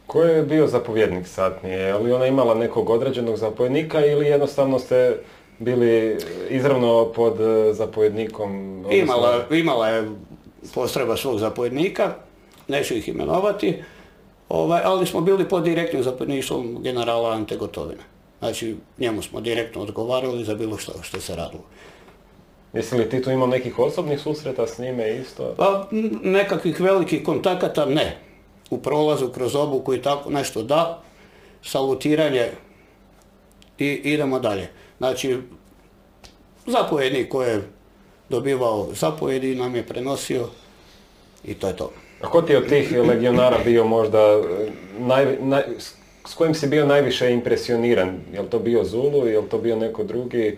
[0.06, 1.78] Ko je bio zapovjednik satnije?
[1.78, 5.18] Je li ona imala nekog određenog zapovjednika ili jednostavno ste
[5.58, 6.18] bili
[6.50, 8.50] izravno pod e, zapovjednikom?
[8.78, 10.10] odnosno- Imala, imala je
[10.74, 12.14] postreba svog zapovjednika,
[12.68, 13.82] neću ih imenovati,
[14.48, 18.02] ovaj, ali smo bili pod direktnim zapovjedništvom generala Ante Gotovina.
[18.38, 21.62] Znači, njemu smo direktno odgovarali za bilo što što se radilo.
[22.76, 25.54] Jesi li ti tu imao nekih osobnih susreta s njime isto?
[25.56, 25.88] Pa
[26.22, 28.18] nekakvih velikih kontakata ne.
[28.70, 31.02] U prolazu kroz obuku i tako nešto da,
[31.62, 32.50] salutiranje
[33.78, 34.68] i idemo dalje.
[34.98, 35.38] Znači,
[36.66, 37.62] zapovjednik koji je
[38.28, 40.48] dobivao zapovjedi nam je prenosio
[41.44, 41.90] i to je to.
[42.20, 45.62] A ko ti je od tih legionara bio možda, e, naj,
[46.28, 48.18] s kojim si bio najviše impresioniran?
[48.32, 50.56] Je li to bio Zulu, je li to bio neko drugi?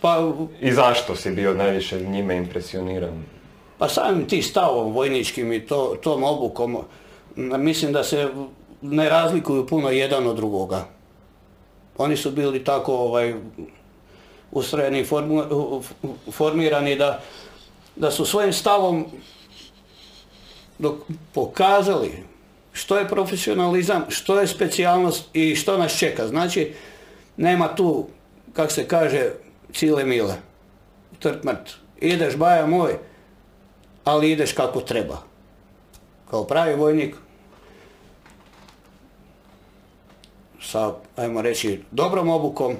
[0.00, 3.22] Pa, I zašto si bio najviše njime impresioniran?
[3.78, 6.78] pa samim ti stavom vojničkim i to, tom obukom,
[7.36, 8.28] mislim da se
[8.82, 10.84] ne razlikuju puno jedan od drugoga.
[11.98, 13.34] Oni su bili tako ovaj,
[14.52, 15.82] ustrojeni formu-
[16.32, 17.20] formirani da,
[17.96, 19.06] da su svojim stavom
[20.78, 20.94] dok
[21.32, 22.12] pokazali
[22.72, 26.28] što je profesionalizam, što je specijalnost i što nas čeka.
[26.28, 26.74] Znači,
[27.36, 28.06] nema tu,
[28.52, 29.30] kak se kaže,
[29.76, 30.34] cile mile.
[31.18, 31.76] Trt mrt.
[32.00, 32.98] Ideš, baja moj,
[34.04, 35.22] ali ideš kako treba.
[36.30, 37.14] Kao pravi vojnik,
[40.62, 42.76] sa, ajmo reći, dobrom obukom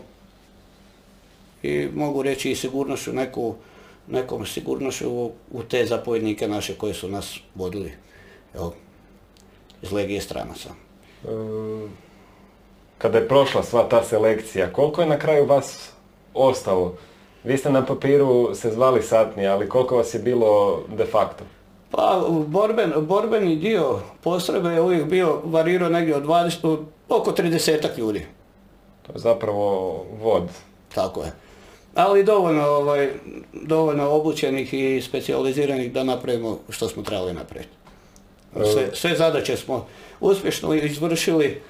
[1.63, 3.55] i mogu reći i sigurnošću, neku,
[4.07, 5.11] nekom sigurnošću
[5.51, 7.93] u, te zapovjednike naše koji su nas vodili
[8.55, 8.71] jel,
[9.83, 10.71] iz Legije stranaca.
[11.25, 11.29] E,
[12.99, 15.96] Kada je prošla sva ta selekcija, koliko je na kraju vas
[16.37, 16.95] ostalo?
[17.45, 21.45] Vi ste na papiru se zvali satnije, ali koliko vas je bilo de facto?
[21.91, 27.99] Pa borben, borbeni dio postrojbe je uvijek bio varirao negdje od 20, od oko 30
[27.99, 28.27] ljudi.
[29.07, 30.49] To je zapravo vod.
[30.95, 31.33] Tako je.
[31.95, 33.11] Ali dovoljno, ovaj,
[33.53, 37.71] dovoljno obučenih i specijaliziranih da napravimo što smo trebali napraviti.
[38.73, 39.87] Sve, sve zadaće smo
[40.21, 41.63] uspješno izvršili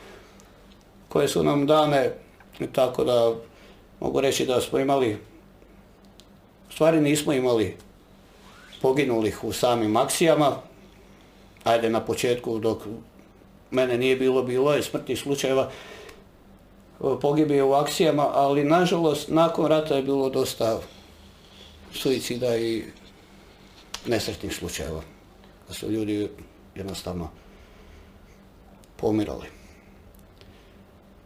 [1.09, 2.12] koje su nam dane,
[2.72, 3.34] tako da
[4.01, 5.18] mogu reći da smo imali,
[6.68, 7.77] u stvari nismo imali
[8.82, 10.56] poginulih u samim akcijama,
[11.64, 12.82] ajde na početku dok
[13.70, 15.70] mene nije bilo, bilo je smrtnih slučajeva,
[17.20, 20.81] pogibije u akcijama, ali nažalost nakon rata je bilo dosta
[21.93, 22.85] suicida i
[24.06, 25.02] nesretnih slučajeva.
[25.68, 26.28] Da su ljudi
[26.74, 27.31] jednostavno
[28.97, 29.47] pomirali.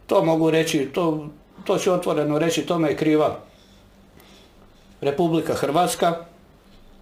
[0.07, 1.29] To mogu reći, to,
[1.63, 3.39] to ću otvoreno reći, tome je kriva
[5.01, 6.15] Republika Hrvatska,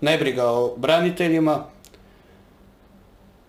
[0.01, 1.65] nebriga o braniteljima,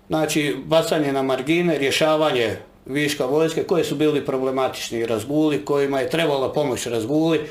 [0.09, 2.57] znači bacanje na margine, rješavanje
[2.87, 7.49] viška vojske koji su bili problematični razguli, kojima je trebala pomoć razguli.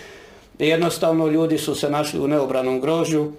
[0.60, 3.32] Jednostavno ljudi su se našli u neobranom grožđu,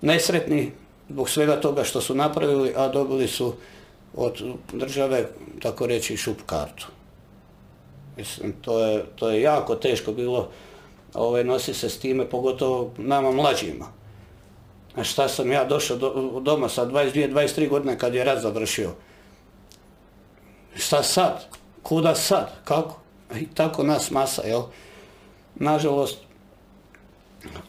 [0.00, 0.72] nesretni
[1.08, 3.54] zbog svega toga što su napravili, a dobili su
[4.16, 4.42] od
[4.72, 5.28] države,
[5.62, 6.97] tako reći, šup kartu.
[8.18, 10.50] Mislim, to je, to je jako teško bilo
[11.14, 13.86] ovaj, nosi se s time, pogotovo nama mlađima.
[14.94, 18.90] A šta sam ja došao do, doma sa 22-23 godine kad je rat završio.
[20.76, 21.46] Šta sad?
[21.82, 22.52] Kuda sad?
[22.64, 23.00] Kako?
[23.34, 24.62] I tako nas masa, jel?
[25.54, 26.18] Nažalost,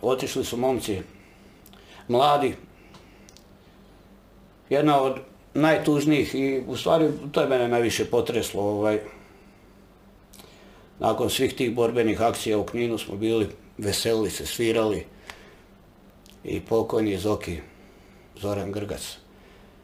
[0.01, 1.01] otišli su momci
[2.07, 2.55] mladi.
[4.69, 5.19] Jedna od
[5.53, 8.63] najtužnijih i u stvari to je mene najviše potreslo.
[8.63, 8.99] Ovaj,
[10.99, 15.05] nakon svih tih borbenih akcija u Kninu smo bili, veselili se, svirali
[16.43, 17.59] i pokojni Zoki,
[18.41, 19.17] Zoran Grgac,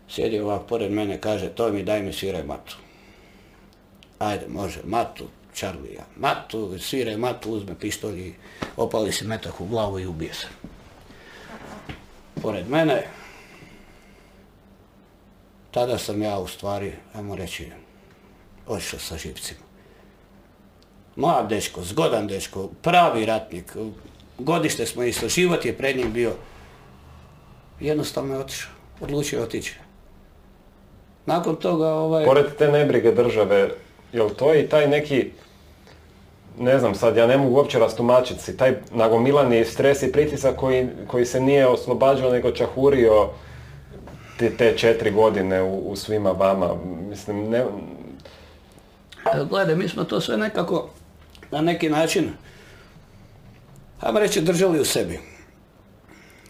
[0.09, 2.77] sjedi ovak pored mene, kaže, to mi daj mi sviraj matu.
[4.19, 8.33] Ajde, može, matu, Charlija, matu, sviraj matu, uzme pištolj i
[8.77, 10.47] opali se metak u glavu i ubije se.
[12.41, 13.07] Pored mene,
[15.71, 17.71] tada sam ja u stvari, ajmo reći,
[18.67, 19.64] otišao sa živcima.
[21.15, 23.75] Mlad dečko, zgodan dečko, pravi ratnik,
[24.39, 26.31] godište smo isto, život je pred njim bio.
[27.79, 28.71] Jednostavno je otišao,
[29.01, 29.75] odlučio otići.
[31.25, 32.25] Nakon toga, ovaj...
[32.25, 33.69] Pored te nebrige države,
[34.13, 35.31] jel to i taj neki,
[36.59, 40.87] ne znam sad, ja ne mogu uopće rastumačiti si, taj nagomilani stres i pritisak koji,
[41.07, 43.29] koji se nije oslobađao nego čahurio
[44.39, 46.75] te, te četiri godine u, u svima vama.
[47.09, 47.65] Mislim, ne,
[49.49, 50.89] Gledaj, mi smo to sve nekako
[51.55, 52.29] na neki način,
[53.99, 55.19] ajmo reći, držali u sebi.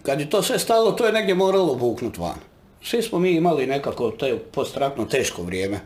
[0.04, 2.40] Kad je to sve stalo, to je negdje moralo vuknut van.
[2.84, 5.80] Svi smo mi imali nekako te postratno teško vrijeme.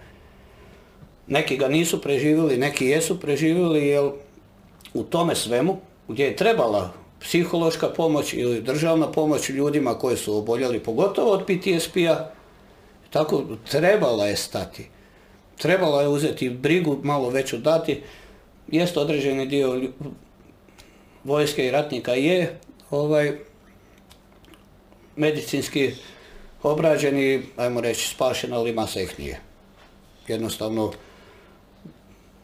[1.27, 4.11] Neki ga nisu preživjeli, neki jesu preživjeli, jer
[4.93, 5.77] u tome svemu,
[6.07, 12.31] gdje je trebala psihološka pomoć ili državna pomoć ljudima koji su oboljeli, pogotovo od PTSP-a,
[13.09, 14.89] tako trebala je stati
[15.59, 18.01] trebalo je uzeti brigu, malo veću dati.
[18.71, 19.81] Jest određeni dio
[21.23, 22.59] vojske i ratnika je
[22.91, 23.37] ovaj
[25.15, 25.91] medicinski
[26.63, 29.39] obrađeni, ajmo reći, spašen, ali masa ih nije.
[30.27, 30.93] Jednostavno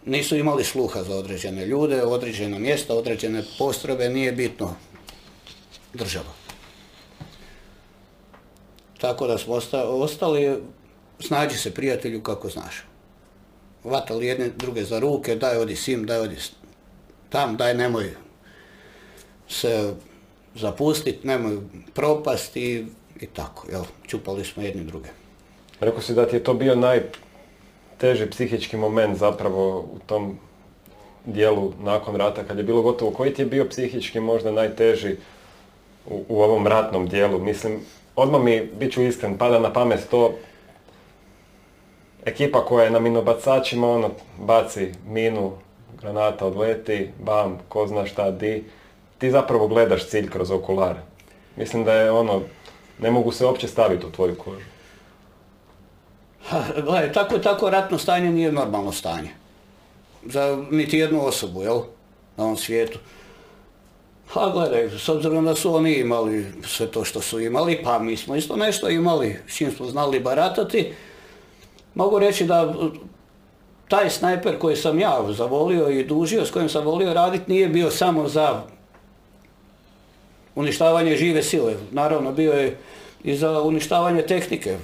[0.05, 4.75] nisu imali sluha za određene ljude, određena mjesta, određene postrojbe, nije bitno
[5.93, 6.33] država.
[9.01, 10.63] Tako da smo osta- ostali,
[11.19, 12.83] snađi se prijatelju kako znaš
[13.85, 16.35] vatali jedne druge za ruke, daj odi sim, daj odi
[17.29, 18.09] tam, daj nemoj
[19.47, 19.93] se
[20.55, 21.57] zapustiti, nemoj
[21.93, 22.85] propasti
[23.19, 25.09] i tako, jel, čupali smo jedni druge.
[25.79, 30.39] rekao si da ti je to bio najteži psihički moment zapravo u tom
[31.25, 33.11] dijelu nakon rata kad je bilo gotovo.
[33.11, 35.15] Koji ti je bio psihički možda najteži
[36.05, 37.39] u, u ovom ratnom dijelu?
[37.39, 37.79] Mislim,
[38.15, 40.35] odmah mi, bit ću iskren, pada na pamet to
[42.25, 45.51] ekipa koja je na minobacačima, ono, baci minu,
[46.01, 48.63] granata odleti, bam, ko zna šta, di.
[49.17, 50.99] Ti zapravo gledaš cilj kroz okulare.
[51.55, 52.41] Mislim da je ono,
[52.99, 54.65] ne mogu se uopće staviti u tvoju kožu.
[56.49, 59.29] Ha, Gledaj, tako tako ratno stanje nije normalno stanje.
[60.25, 61.81] Za niti jednu osobu, jel?
[62.37, 62.99] Na ovom svijetu.
[64.27, 68.17] Ha, gledaj, s obzirom da su oni imali sve to što su imali, pa mi
[68.17, 70.93] smo isto nešto imali, s čim smo znali baratati,
[71.95, 72.91] mogu reći da uh,
[73.87, 77.91] taj snajper koji sam ja zavolio i dužio, s kojim sam volio raditi, nije bio
[77.91, 78.61] samo za
[80.55, 81.73] uništavanje žive sile.
[81.91, 82.77] Naravno, bio je
[83.23, 84.77] i za uništavanje tehnike.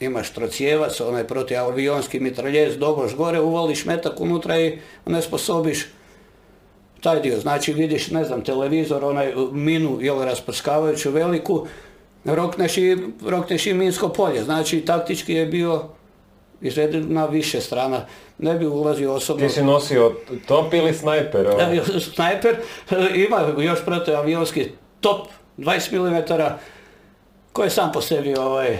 [0.00, 5.86] Imaš trocijevac, onaj protiavionski mitraljez, doboš gore, uvališ metak unutra i onesposobiš
[7.00, 7.40] taj dio.
[7.40, 11.66] Znači vidiš, ne znam, televizor, onaj uh, minu, jel, rasprskavajuću veliku,
[12.24, 14.42] rokneš i, rokneš i minsko polje.
[14.44, 15.84] Znači taktički je bio
[16.60, 18.06] izveden na više strana.
[18.38, 19.46] Ne bi ulazio osobno.
[19.46, 20.12] Ti si nosio
[20.46, 21.46] top ili snajper?
[21.46, 22.56] Evo, Snajper
[23.16, 24.68] ima još protiavionski
[25.00, 25.26] top
[25.58, 26.32] 20 mm
[27.52, 28.78] koji je sam po sebi ovaj,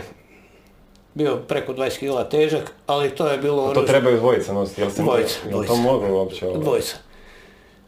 [1.15, 4.91] bio preko 20 kg težak, ali to je bilo To oružje- trebaju dvojica nositi, jel
[4.91, 5.73] se Dvojica, jel dvojica.
[5.73, 6.47] to moglo uopće?
[6.47, 6.59] ovo?
[6.59, 6.97] Dvojica.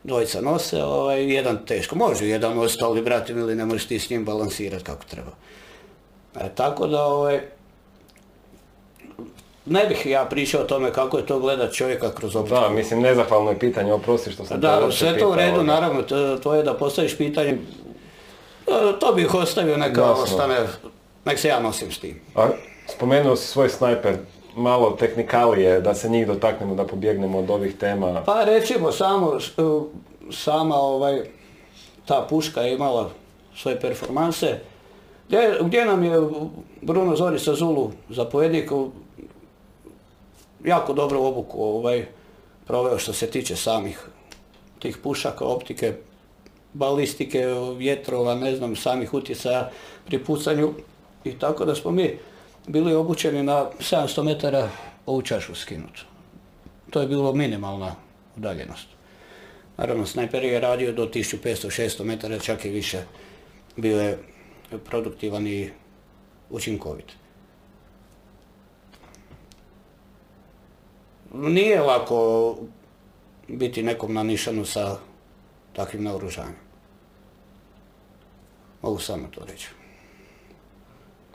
[0.04, 1.96] Dvojica nose, ovaj, jedan teško.
[1.96, 5.30] Može jedan nositi, ali brate ili ne možeš ti s njim balansirati kako treba.
[6.36, 7.40] E, tako da, ovaj,
[9.70, 12.60] ne bih ja pričao o tome kako je to gledat čovjeka kroz optiku.
[12.60, 16.02] Da, mislim, nezahvalno je pitanje, oprosti što sam Da, sve to u redu, naravno,
[16.42, 17.50] to, je da postaviš pitanje.
[17.50, 20.22] E, To bih ostavio, neka Jasno.
[20.22, 20.56] ostane,
[21.24, 22.20] nek se ja nosim s tim.
[22.34, 22.48] A
[22.86, 24.16] spomenuo si svoj snajper,
[24.56, 28.22] malo tehnikalije, da se njih dotaknemo, da pobjegnemo od ovih tema.
[28.26, 29.62] Pa recimo samo, e,
[30.32, 31.20] sama ovaj,
[32.06, 33.10] ta puška je imala
[33.56, 34.58] svoje performanse.
[35.28, 36.20] Gdje, gdje nam je
[36.82, 38.70] Bruno Zorica Zulu, zapovjednik,
[40.64, 42.06] jako dobro obuku ovaj,
[42.66, 44.08] proveo što se tiče samih
[44.78, 45.94] tih pušaka, optike,
[46.72, 47.44] balistike,
[47.76, 49.70] vjetrova, ne znam, samih utjecaja
[50.06, 50.74] pri pucanju.
[51.24, 52.18] I tako da smo mi
[52.66, 54.68] bili obučeni na 700 metara
[55.06, 56.04] ovu čašu skinutu.
[56.90, 57.94] To je bilo minimalna
[58.36, 58.86] udaljenost.
[59.76, 63.02] Naravno, snajper je radio do 1500-600 metara, čak i više.
[63.76, 64.18] Bio je
[64.84, 65.70] produktivan i
[66.50, 67.19] učinkovit.
[71.34, 72.56] Nije lako
[73.48, 74.96] biti nekom na nišanu sa
[75.72, 76.56] takvim naoružanjem.
[78.82, 79.68] Mogu samo to reći.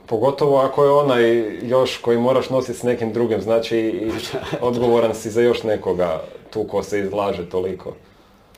[0.06, 4.10] Pogotovo ako je onaj još koji moraš nositi s nekim drugim, znači
[4.60, 7.94] odgovoran si za još nekoga tu ko se izlaže toliko.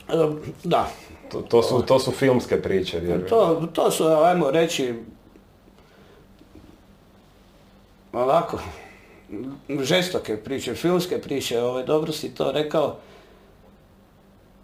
[0.08, 0.12] E,
[0.64, 0.90] Da,
[1.30, 3.28] To, to su, to su filmske priče, vjerujem.
[3.28, 4.94] To, to su, ajmo reći,
[8.12, 8.58] ovako,
[9.82, 12.96] žestoke priče, filmske priče, ovaj, dobro si to rekao,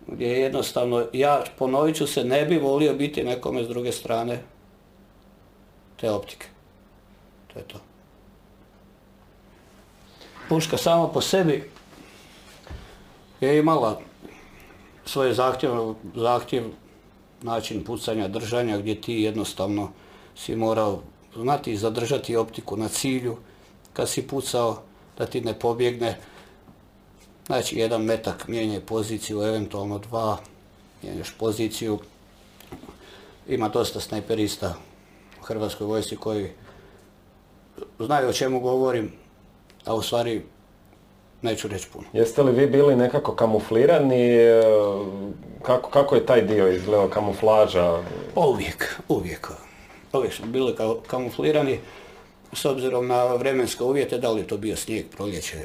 [0.06, 4.42] gdje jednostavno, ja ponovit ću se, ne bi volio biti nekome s druge strane
[6.00, 6.46] te optike.
[7.52, 7.78] To je to.
[10.48, 11.70] puška sama po sebi
[13.40, 14.00] je imala
[15.04, 16.64] svoj zahtjev, zahtjev
[17.42, 19.90] način pucanja, držanja gdje ti jednostavno
[20.36, 21.02] si morao
[21.36, 23.36] znati zadržati optiku na cilju
[23.94, 24.82] kad si pucao
[25.18, 26.18] da ti ne pobjegne.
[27.46, 30.36] Znači jedan metak mijenja poziciju, eventualno dva,
[31.02, 31.98] mijenjaš poziciju.
[33.48, 34.74] Ima dosta snajperista
[35.40, 36.50] u Hrvatskoj vojsci koji
[37.98, 39.12] znaju o čemu govorim,
[39.84, 40.42] a u stvari
[41.42, 42.06] neću reći puno.
[42.12, 44.26] Jeste li vi bili nekako kamuflirani?
[44.36, 44.62] e,
[45.62, 48.02] Kako, kako je taj dio izgledao, kamuflaža?
[48.36, 49.50] Uvijek, uvijek.
[50.12, 51.80] Uvijek smo bili kao kamuflirani
[52.54, 55.56] s obzirom na vremenske uvjete, da li je to bio snijeg, proljeće,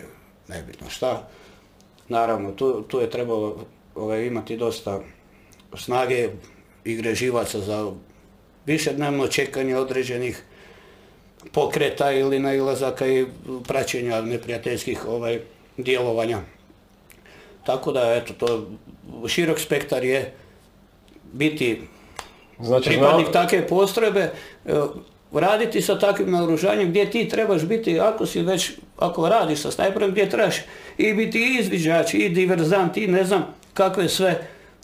[0.48, 1.28] nebitno šta.
[2.08, 5.00] Naravno, tu, tu je trebalo ovaj, imati dosta
[5.78, 6.30] snage
[6.84, 7.92] igre živaca za
[8.66, 10.44] višednevno čekanje određenih
[11.52, 13.26] pokreta ili nailazaka i
[13.68, 15.40] praćenja neprijateljskih ovaj,
[15.78, 16.42] djelovanja.
[17.66, 18.68] Tako da, eto, to
[19.28, 20.34] širok spektar je
[21.34, 21.82] biti
[22.60, 24.32] Znači, pripadnik takve postrojbe,
[25.34, 30.12] raditi sa takvim naoružanjem gdje ti trebaš biti, ako si već, ako radiš sa snajperom,
[30.12, 30.56] gdje trebaš
[30.98, 34.42] i biti i izviđač, i diverzant, i ne znam kakve sve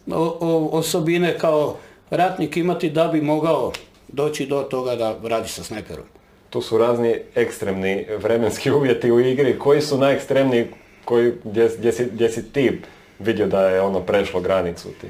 [0.08, 1.78] o- o- osobine kao
[2.10, 3.72] ratnik imati da bi mogao
[4.08, 6.06] doći do toga da radi sa snajperom.
[6.50, 9.60] tu su razni ekstremni vremenski uvjeti u igri.
[9.60, 10.66] Koji su najekstremniji
[11.06, 12.82] koji, gdje, gdje, si, gdje si ti
[13.20, 15.08] vidio da je ono prešlo granicu ti?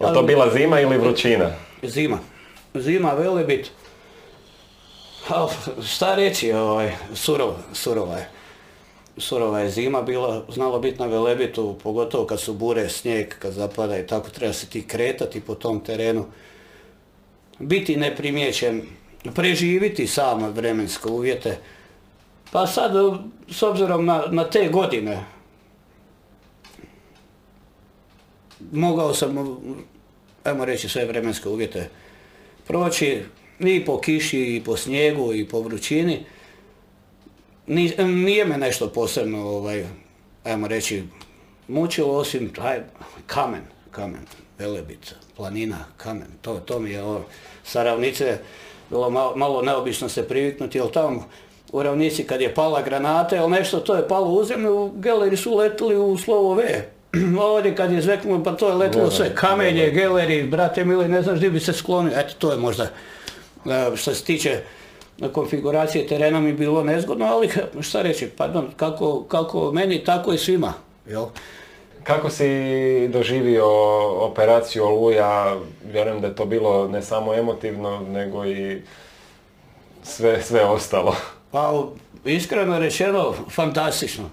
[0.00, 1.50] Je to bila zima ili vrućina?
[1.82, 2.18] Zima.
[2.74, 3.70] Zima, Velebit.
[5.28, 5.48] A,
[5.86, 8.28] šta reći, ovaj, surova, surova je.
[9.16, 13.98] Surova je zima bila, znalo biti na Velebitu, pogotovo kad su bure, snijeg, kad zapada
[13.98, 16.26] i tako, treba se ti kretati po tom terenu.
[17.58, 18.82] Biti neprimjećen,
[19.34, 21.58] preživiti sam vremenske uvjete.
[22.50, 22.92] Pa sad,
[23.50, 25.24] s obzirom na, na te godine,
[28.72, 29.56] mogao sam,
[30.44, 31.90] ajmo reći, sve vremenske uvjete
[32.66, 33.22] proći
[33.62, 36.24] i po kiši, i po snijegu, i po vrućini.
[37.66, 39.84] Ni- Nije me nešto posebno, ovaj,
[40.44, 41.02] ajmo reći,
[41.68, 42.80] mučilo osim taj
[43.26, 44.20] kamen, kamen,
[44.58, 47.24] velebica, planina, kamen, to, to mi je ovo,
[47.64, 48.38] sa ravnice
[48.90, 51.28] bilo malo, malo neobično se priviknuti, jer tamo
[51.72, 55.56] u ravnici kad je pala granata ili nešto, to je palo u zemlju, geleri su
[55.56, 56.62] letili u slovo V.
[57.40, 61.36] Ovdje kad je zveknulo, pa to je letilo sve, kamenje, geleri, brate mili, ne znaš
[61.36, 62.90] gdje bi se sklonio, eto to je možda,
[63.96, 64.60] što se tiče
[65.32, 67.50] konfiguracije terena mi bilo nezgodno, ali
[67.88, 70.72] šta reći, pardon, kako, kako meni, tako i svima,
[71.06, 71.26] jel?
[72.04, 73.66] Kako si doživio
[74.24, 75.56] operaciju Oluja?
[75.92, 78.82] Vjerujem da je to bilo ne samo emotivno, nego i
[80.02, 81.16] sve, sve ostalo.
[81.50, 81.84] Pa
[82.24, 84.30] iskreno rečeno, fantastično.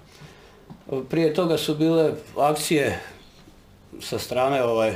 [1.10, 3.00] Prije toga su bile akcije
[4.02, 4.94] sa strane ovaj,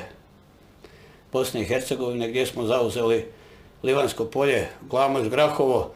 [1.32, 3.26] Bosne i Hercegovine gdje smo zauzeli
[3.84, 5.92] Livansko polje, Glamoč, Grahovo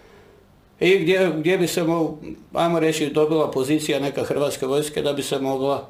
[0.79, 2.17] i gdje, gdje bi se, mo-
[2.53, 5.87] ajmo reći, dobila pozicija neka Hrvatske vojske da bi se mogla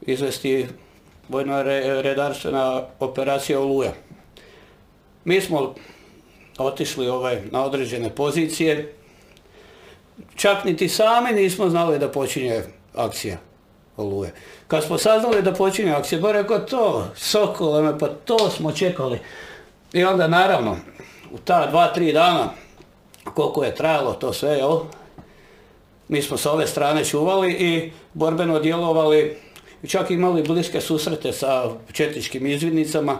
[0.00, 0.66] izvesti
[1.28, 3.92] vojno re- redarstvena operacija Oluja.
[5.24, 5.74] Mi smo
[6.58, 8.94] otišli ovaj, na određene pozicije,
[10.36, 12.62] čak niti sami nismo znali da počinje
[12.94, 13.36] akcija
[13.96, 14.32] Oluje.
[14.68, 19.18] Kad smo saznali da počinje akcija, ba rekao to, Sokole pa to smo čekali.
[19.92, 20.76] I onda naravno,
[21.34, 22.50] u ta dva, tri dana,
[23.34, 24.78] koliko je trajalo to sve, jel?
[26.08, 29.36] Mi smo s ove strane čuvali i borbeno djelovali,
[29.88, 33.18] čak imali bliske susrete sa četničkim izvidnicama,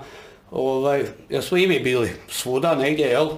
[0.50, 3.28] ovaj, jer smo i mi bili svuda negdje, jel?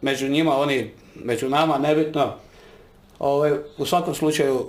[0.00, 2.32] Među njima, oni, među nama, nebitno.
[3.18, 4.66] Ovaj, u svakom slučaju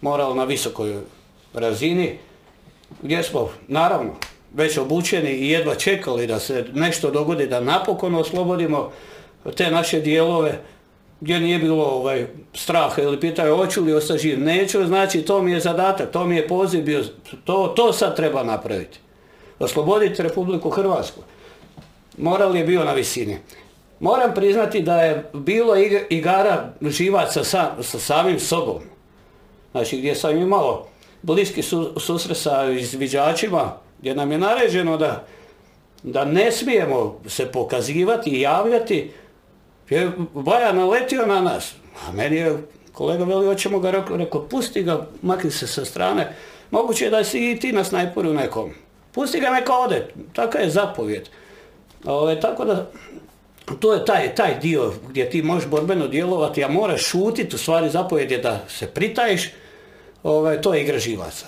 [0.00, 1.00] moralo na visokoj
[1.54, 2.18] razini,
[3.02, 4.14] gdje smo, naravno,
[4.54, 8.90] već obučeni i jedva čekali da se nešto dogodi, da napokon oslobodimo
[9.56, 10.58] te naše dijelove,
[11.20, 14.40] gdje nije bilo ovaj, straha ili pitaju hoću li ostati živ.
[14.40, 17.04] Neću, znači to mi je zadatak, to mi je poziv bio,
[17.44, 18.98] to, to sad treba napraviti.
[19.58, 21.20] Osloboditi Republiku Hrvatsku.
[22.18, 23.38] Moral je bio na visini.
[24.00, 28.82] Moram priznati da je bilo ig- igara živaca sa, sa samim sobom.
[29.70, 30.86] Znači gdje sam imao
[31.22, 35.26] bliski su, susret sa izviđačima, gdje nam je naređeno da,
[36.02, 39.10] da ne smijemo se pokazivati i javljati,
[39.90, 41.74] je Baja naletio na nas.
[42.08, 42.56] A meni je
[42.92, 46.32] kolega veli, hoćemo ga, rekao, rekao, pusti ga, makni se sa strane.
[46.70, 48.70] Moguće je da si i ti na snajperu nekom.
[49.12, 51.28] Pusti ga neka ode, taka je zapovjed.
[52.04, 52.90] Ove, tako da
[53.80, 57.90] to je taj, taj dio gdje ti možeš borbeno djelovati, a moraš šutiti, u stvari
[57.90, 59.50] zapovjed je da se pritaješ,
[60.22, 61.46] ovaj, to je igra živaca.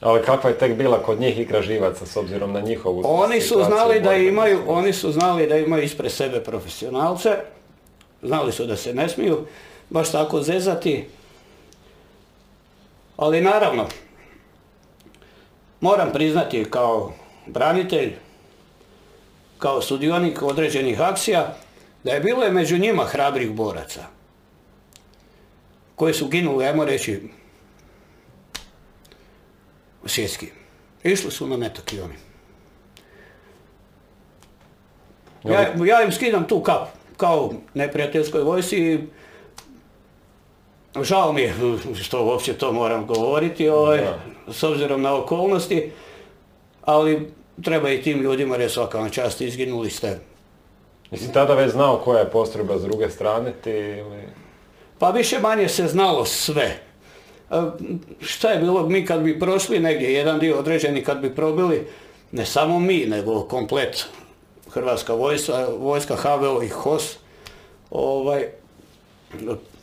[0.00, 3.64] Ali kakva je tek bila kod njih igra živaca s obzirom na njihovu Oni su
[3.64, 7.36] znali da imaju, oni su znali da imaju ispred sebe profesionalce,
[8.22, 9.46] znali su da se ne smiju
[9.90, 11.04] baš tako zezati,
[13.16, 13.86] ali naravno,
[15.80, 17.12] moram priznati kao
[17.46, 18.12] branitelj,
[19.58, 21.56] kao sudionik određenih akcija,
[22.04, 24.04] da je bilo je među njima hrabrih boraca,
[25.94, 27.22] koji su ginuli, ajmo reći,
[30.08, 30.46] svjetski.
[31.02, 32.14] Išli su na metak i oni.
[35.44, 38.98] Ja, ja im skidam tu kap, kao neprijateljskoj vojsi
[41.02, 41.54] žao mi je
[42.02, 44.00] što uopće to moram govoriti, ovaj,
[44.48, 45.92] s obzirom na okolnosti,
[46.82, 50.18] ali treba i tim ljudima reći svaka vam čast, izginuli ste.
[51.10, 54.22] Jesi tada već znao koja je postrojba s druge strane ti ili...
[54.98, 56.78] Pa više manje se znalo sve.
[58.20, 61.86] Šta je bilo, mi kad bi prošli negdje, jedan dio određeni kad bi probili,
[62.32, 64.06] ne samo mi, nego komplet
[64.70, 67.16] Hrvatska vojska, vojska HVO i HOS,
[67.90, 68.46] ovaj,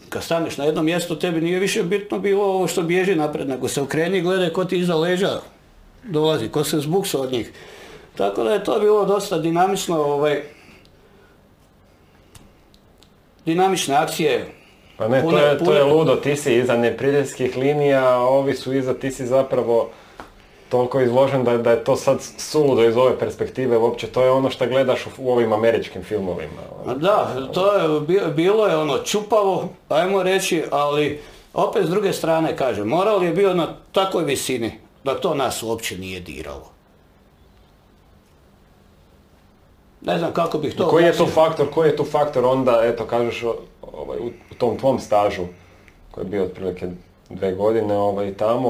[0.09, 3.67] kad staneš na jednom mjestu, tebi nije više bitno bilo ovo što bježi napred, nego
[3.67, 5.41] se okreni i gledaj ko ti iza leđa
[6.03, 7.51] dolazi, ko se zbuksa od njih.
[8.15, 10.43] Tako da je to bilo dosta dinamično, ovaj,
[13.45, 14.45] dinamične akcije,
[14.97, 18.73] Pa ne, to je, to je ludo, ti si iza neprijateljskih linija, a ovi su
[18.73, 19.89] iza, ti si zapravo
[20.69, 24.49] toliko izložen da, da je to sad suludo iz ove perspektive uopće, to je ono
[24.49, 26.61] što gledaš u, u ovim američkim filmovima.
[26.85, 31.19] Ma Da, to je, bi- bilo je ono čupavo, ajmo reći, ali
[31.53, 34.71] opet s druge strane kažem, moral je bio na takvoj visini
[35.03, 36.69] da to nas uopće nije diralo.
[40.01, 40.87] Ne znam kako bih to...
[40.87, 41.27] Koji je objasnio.
[41.27, 43.43] faktor, koji je tu faktor onda, eto kažeš,
[43.93, 45.43] ovaj, u, tom tvom stažu,
[46.11, 46.87] koji je bio otprilike
[47.29, 48.69] dve godine ovaj, tamo,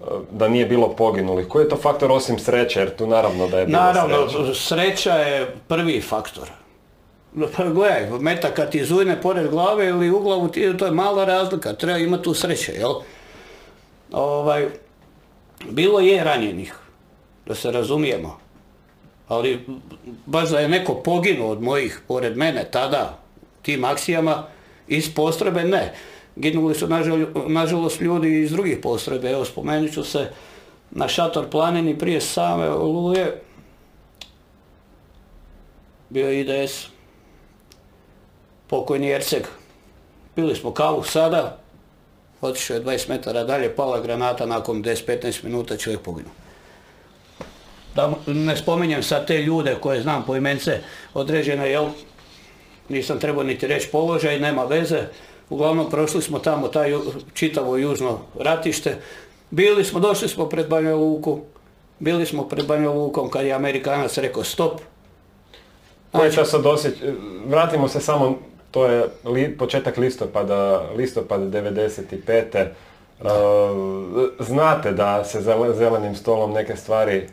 [0.00, 1.48] e, da nije bilo poginulih.
[1.48, 4.60] Koji je to faktor osim sreće, jer tu naravno da je bilo Naravno, sreće.
[4.60, 6.50] sreća je prvi faktor.
[7.56, 11.24] Pa gledaj, metak kad ti zujne pored glave ili u glavu, ti, to je mala
[11.24, 12.92] razlika, treba imati tu sreće, jel?
[14.12, 14.68] Ovaj,
[15.70, 16.74] bilo je ranjenih,
[17.46, 18.38] da se razumijemo.
[19.28, 19.66] Ali
[20.26, 23.18] baš da je neko poginuo od mojih, pored mene, tada,
[23.62, 24.46] tim akcijama,
[24.88, 25.94] iz postrojbe, ne.
[26.36, 29.30] Ginuli su nažal- nažalost ljudi iz drugih postrojbe.
[29.30, 30.30] Evo spomenut ću se
[30.90, 33.42] na šator planini prije same oluje.
[36.10, 36.86] Bio je IDS,
[38.66, 39.42] pokojni Erceg.
[40.34, 41.58] Pili smo kavu sada,
[42.40, 46.32] otišao je 20 metara dalje, pala granata, nakon 10-15 minuta čovjek poginuo.
[47.94, 50.80] Da ne spominjem sad te ljude koje znam po imence
[51.14, 51.88] određene, jel,
[52.88, 54.98] nisam trebao niti reći položaj, nema veze.
[55.50, 56.92] Uglavnom prošli smo tamo taj
[57.34, 58.96] čitavo južno ratište.
[59.50, 61.40] Bili smo, došli smo pred Banja Luku,
[61.98, 64.80] bili smo pred Banja Lukom kad je Amerikanac rekao stop.
[66.12, 66.94] Koji to sad osjeć...
[67.46, 68.38] Vratimo se samo,
[68.70, 72.66] to je li, početak listopada, listopad 95.
[73.20, 73.28] Uh,
[74.38, 77.28] znate da se zele- zelenim stolom neke stvari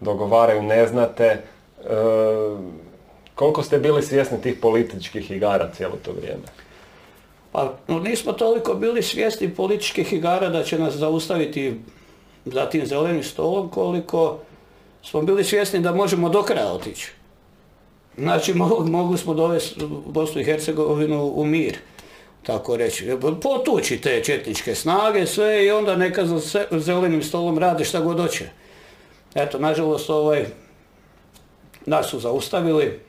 [0.00, 1.42] dogovaraju, ne znate.
[1.78, 2.58] Uh,
[3.34, 6.42] koliko ste bili svjesni tih političkih igara cijelo to vrijeme?
[7.52, 11.80] Pa no, nismo toliko bili svjesni političkih igara da će nas zaustaviti
[12.44, 14.38] za tim zelenim stolom koliko
[15.02, 17.12] smo bili svjesni da možemo do kraja otići.
[18.18, 21.76] Znači mo- mogli smo dovesti Bosnu i Hercegovinu u mir,
[22.42, 23.16] tako reći.
[23.42, 28.48] Potući te četničke snage, sve i onda neka za zelenim stolom rade šta god hoće.
[29.34, 30.46] Eto, nažalost, ovaj,
[31.86, 33.00] nas su zaustavili,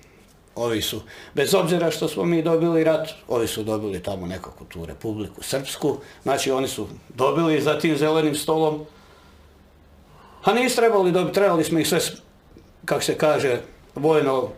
[0.55, 1.01] ovi su,
[1.33, 5.97] bez obzira što smo mi dobili rat, ovi su dobili tamo nekakvu tu Republiku Srpsku,
[6.23, 8.85] znači oni su dobili za tim zelenim stolom,
[10.43, 11.99] a nisu trebali dobiti, trebali smo ih sve,
[12.85, 13.61] kak se kaže,
[13.95, 14.49] vojno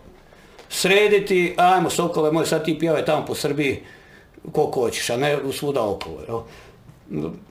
[0.69, 3.84] srediti, ajmo Sokole moj, sad ti pjevaj tamo po Srbiji
[4.52, 6.18] koliko hoćeš, a ne svuda okolo.
[6.28, 6.40] Jel?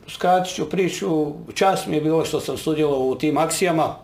[0.09, 3.97] Skratit ću priču, čast mi je bilo što sam sudjelovao u tim akcijama,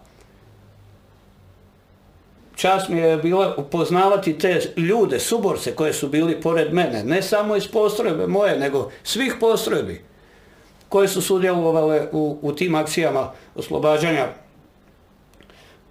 [2.54, 7.56] čast mi je bila upoznavati te ljude, suborce koje su bili pored mene, ne samo
[7.56, 10.04] iz postrojbe moje, nego svih postrojbi
[10.88, 14.28] koje su sudjelovale u, u tim akcijama oslobađanja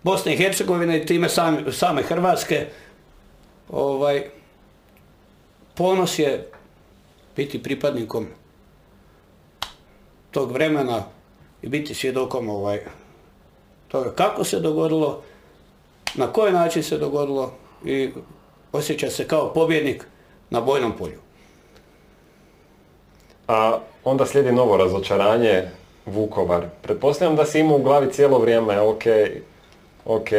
[0.04, 2.68] Bosne i Hercegovine i time same, same Hrvatske.
[3.70, 4.24] Ovaj,
[5.76, 6.50] ponos je
[7.36, 8.28] biti pripadnikom
[10.32, 11.04] tog vremena
[11.62, 12.80] i biti svjedokom ovaj,
[13.88, 14.14] toga.
[14.16, 15.24] Kako se dogodilo,
[16.16, 17.54] na koji način se dogodilo
[17.86, 18.10] i
[18.72, 20.06] osjeća se kao pobjednik
[20.50, 21.20] na bojnom polju.
[23.48, 25.64] A onda slijedi novo razočaranje,
[26.06, 26.66] Vukovar.
[26.82, 29.04] Pretpostavljam da si imao u glavi cijelo vrijeme, ok,
[30.06, 30.30] ok,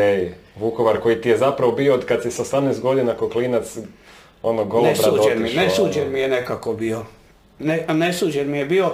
[0.57, 3.79] Vukovar koji ti je zapravo bio od kad si sa 18 godina ko klinac
[4.43, 6.13] ono golobrad Nesuđen mi, otišao, nesuđen ono.
[6.13, 7.05] mi je nekako bio.
[7.59, 8.91] Ne, nesuđen mi je bio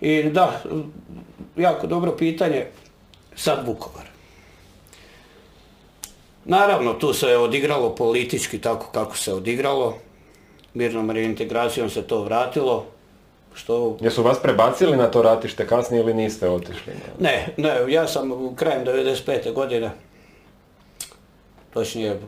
[0.00, 0.62] i da,
[1.56, 2.66] jako dobro pitanje,
[3.36, 4.13] sad Vukovar.
[6.44, 9.94] Naravno, tu se odigralo politički tako kako se odigralo.
[10.74, 12.86] Mirnom reintegracijom se to vratilo,
[13.54, 16.92] što Jesu vas prebacili na to ratište kasnije ili niste otišli?
[17.18, 19.52] Ne, ne, ja sam u krajem 95.
[19.52, 19.90] godine,
[21.74, 22.20] točnije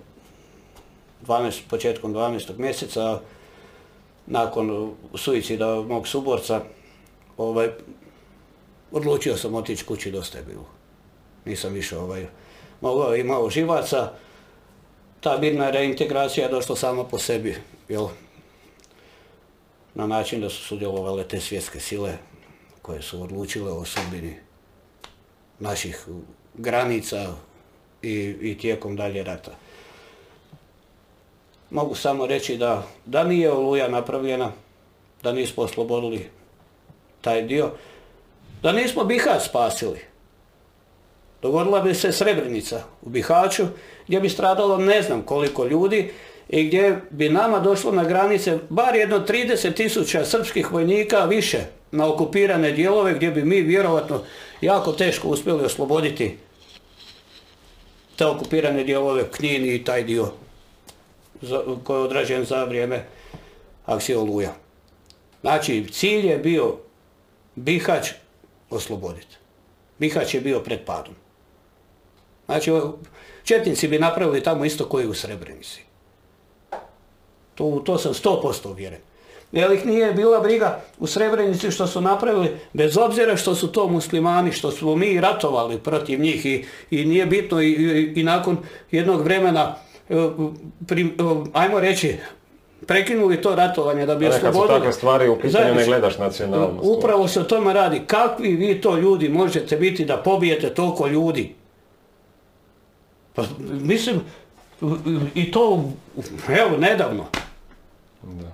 [1.26, 2.58] 12, početkom 12.
[2.58, 3.20] mjeseca,
[4.26, 6.60] nakon suicida mog suborca,
[7.36, 7.68] ovaj,
[8.92, 10.66] odlučio sam otići kući, dosta je bilo.
[11.44, 12.26] Nisam više ovaj,
[12.80, 14.12] mogao, imao živaca.
[15.20, 17.56] Ta mirna reintegracija je došla sama po sebi,
[17.88, 18.06] jel?
[19.94, 22.18] Na način da su sudjelovale te svjetske sile
[22.82, 24.36] koje su odlučile o sudbini
[25.58, 26.06] naših
[26.54, 27.34] granica
[28.02, 29.52] i, i tijekom dalje rata.
[31.70, 34.52] Mogu samo reći da, da nije oluja napravljena,
[35.22, 36.30] da nismo oslobodili
[37.20, 37.70] taj dio,
[38.62, 40.00] da nismo Bihać spasili.
[41.42, 43.66] Dogodila bi se Srebrenica u Bihaću
[44.06, 46.10] gdje bi stradalo ne znam koliko ljudi
[46.48, 51.58] i gdje bi nama došlo na granice bar jedno 30 tisuća srpskih vojnika više
[51.90, 54.22] na okupirane dijelove gdje bi mi vjerovatno
[54.60, 56.36] jako teško uspjeli osloboditi
[58.16, 60.32] te okupirane dijelove Knin i taj dio
[61.84, 63.04] koji je odrađen za vrijeme
[63.86, 64.54] akcije Oluja.
[65.40, 66.76] Znači, cilj je bio
[67.54, 68.08] Bihać
[68.70, 69.36] osloboditi.
[69.98, 71.14] Bihać je bio pred padom.
[72.46, 72.72] Znači,
[73.44, 75.80] Četnici bi napravili tamo isto koji u Srebrenici.
[77.54, 78.32] To, to sam 100%
[78.66, 78.98] uvjeren.
[79.52, 83.88] Jer ih nije bila briga u Srebrenici što su napravili, bez obzira što su to
[83.88, 88.56] muslimani, što smo mi ratovali protiv njih i, i nije bitno i, i- i nakon
[88.90, 89.74] jednog vremena,
[90.08, 90.14] e,
[90.80, 91.14] pri-
[91.44, 92.16] e, ajmo reći,
[92.86, 94.78] prekinuli to ratovanje da bi ne, kad su oslobodili.
[94.78, 96.88] takve stvari u pitanju ne gledaš nacionalnost.
[96.88, 98.00] Upravo se o tome radi.
[98.00, 101.54] Kakvi vi to ljudi možete biti da pobijete toliko ljudi?
[103.36, 104.20] Pa mislim,
[105.34, 105.84] i to,
[106.48, 107.24] evo, nedavno.
[108.22, 108.52] Da.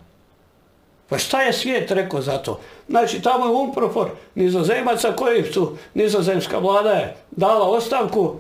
[1.09, 2.61] Pa šta je svijet rekao za to?
[2.89, 8.35] Znači, tamo je Umprofor nizozemaca koji su, nizozemska vlada je dala ostavku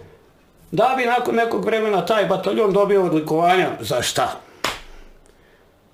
[0.70, 3.68] da bi nakon nekog vremena taj bataljon dobio odlikovanja.
[3.80, 4.40] Za šta?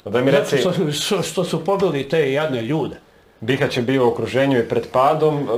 [0.05, 2.97] A Daj mi Zato reci, što, što, što su pobili te jadne ljude.
[3.41, 5.49] Bihać je bio u okruženju i pred padom,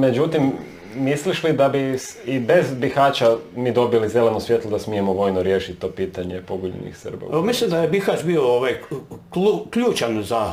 [0.00, 0.52] međutim,
[0.90, 1.96] misliš li da bi
[2.26, 3.26] i bez Bihaća
[3.56, 7.42] mi dobili zeleno svjetlo da smijemo vojno riješiti to pitanje pogubljenih Srba?
[7.42, 8.74] Mislim da je Bihać bio ovaj
[9.30, 10.52] klu- ključan za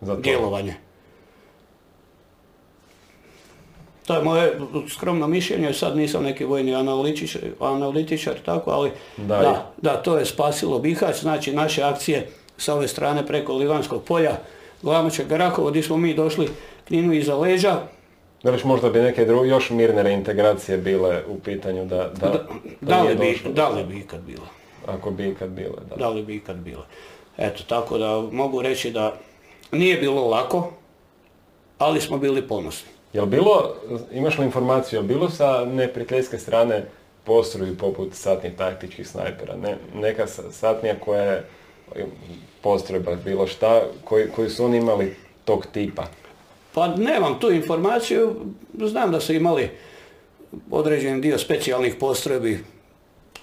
[0.00, 0.20] Za to.
[0.20, 0.74] djelovanje.
[4.06, 4.58] To je moje
[4.88, 10.24] skromno mišljenje, sad nisam neki vojni analitičar, analitičar tako, ali Da, da, da, to je
[10.26, 12.26] spasilo Bihać, znači naše akcije
[12.56, 14.32] sa ove strane preko Livanskog polja,
[14.82, 16.48] Glamoća Garakovo, gdje smo mi došli
[16.84, 17.80] Kninu iza leđa,
[18.42, 22.46] Da li možda bi neke dru- još mirne reintegracije bile u pitanju da, da, da
[22.80, 24.46] da li, bi, da li bi ikad bilo.
[24.86, 25.96] Ako bi ikad bile, da.
[25.96, 26.86] Da li bi ikad bilo.
[27.38, 29.14] Eto, tako da mogu reći da
[29.72, 30.70] nije bilo lako,
[31.78, 32.88] ali smo bili ponosni.
[33.12, 33.74] Jel bilo,
[34.12, 36.84] imaš li informaciju, jel bilo sa neprijateljske strane
[37.24, 39.56] postrojbi poput satnih taktičkih snajpera?
[39.56, 41.44] Ne, neka sa- satnija koja je
[42.62, 45.14] postrojba, bilo šta, koji, koji su oni imali
[45.44, 46.02] tog tipa?
[46.74, 48.36] Pa nemam tu informaciju,
[48.78, 49.70] znam da su imali
[50.70, 52.64] određen dio specijalnih postrojbi,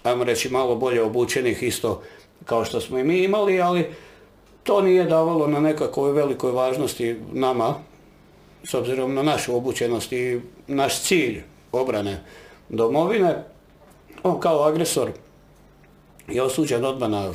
[0.03, 2.01] ajmo reći malo bolje obučenih isto
[2.45, 3.85] kao što smo i mi imali, ali
[4.63, 7.75] to nije davalo na nekakvoj velikoj važnosti nama,
[8.63, 11.41] s obzirom na našu obučenost i naš cilj
[11.71, 12.23] obrane
[12.69, 13.43] domovine.
[14.23, 15.11] On kao agresor
[16.27, 17.33] je osuđen odmah na,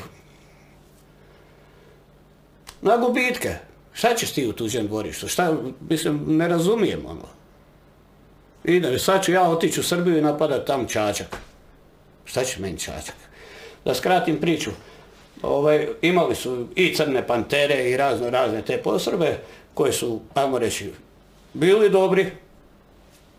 [2.83, 3.55] na gubitke.
[3.95, 5.29] Šta ćeš ti u tuđem dvorištu?
[5.29, 5.57] Šta,
[5.89, 7.29] mislim, ne razumijem ono.
[8.65, 11.37] Ide, sad ću ja otići u Srbiju i napadat tam Čačak.
[12.25, 13.15] Šta će meni Čačak?
[13.85, 14.71] Da skratim priču.
[15.43, 19.39] Ovaj, imali su i crne pantere i razno razne te postrojbe
[19.75, 20.91] koje su, ajmo reći,
[21.53, 22.27] bili dobri,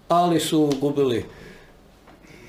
[0.07, 1.25] ali su gubili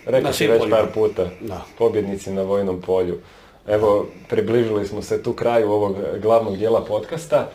[0.06, 1.64] Rekao si već par puta, Da.
[1.78, 3.18] pobjednici na vojnom polju.
[3.66, 7.50] Evo, približili smo se tu kraju ovog glavnog dijela podcasta.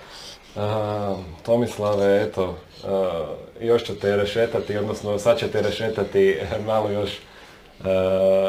[1.43, 2.55] Tomislave, eto,
[2.85, 3.25] a,
[3.61, 6.37] još ću te rešetati, odnosno sad će te rešetati
[6.67, 7.19] malo još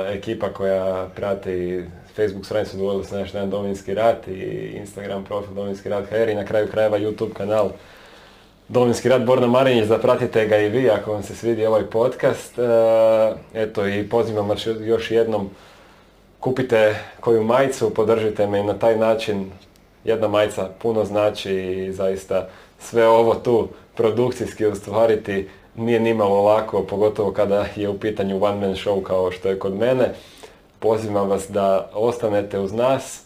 [0.08, 1.84] ekipa koja prati
[2.16, 6.34] Facebook stranicu Dovoljno se naš dan Domovinski rat i Instagram profil Domovinski rat HR i
[6.34, 7.70] na kraju krajeva YouTube kanal
[8.68, 12.58] Domovinski rat Borna Marinjić, zapratite ga i vi ako vam se svidi ovaj podcast.
[12.58, 12.62] E,
[13.54, 15.50] eto i pozivam vas još jednom
[16.40, 19.50] kupite koju majicu, podržite me i na taj način
[20.04, 22.48] jedna majica puno znači i zaista
[22.78, 28.74] sve ovo tu produkcijski ostvariti nije nimalo lako, pogotovo kada je u pitanju one man
[28.74, 30.14] show kao što je kod mene.
[30.78, 33.22] Pozivam vas da ostanete uz nas.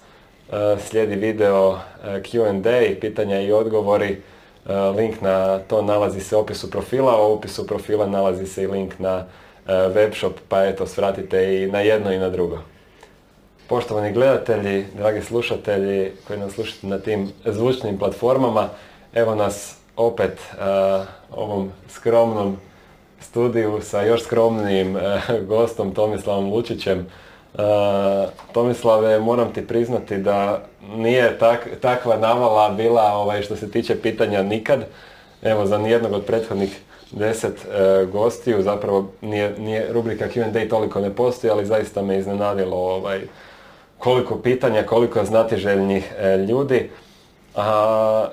[0.53, 4.23] E, slijedi video e, Q&A, pitanja i odgovori.
[4.67, 8.67] E, link na to nalazi se u opisu profila, u opisu profila nalazi se i
[8.67, 9.25] link na
[9.69, 12.59] webshop, pa eto, svratite i na jedno i na drugo.
[13.69, 18.69] Poštovani gledatelji, dragi slušatelji koji nas slušate na tim zvučnim platformama,
[19.15, 20.41] evo nas opet
[21.31, 22.57] ovom skromnom
[23.21, 24.97] studiju sa još skromnijim
[25.49, 26.99] gostom Tomislavom Lučićem.
[27.55, 27.63] Uh,
[28.53, 30.63] Tomislave, moram ti priznati da
[30.97, 31.39] nije
[31.81, 34.85] takva navala bila ovaj, što se tiče pitanja nikad.
[35.43, 36.81] Evo, za nijednog od prethodnih
[37.13, 42.77] deset uh, gostiju, zapravo nije, nije rubrika Q&A toliko ne postoji, ali zaista me iznenadilo
[42.77, 43.21] ovaj,
[43.99, 46.91] koliko pitanja, koliko znatiželjnih uh, ljudi.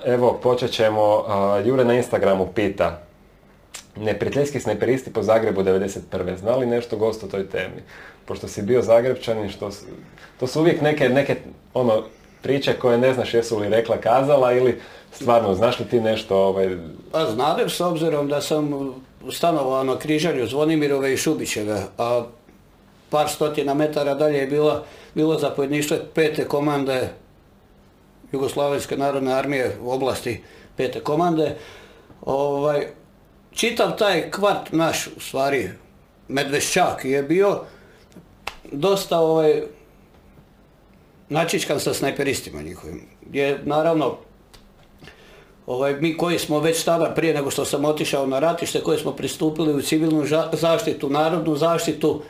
[0.06, 1.26] evo, počet ćemo.
[1.65, 2.99] Jure na Instagramu pita,
[3.95, 6.38] neprijateljski snajperisti po Zagrebu 91.
[6.38, 7.81] Znali nešto gost o toj temi?
[8.26, 9.69] pošto si bio Zagrebčanin, što
[10.40, 11.35] to su uvijek neke, neke
[11.73, 12.03] ono,
[12.41, 14.81] priče koje ne znaš jesu li rekla kazala ili
[15.11, 16.38] stvarno, znaš li ti nešto?
[16.38, 16.77] Ovaj...
[17.11, 18.94] Pa znadem s obzirom da sam
[19.31, 22.23] stanovao na križanju Zvonimirove i Šubićeve, a
[23.10, 24.84] par stotina metara dalje je bila,
[25.15, 27.10] bilo zapovjedništvo pete komande
[28.31, 30.41] Jugoslavenske narodne armije u oblasti
[30.77, 31.56] pete komande.
[32.22, 32.88] Ovaj,
[33.52, 35.69] čitav taj kvart naš, u stvari,
[36.27, 37.61] Medvešćak je bio
[38.72, 39.61] dosta ovaj,
[41.30, 43.02] načičkan sa snajperistima njihovim.
[43.31, 44.18] Je naravno
[45.65, 49.11] ovaj, mi koji smo već tada prije nego što sam otišao na ratište, koji smo
[49.11, 52.22] pristupili u civilnu zaštitu, narodnu zaštitu,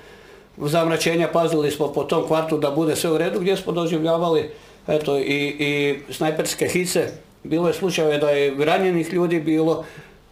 [0.58, 4.50] zamračenja pazili smo po tom kvartu da bude sve u redu gdje smo doživljavali
[4.88, 7.08] eto, i, i snajperske hice.
[7.44, 9.86] Bilo je slučajeve da je ranjenih ljudi bilo,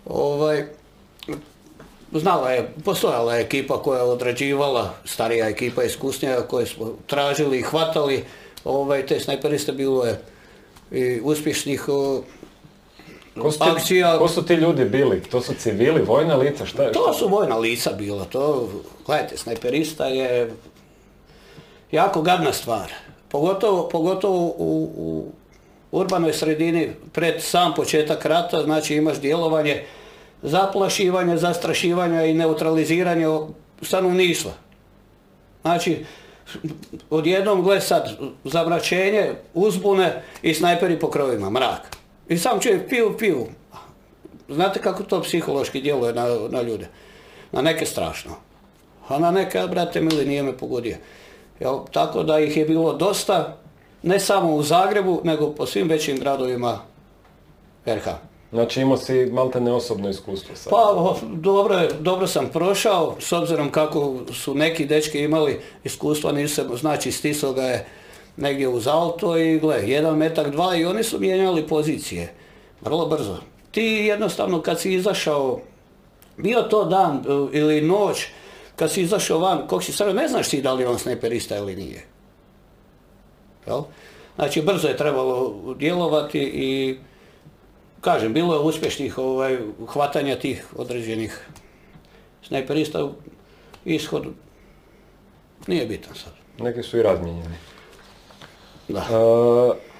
[0.05, 0.65] ovaj,
[2.11, 7.61] Znala je, postojala je ekipa koja je odrađivala, starija ekipa iskusnija koje smo tražili i
[7.61, 8.23] hvatali.
[8.63, 10.19] Ovaj, te snajperiste bilo je
[10.91, 11.89] i uspješnih
[13.39, 14.17] Ko su, ti, akcija.
[14.17, 15.21] ko su ti ljudi bili?
[15.23, 16.65] To su civili, vojna lica?
[16.65, 16.91] Šta je?
[16.91, 18.25] To su vojna lica bila.
[18.25, 18.69] To,
[19.05, 20.53] gledajte, snajperista je
[21.91, 22.91] jako gadna stvar.
[23.29, 25.31] Pogotovo, pogotovo u, u
[25.91, 29.83] urbanoj sredini pred sam početak rata, znači imaš djelovanje
[30.41, 33.27] zaplašivanja, zastrašivanja i neutraliziranja
[33.81, 34.51] stanovništva.
[35.61, 36.05] Znači,
[37.09, 42.00] odjednom gle sad zamračenje, uzbune i snajperi po krovima, mrak.
[42.31, 43.47] I sam čovjek piju, piju.
[44.49, 46.87] Znate kako to psihološki djeluje na, na ljude?
[47.51, 48.31] Na neke strašno.
[49.07, 50.97] A na neke, brate mili, nije me pogodio.
[51.59, 53.57] Jel, tako da ih je bilo dosta,
[54.03, 56.79] ne samo u Zagrebu, nego po svim većim gradovima
[57.85, 58.07] RH.
[58.51, 60.69] Znači imao si malte neosobno iskustvo sad.
[60.69, 67.11] Pa dobro, dobro sam prošao, s obzirom kako su neki dečki imali iskustva, nisam, znači
[67.11, 67.85] stisao ga je
[68.37, 72.33] negdje uz auto i gle, jedan metak, dva i oni su mijenjali pozicije.
[72.81, 73.37] Vrlo brzo.
[73.71, 75.59] Ti jednostavno kad si izašao,
[76.37, 78.27] bio to dan e, ili noć,
[78.75, 81.75] kad si izašao van, kog si sad, ne znaš ti da li on snajperista ili
[81.75, 82.05] nije.
[83.67, 83.81] Jel?
[84.35, 86.97] Znači brzo je trebalo djelovati i
[88.01, 91.47] kažem, bilo je uspješnih ovaj, hvatanja tih određenih
[92.43, 93.09] snajperista,
[93.85, 94.25] ishod
[95.67, 96.33] nije bitan sad.
[96.59, 97.55] Neki su i razmijenjeni.
[98.93, 98.99] Da.
[98.99, 99.91] E,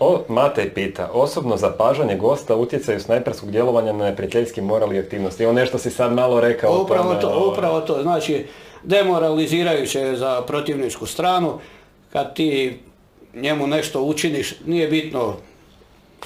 [0.00, 5.42] o, Matej pita, osobno zapažanje gosta utjecaju snajperskog djelovanja na neprijateljski moral i aktivnosti.
[5.42, 6.82] Evo nešto si sad malo rekao.
[6.82, 7.52] Upravo to, ovaj.
[7.52, 8.02] upravo to.
[8.02, 8.46] Znači,
[8.82, 11.58] demoralizirajuće je za protivničku stranu.
[12.12, 12.80] Kad ti
[13.34, 15.36] njemu nešto učiniš, nije bitno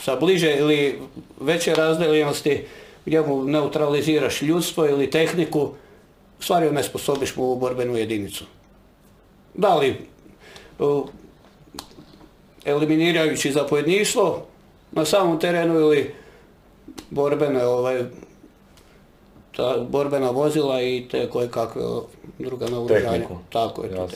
[0.01, 0.99] sa bliže ili
[1.41, 2.65] veće razdjeljenosti
[3.07, 5.71] gdje mu neutraliziraš ljudstvo ili tehniku,
[6.41, 8.45] stvari ne sposobiš mu u borbenu jedinicu.
[9.55, 9.97] Da li
[12.67, 14.43] eliminirajući zapovjedništvo
[14.93, 16.15] na samom terenu ili
[17.11, 18.05] borbene ovaj,
[19.57, 21.83] ta borbena vozila i te koje kakve
[22.39, 23.27] druga naoružanja.
[23.51, 24.09] Tako je to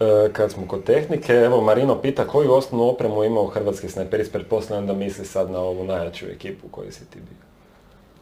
[0.00, 4.86] E, kad smo kod tehnike, evo Marino pita koju osnovnu opremu imao hrvatski snajperis, pretpostavljam
[4.86, 7.46] da misli sad na ovu najjaču ekipu koju si ti bio.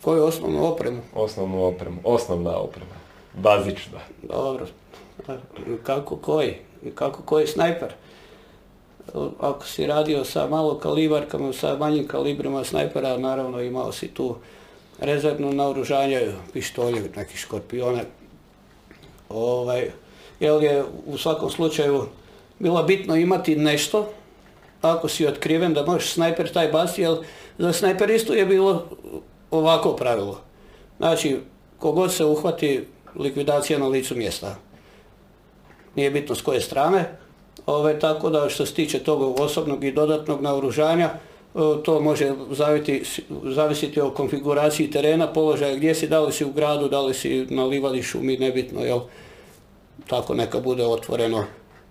[0.03, 1.01] Koju osnovnu opremu?
[1.15, 2.95] Osnovnu opremu, osnovna oprema.
[3.35, 3.99] bazično.
[4.23, 4.67] Dobro.
[5.83, 6.57] Kako koji?
[6.95, 7.95] Kako koji snajper?
[9.41, 14.37] Ako si radio sa malo kalibarkama, sa manjim kalibrima snajpera, naravno imao si tu
[15.01, 18.05] rezervno naoružanje, pištolje, neki škorpione.
[19.29, 19.91] Ovaj,
[20.41, 22.07] jer je u svakom slučaju
[22.59, 24.11] bilo bitno imati nešto,
[24.83, 27.17] ako si otkriven da možeš snajper taj basti, jer
[27.59, 28.85] za snajperistu je bilo
[29.51, 30.41] ovako pravilo.
[30.97, 31.41] Znači,
[31.79, 32.87] kogod se uhvati
[33.17, 34.57] likvidacija na licu mjesta.
[35.97, 37.17] Nije bitno s koje strane,
[37.67, 43.03] Ove, tako da što se tiče tog osobnog i dodatnog naoružanja, e, to može zaviti,
[43.45, 47.47] zavisiti o konfiguraciji terena, položaja gdje si, da li si u gradu, da li si
[47.51, 49.01] na livadi šumi, nebitno, jel?
[50.07, 51.45] Tako neka bude otvoreno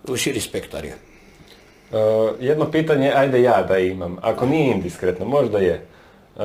[0.07, 0.95] u širi spektar je.
[1.91, 1.99] Uh,
[2.39, 5.85] jedno pitanje, ajde ja da imam, ako nije indiskretno, možda je.
[6.35, 6.43] Uh,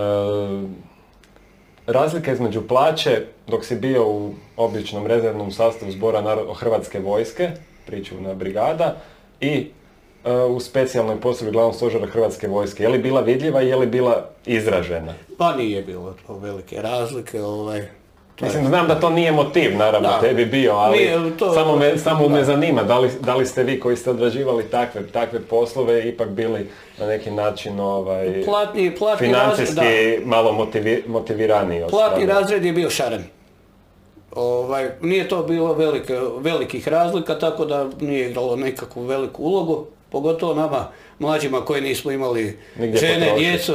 [1.86, 7.50] razlika između plaće dok si bio u običnom rezervnom sastavu zbora Hrvatske vojske,
[7.88, 8.96] pričuvna brigada,
[9.40, 9.66] i
[10.24, 12.82] uh, u specijalnoj postrojbi glavnog stožera Hrvatske vojske.
[12.82, 15.14] Je li bila vidljiva i je li bila izražena?
[15.38, 17.42] Pa nije bilo to velike razlike.
[17.42, 17.88] Ovaj,
[18.40, 20.20] Mislim, znam da to nije motiv, naravno, da.
[20.20, 21.10] tebi bio, ali
[21.54, 25.06] samo, me, samo me zanima da li, da li ste vi koji ste odrađivali takve,
[25.06, 31.82] takve poslove ipak bili na neki način ovaj, platni, platni financijski malo motivi, motiviraniji.
[31.90, 33.24] Platni razred je bio šaren.
[34.34, 40.54] Ovaj, nije to bilo velike, velikih razlika, tako da nije igralo nekakvu veliku ulogu, pogotovo
[40.54, 40.88] nama
[41.18, 43.44] mlađima koji nismo imali Nigdje žene, potroši.
[43.44, 43.72] djecu.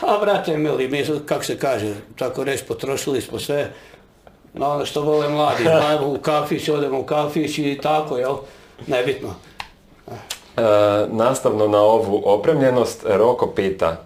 [0.00, 3.72] A brate mili, mi, kako se kaže, tako reći, potrošili smo sve
[4.54, 5.68] na ono što vole mladi.
[5.88, 8.34] Ajmo u kafić, odemo u kafić i tako, jel?
[8.86, 9.34] Nebitno.
[10.56, 10.62] E,
[11.10, 13.96] nastavno na ovu opremljenost, Roko pita,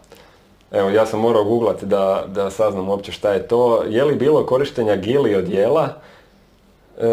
[0.72, 3.82] Evo, ja sam morao googlati da, da saznam uopće šta je to.
[3.88, 5.88] Je li bilo korištenja gili odjela?
[6.98, 7.06] E,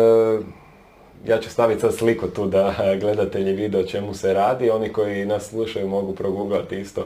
[1.25, 4.69] ja ću staviti sad sliku tu da gledatelji vide o čemu se radi.
[4.69, 7.05] Oni koji nas slušaju mogu progooglati isto.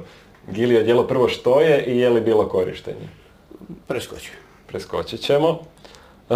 [0.51, 3.09] Gili odjelo prvo što je i je li bilo korištenje?
[3.88, 4.31] Preskoči.
[4.67, 5.59] Preskočit ćemo.
[6.30, 6.35] E,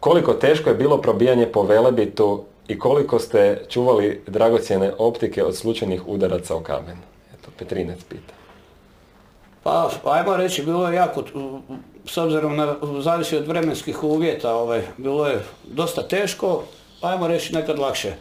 [0.00, 6.08] koliko teško je bilo probijanje po velebitu i koliko ste čuvali dragocjene optike od slučajnih
[6.08, 6.96] udaraca o kamen?
[7.34, 8.45] Eto, Petrinec pita.
[9.66, 11.22] Pa, ajmo reći, bilo je jako,
[12.04, 16.64] s obzirom na, zavisi od vremenskih uvjeta, ovaj, bilo je dosta teško,
[17.00, 18.14] ajmo reći nekad lakše.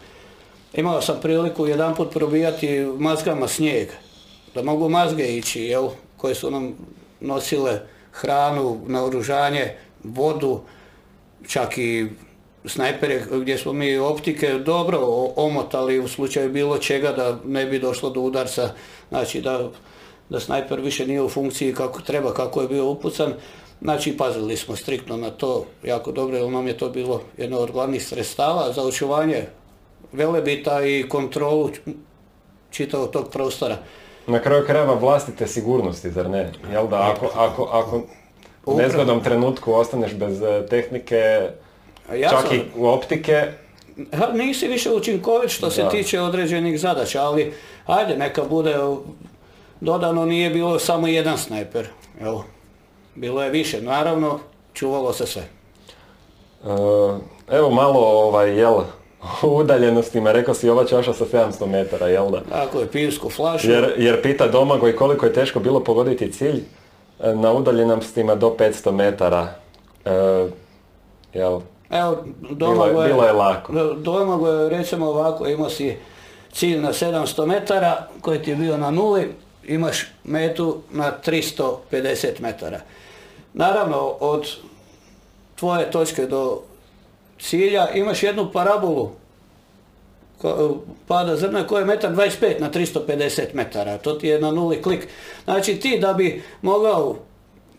[0.73, 3.87] Imao sam priliku jedan put probijati mazgama snijeg,
[4.55, 6.73] da mogu mazge ići, jel, koje su nam
[7.19, 7.79] nosile
[8.11, 10.61] hranu, naoružanje, vodu,
[11.47, 12.07] čak i
[12.65, 14.99] snajpere gdje smo mi optike dobro
[15.35, 18.69] omotali u slučaju bilo čega da ne bi došlo do udarca,
[19.09, 19.69] znači da
[20.29, 23.33] da snajper više nije u funkciji kako treba, kako je bio upucan.
[23.81, 27.71] Znači, pazili smo striktno na to jako dobro, jer nam je to bilo jedno od
[27.71, 29.45] glavnih sredstava za očuvanje
[30.11, 31.69] velebita i kontrolu
[32.71, 33.77] čitavog tog prostora.
[34.27, 36.51] Na kraju krajeva vlastite sigurnosti, zar ne?
[36.71, 38.01] Jel da ako, ako, ako
[38.65, 41.49] u nezgodnom trenutku ostaneš bez e, tehnike,
[42.29, 43.43] čak i u optike,
[44.33, 47.53] nisi više učinkovit što se tiče određenih zadaća, ali
[47.85, 48.75] ajde neka bude
[49.81, 51.87] dodano nije bilo samo jedan snajper.
[52.21, 52.45] Evo,
[53.15, 53.81] bilo je više.
[53.81, 54.39] Naravno,
[54.73, 55.41] čuvalo se sve.
[55.41, 56.67] E,
[57.51, 58.73] evo malo ovaj, jel,
[59.43, 62.41] u udaljenostima, rekao si ova čaša sa 700 metara, jel da?
[62.41, 63.71] Tako je, pivsku flašu.
[63.71, 66.63] Jer, jer pita Domagoj koliko je teško bilo pogoditi cilj
[67.19, 69.47] e, na udaljenostima do 500 metara.
[70.05, 70.11] E,
[71.33, 71.59] jel?
[71.89, 73.73] Evo, Domagoj, bilo je lako.
[73.97, 75.97] Domagoj, recimo ovako, imao si
[76.51, 79.33] cilj na 700 metara koji ti je bio na nuli,
[79.67, 82.81] imaš metu na 350 metara.
[83.53, 84.47] Naravno, od
[85.55, 86.61] tvoje točke do
[87.39, 89.11] cilja imaš jednu parabolu
[91.07, 93.97] pada zrna koja je metar 25 na 350 metara.
[93.97, 95.07] To ti je na nuli klik.
[95.43, 97.15] Znači ti da bi mogao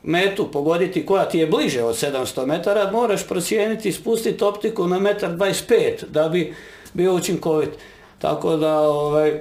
[0.02, 5.30] metu pogoditi koja ti je bliže od 700 metara, moraš procijeniti, spustiti optiku na metar
[5.30, 6.54] 25 da bi
[6.94, 7.70] bio učinkovit.
[8.18, 9.40] Tako da ovaj,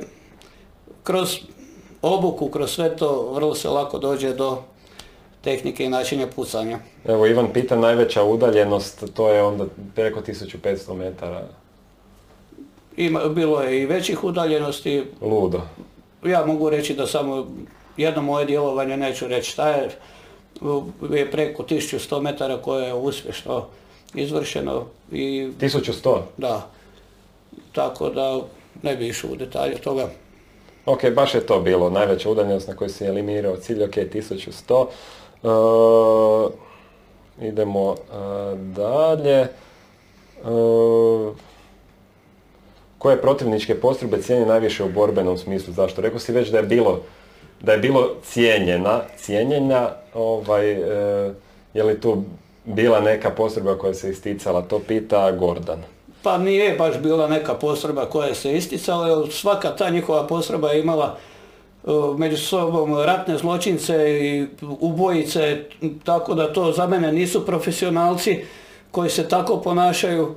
[1.03, 1.37] kroz
[2.05, 4.57] obuku, kroz sve to vrlo se lako dođe do
[5.41, 6.79] tehnike i načinja pucanja.
[7.05, 9.65] Evo Ivan pita najveća udaljenost, to je onda
[9.95, 11.47] preko 1500 metara.
[12.97, 15.03] Ima, bilo je i većih udaljenosti.
[15.21, 15.61] Ludo.
[16.25, 17.47] Ja mogu reći da samo
[17.97, 19.89] jedno moje djelovanje, neću reći šta je,
[21.11, 23.65] je preko 1100 metara koje je uspješno
[24.13, 24.85] izvršeno.
[25.11, 26.21] I, 1100?
[26.37, 26.67] Da.
[27.71, 28.41] Tako da
[28.83, 30.09] ne bi išao u detalje toga.
[30.85, 34.85] Ok, baš je to bilo, najveća udaljenost na kojoj se eliminirao cilj, ok, 1100.
[35.43, 36.51] Uh,
[37.41, 39.39] idemo e, dalje.
[39.39, 39.47] E,
[42.97, 45.73] koje protivničke postrojbe cijeni najviše u borbenom smislu?
[45.73, 46.01] Zašto?
[46.01, 47.01] Rekao si već da je bilo
[47.61, 51.33] da je bilo cijenjena, cijenjenja, ovaj, e,
[51.73, 52.23] je li tu
[52.65, 54.61] bila neka postrojba koja se isticala?
[54.61, 55.83] To pita Gordan.
[56.25, 60.79] Pa nije baš bila neka postrojba koja se isticala, jer svaka ta njihova postrojba je
[60.79, 61.17] imala
[61.83, 64.47] e, među sobom ratne zločince i
[64.79, 65.63] ubojice,
[66.03, 68.43] tako da to za mene nisu profesionalci
[68.91, 70.35] koji se tako ponašaju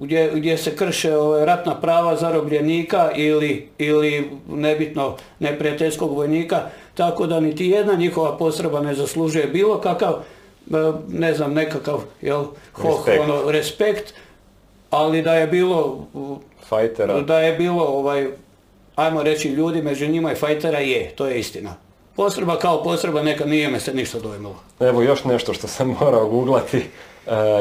[0.00, 6.62] gdje, gdje se krše ove, ratna prava zarobljenika ili, ili nebitno neprijateljskog vojnika,
[6.94, 12.44] tako da niti jedna njihova postrojba ne zaslužuje bilo kakav, e, ne znam, nekakav jel,
[12.72, 13.20] hoh, Respekt.
[13.20, 14.14] ono, respekt,
[14.92, 16.06] ali da je bilo
[16.68, 17.20] Fajtera.
[17.20, 18.26] da je bilo ovaj
[18.94, 21.74] ajmo reći ljudi među njima i fajtera je, to je istina.
[22.16, 24.56] Postrojba kao postrojba neka nije me se ništa dojmilo.
[24.80, 26.76] Evo još nešto što sam morao googlati.
[26.78, 26.86] E,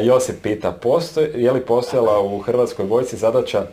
[0.04, 3.66] Josip pita, postoj, je li postojala u Hrvatskoj vojsci zadaća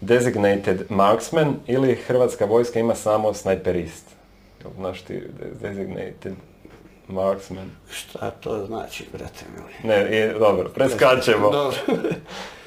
[0.00, 4.04] designated marksman ili Hrvatska vojska ima samo snajperist?
[4.76, 5.22] Znaš ti
[5.60, 6.32] designated
[7.08, 7.70] marksman?
[7.90, 9.94] Šta to znači, brate mili?
[9.94, 11.50] Ne, je, dobro, preskačemo.
[11.50, 11.78] Dobro.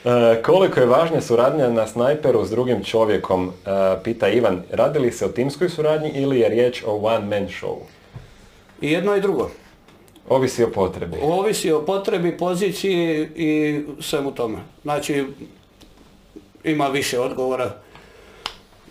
[0.05, 4.61] E, koliko je važnija suradnja na snajperu s drugim čovjekom, e, pita Ivan.
[4.71, 7.75] Radi li se o timskoj suradnji ili je riječ o one man show?
[8.81, 9.51] I jedno i drugo.
[10.29, 11.17] Ovisi o potrebi.
[11.21, 14.57] Ovisi o potrebi, poziciji i svemu tome.
[14.81, 15.25] Znači,
[16.63, 17.75] ima više odgovora.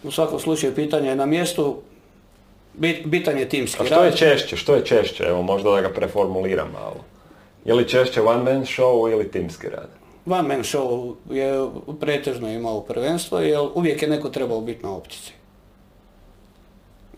[0.02, 1.82] U svakom slučaju pitanje je na mjestu,
[2.78, 4.56] Bit- bitan je timski A što je češće?
[4.56, 5.24] Što je češće?
[5.24, 7.04] Evo, možda da ga preformuliram malo.
[7.64, 9.88] Je li češće one man show ili timski rad?
[10.26, 11.70] One man show je
[12.00, 15.32] pretežno imao prvenstvo, jer uvijek je neko trebao biti na optici.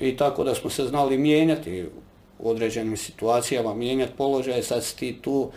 [0.01, 1.87] I tako da smo se znali mijenjati
[2.39, 5.51] u određenim situacijama, mijenjati položaje, sad si ti tu,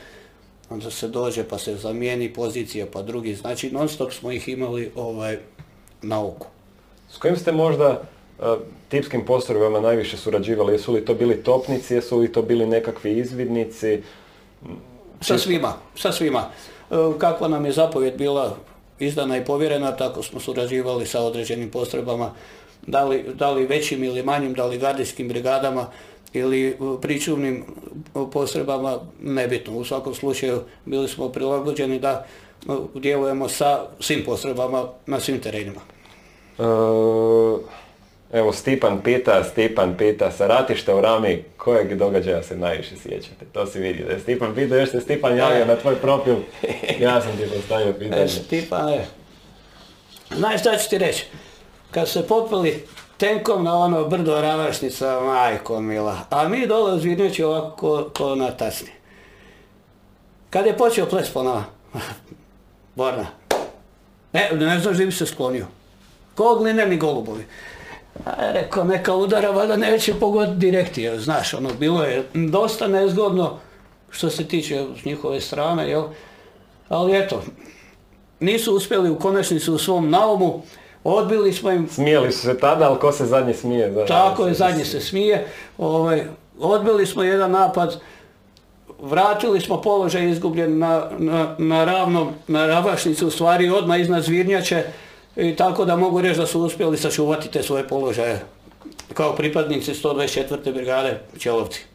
[0.69, 4.91] onda se dođe pa se zamijeni pozicija pa drugi, znači non stop smo ih imali
[4.95, 5.38] ovaj,
[6.01, 6.47] na oku.
[7.09, 8.01] S kojim ste možda
[8.89, 10.73] tipskim postrojbama najviše surađivali?
[10.73, 14.01] Jesu li to bili topnici, jesu li to bili nekakvi izvidnici?
[15.21, 16.49] Sa svima, sa svima.
[16.91, 18.57] E, Kakva nam je zapovjed bila
[18.99, 22.31] izdana i povjerena, tako smo surađivali sa određenim postrojbama,
[22.87, 25.87] da li, da li većim ili manjim, da li gardijskim brigadama
[26.33, 27.63] ili e, pričuvnim e,
[28.33, 29.77] postrojbama, nebitno.
[29.77, 32.25] U svakom slučaju bili smo prilagođeni da
[32.69, 35.81] e, djelujemo sa svim postrojbama na svim terenima.
[36.57, 37.59] Uh,
[38.34, 43.45] evo, Stipan pita, Stipan pita, sa ratišta u Rami, kojeg događaja se najviše sjećate?
[43.53, 46.35] To si vidi da je Stipan pitao, još se Stipan javio na tvoj profil.
[46.99, 48.27] Ja sam ti postavio E, pitanje.
[48.27, 49.06] Stipan, e.
[50.35, 51.26] Znaš šta ću ti reći?
[51.91, 52.84] Kad se popeli
[53.18, 58.52] tenkom na ono brdo Ravašnica, majko mila, a mi dole zvirnjači ovako ko, ko na
[58.52, 58.89] tasni.
[60.49, 61.64] Kad je počeo ples ponova,
[62.95, 63.26] Borna,
[64.34, 65.65] ne, ne znaš gdje bi se sklonio.
[66.35, 67.45] Ko glineni golubovi.
[68.25, 73.59] A rekao, neka udara, valjda neće pogoditi direktije, znaš, ono, bilo je dosta nezgodno
[74.09, 76.03] što se tiče s njihove strane, jel?
[76.89, 77.43] Ali eto,
[78.39, 80.61] nisu uspjeli u konačnici u svom naumu,
[81.03, 83.91] odbili smo im, Smijeli su se tada, ali ko se zadnji smije?
[83.91, 85.47] Znaš, tako je, zadnji se smije,
[85.77, 86.23] ovaj,
[86.59, 88.01] odbili smo jedan napad,
[88.99, 94.83] vratili smo položaj izgubljen na, na, na ravnom, na ravašnicu, u stvari odmah iznad Zvirnjače,
[95.35, 98.39] i tako da mogu reći da su uspjeli sačuvati te svoje položaje
[99.13, 100.73] kao pripadnici 124.
[100.73, 101.85] brigade Čelovci.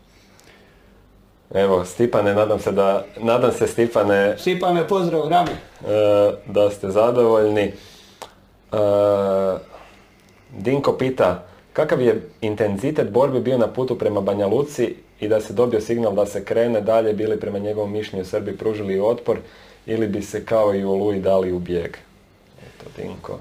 [1.55, 5.51] Evo, Stipane, nadam se da, nadam se Stipane Stipane, pozdrav Rami.
[5.51, 7.63] e, da ste zadovoljni.
[7.63, 7.73] E,
[10.59, 15.53] Dinko pita, kakav je intenzitet borbe bio na putu prema Banja Luci i da se
[15.53, 19.39] dobio signal da se krene dalje, bili prema njegovom mišljenju Srbi pružili otpor
[19.87, 21.97] ili bi se kao i u Oluji dali u bijeg?
[22.97, 23.39] Dinko.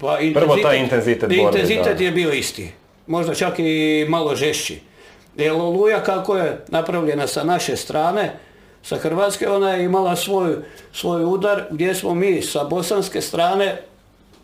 [0.00, 2.04] Pa Prvo taj intenzitet borbe, Intenzitet da.
[2.04, 2.72] je bio isti.
[3.06, 4.80] Možda čak i malo žešći.
[5.36, 8.32] Jer Oluja kako je napravljena sa naše strane,
[8.82, 10.56] sa Hrvatske, ona je imala svoj,
[10.92, 13.82] svoj udar gdje smo mi sa bosanske strane,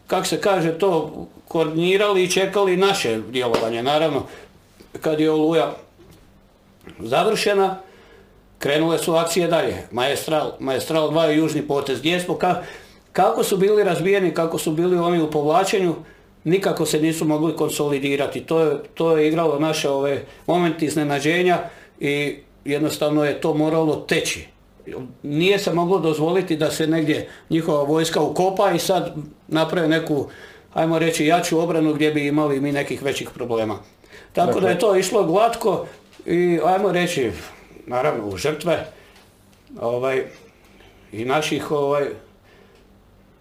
[0.06, 1.12] kak se kaže to,
[1.48, 3.82] koordinirali i čekali naše djelovanje.
[3.82, 4.22] Naravno,
[5.00, 5.72] kad je Oluja
[6.98, 7.78] završena,
[8.58, 9.76] krenule su akcije dalje.
[9.90, 11.98] Maestral, Maestral 2 i Južni potez.
[12.00, 12.62] Gdje smo, ka-
[13.14, 15.94] kako su bili razbijeni, kako su bili oni u povlačenju,
[16.44, 18.40] nikako se nisu mogli konsolidirati.
[18.40, 21.58] To je, to je igralo naše ove momenti iznenađenja
[22.00, 24.46] i jednostavno je to moralo teći.
[25.22, 29.14] Nije se moglo dozvoliti da se negdje njihova vojska ukopa i sad
[29.48, 30.26] naprave neku,
[30.74, 33.78] ajmo reći, jaču obranu gdje bi imali mi nekih većih problema.
[34.32, 35.86] Tako da je to išlo glatko
[36.26, 37.30] i ajmo reći,
[37.86, 38.86] naravno u žrtve
[39.80, 40.24] ovaj,
[41.12, 42.06] i naših ovaj,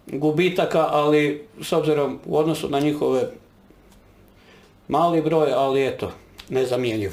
[0.06, 3.30] gubitaka, ali s obzirom u odnosu na njihove
[4.88, 6.10] mali broj, ali eto,
[6.48, 7.10] nezamjenjiv.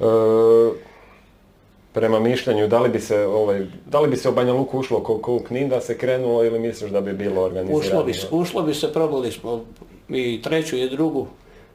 [0.00, 0.04] E,
[1.92, 5.02] prema mišljenju, da li bi se, ovaj, da li bi se u Banja Luku ušlo
[5.02, 7.80] koliko u Knin da se krenulo ili misliš da bi bilo organizirano?
[7.80, 9.64] Ušlo bi, ušlo bi se, probali smo
[10.08, 11.26] i treću i drugu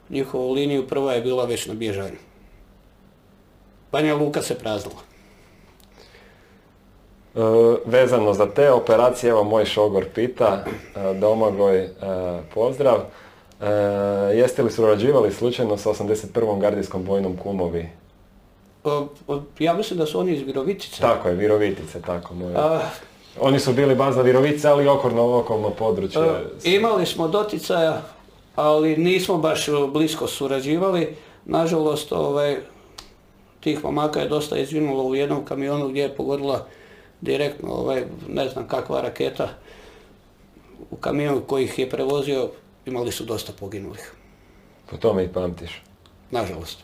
[0.09, 2.17] njihovu liniju, prva je bila već na bježanju.
[3.91, 5.12] Banja Luka se praznila.
[7.35, 7.39] E,
[7.85, 10.65] vezano za te operacije, evo moj šogor pita,
[10.95, 11.89] e, Domagoj, e,
[12.53, 12.99] pozdrav.
[14.33, 16.59] Jeste li surađivali slučajno sa 81.
[16.59, 17.89] gardijskom bojnom kumovi?
[19.59, 21.01] Ja mislim da su oni iz Virovitice.
[21.01, 22.55] Tako je, Virovitice, tako moje.
[22.57, 22.79] A,
[23.39, 26.21] Oni su bili bazna Virovice, ali i okolno, područje.
[26.63, 28.01] imali smo doticaja,
[28.55, 31.15] ali nismo baš blisko surađivali.
[31.45, 32.57] Nažalost, ovaj,
[33.59, 36.65] tih momaka je dosta izvinulo u jednom kamionu gdje je pogodila
[37.23, 39.49] direktno, ovaj, ne znam kakva raketa.
[40.91, 42.49] U kamionu koji ih je prevozio
[42.85, 44.13] imali su dosta poginulih.
[44.89, 45.81] Po tome i pamtiš.
[46.31, 46.79] Nažalost.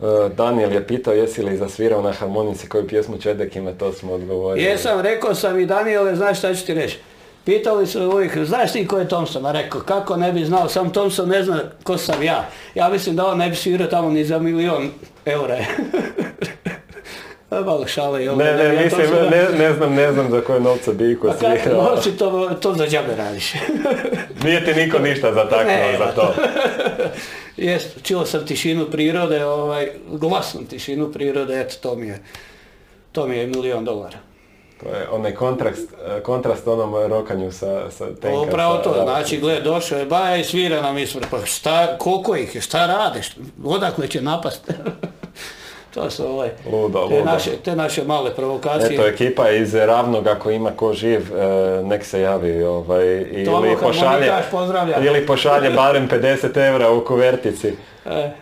[0.00, 4.12] E, Daniel je pitao jesi li zasvirao na harmonici koju pjesmu Čedek ima, to smo
[4.12, 4.66] odgovorili.
[4.66, 6.98] Jesam, rekao sam i Daniele, znaš šta ću ti reći?
[7.44, 9.46] Pitali su uvijek, znaš ti ko je Thompson?
[9.46, 12.48] A rekao, kako ne bi znao, sam Thompson ne zna ko sam ja.
[12.74, 14.90] Ja mislim da on ne bi svirao tamo ni za milion
[15.24, 15.58] eura.
[17.50, 18.38] Malo šale i ovo.
[18.38, 21.62] Ne, ne, mislim, ne, ne znam, ne znam za koje novce bi iko Pa kako
[21.62, 21.82] svirao.
[21.84, 23.52] novci, to, to za džabe radiš.
[24.44, 26.34] Nije ti niko ništa zataknuo Nema za to.
[27.56, 32.22] Jest, čuo sam tišinu prirode, ovaj, glasnu tišinu prirode, eto, to mi je,
[33.12, 34.18] to mi je milion dolara.
[34.82, 38.40] To je onaj kontrast, e, kontrast onom rokanju sa, sa tenka.
[38.40, 42.36] Upravo sa- to, znači, gled, došao je Baja i svira nam ispred, pa šta, koliko
[42.36, 44.70] ih je, šta rade, šta- odakle će napast?
[45.96, 47.24] to su ovaj, Ludo, te, ludo.
[47.24, 48.94] naše, te naše male provokacije.
[48.94, 53.76] Eto, ekipa iz Ravnog, ako ima ko živ, e, nek se javi, ovaj, Tomo ili
[53.80, 54.32] pošalje,
[55.06, 57.68] ili pošalje barem 50 evra u kuvertici.
[57.68, 58.32] E, e,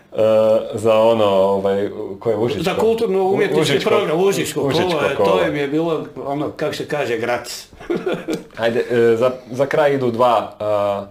[0.75, 1.91] za ono, ovaj,
[2.21, 2.63] koje Užičko?
[2.63, 5.29] za kulturno umjetnički program, Užičko, Užičko kolo, je, kolo.
[5.29, 7.69] to im je bilo, ono, kako se kaže, gratis.
[8.63, 11.07] Ajde, e, za, za kraj idu dva a,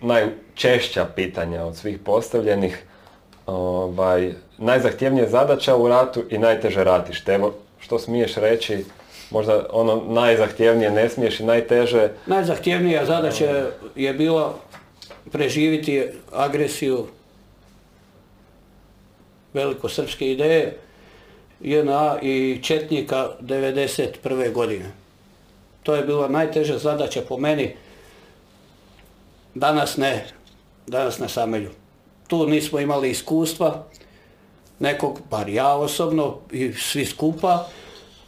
[0.00, 2.84] najčešća pitanja od svih postavljenih.
[3.46, 7.34] Ovaj, najzahtjevnija zadaća u ratu i najteže ratište.
[7.34, 8.84] Evo, što smiješ reći,
[9.30, 13.66] možda ono najzahtjevnije ne smiješ i najteže, Najzahtjevnija zadaća
[13.96, 14.54] je bila
[15.32, 17.06] preživiti agresiju
[19.54, 20.76] velikosrpske ideje
[21.60, 24.52] JNA i Četnika 1991.
[24.52, 24.90] godine.
[25.82, 27.76] To je bila najteža zadaća po meni.
[29.54, 30.26] Danas ne,
[30.86, 31.70] danas na samelju.
[32.28, 33.84] Tu nismo imali iskustva,
[34.78, 37.66] nekog, bar ja osobno i svi skupa.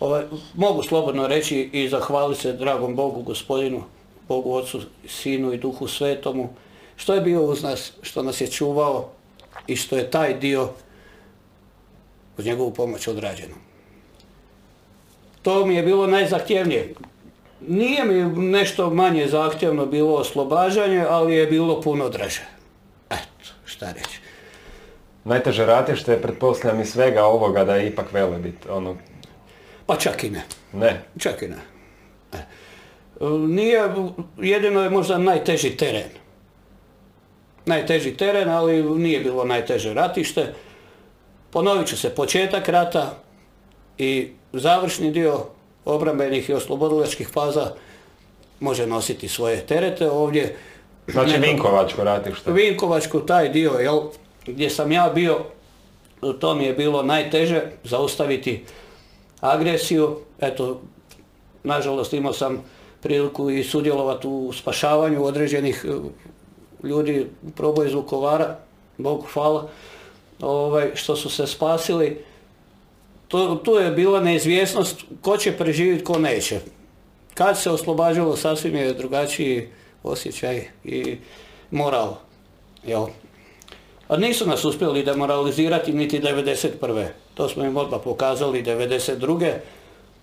[0.01, 0.25] Ovaj,
[0.55, 3.83] mogu slobodno reći i zahvaliti se dragom Bogu, gospodinu,
[4.29, 6.49] Bogu Otcu, Sinu i Duhu Svetomu,
[6.97, 9.09] što je bio uz nas, što nas je čuvao
[9.67, 10.69] i što je taj dio
[12.39, 13.55] uz njegovu pomoć odrađeno.
[15.43, 16.95] To mi je bilo najzahtjevnije.
[17.69, 22.43] Nije mi nešto manje zahtjevno bilo oslobađanje, ali je bilo puno draže.
[23.11, 24.26] Eto, šta reći.
[25.27, 28.97] Najteže ratište, pretpostavljam i svega ovoga da je ipak Velebit, ono,
[29.87, 30.43] Pa čak i ne.
[30.73, 31.03] ne.
[31.19, 31.57] Čak i ne.
[32.33, 32.39] E.
[33.39, 33.83] Nije,
[34.39, 36.11] jedino je možda najteži teren.
[37.67, 40.53] Najteži teren, ali nije bilo najteže ratište.
[41.51, 43.15] Ponovit ću se, početak rata
[43.99, 45.41] i završni dio
[45.85, 47.73] obrambenih i oslobodilačkih faza
[48.61, 50.57] može nositi svoje terete ovdje.
[51.07, 52.53] Znači Neko- Vinkovačko ratište.
[52.53, 54.01] Vinkovačku taj dio, jel,
[54.47, 55.39] gdje sam ja bio,
[56.41, 58.65] to mi je bilo najteže zaustaviti
[59.41, 60.19] agresiju.
[60.41, 60.81] Eto,
[61.65, 62.63] nažalost imao sam
[63.03, 65.93] priliku i sudjelovati u spašavanju određenih e,
[66.87, 68.59] ljudi u proboju iz Vukovara,
[68.99, 69.69] Bogu hvala,
[70.41, 72.25] ovaj, što su se spasili.
[73.29, 76.61] To, tu je bila neizvjesnost ko će preživjeti, ko neće.
[77.35, 79.69] Kad se oslobađalo, sasvim je drugačiji
[80.03, 81.17] osjećaj i
[81.71, 82.15] moral.
[82.87, 83.07] Jel?
[84.09, 87.07] A nisu nas uspjeli demoralizirati niti 91.
[87.35, 89.53] To smo im odmah pokazali 92.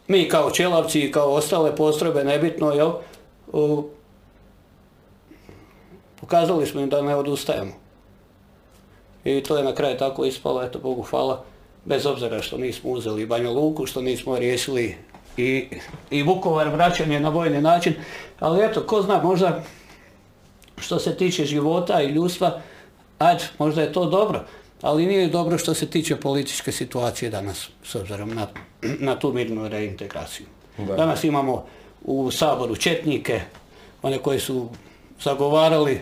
[0.07, 2.91] Mi kao čelavci i kao ostale postrojbe, nebitno, jel?
[6.19, 7.71] pokazali smo im da ne odustajemo.
[9.23, 11.43] I to je na kraju tako ispalo, eto Bogu hvala,
[11.85, 14.95] bez obzira što nismo uzeli Banja Luku, što nismo riješili
[15.37, 15.67] i,
[16.11, 17.93] i Vukovar vraćan je na vojni način,
[18.39, 19.63] ali eto, ko zna, možda
[20.77, 22.61] što se tiče života i ljudstva,
[23.19, 24.43] ajde, možda je to dobro.
[24.81, 28.47] ali nije dobro što se tiče političke situacije danas, s obzirom na,
[28.81, 30.45] na tu mirnu reintegraciju.
[30.77, 30.95] Da.
[30.95, 31.65] Danas imamo
[32.03, 33.41] u Saboru četnike,
[34.01, 34.69] one koji su
[35.21, 36.01] zagovarali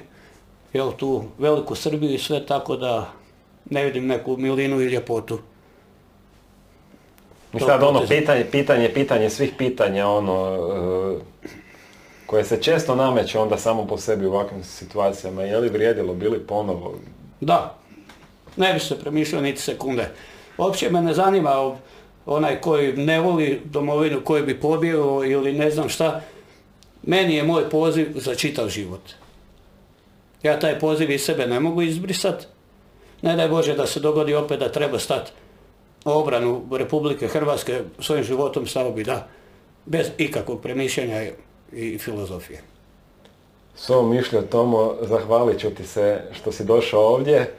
[0.73, 3.11] jel, tu veliku Srbiju i sve tako da
[3.69, 5.39] ne vidim neku milinu i ljepotu.
[7.53, 10.57] I To sad ono pitanje, pitanje, pitanje svih pitanja, ono,
[11.43, 11.47] e,
[12.31, 15.43] koje se često nameće onda samo po sebi u ovakvim situacijama.
[15.43, 16.93] Je li vrijedilo, bili ponovo?
[17.41, 17.75] Da,
[18.57, 20.09] ne bi se premišljao niti sekunde.
[20.57, 21.75] Uopće me ne zanima
[22.25, 26.21] onaj koji ne voli domovinu, koji bi pobjegao ili ne znam šta.
[27.03, 29.01] Meni je moj poziv za čitav život.
[30.43, 32.47] Ja taj poziv iz sebe ne mogu izbrisat.
[33.21, 35.31] Ne daj Bože da se dogodi opet da treba stati
[36.05, 39.27] obranu Republike Hrvatske svojim životom stao bi da.
[39.85, 41.21] Bez ikakvog premišljanja
[41.73, 42.61] i- filozofije.
[43.75, 47.51] S ovom mišljom Tomo, zahvalit ću ti se što si došao ovdje.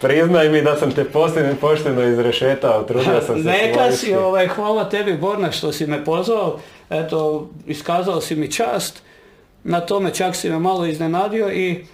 [0.00, 4.84] Priznaj mi da sam te posljedno pošteno izrešetao, trudio sam se Neka si, ovaj, hvala
[4.86, 6.58] tebi Borna što si me pozvao,
[6.90, 9.02] eto, iskazao si mi čast,
[9.64, 11.84] na tome čak si me malo iznenadio i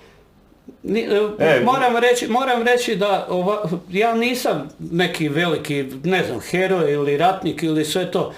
[0.82, 6.40] ni- e, E, moram, reći, moram reći da ova- ja nisam neki veliki, ne znam,
[6.40, 8.32] heroj ili ratnik ili sve to.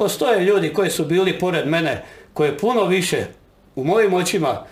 [0.00, 2.04] Postoje ljudi koji su bili pored mene,
[2.34, 3.26] koji puno više
[3.74, 4.64] u mojim očima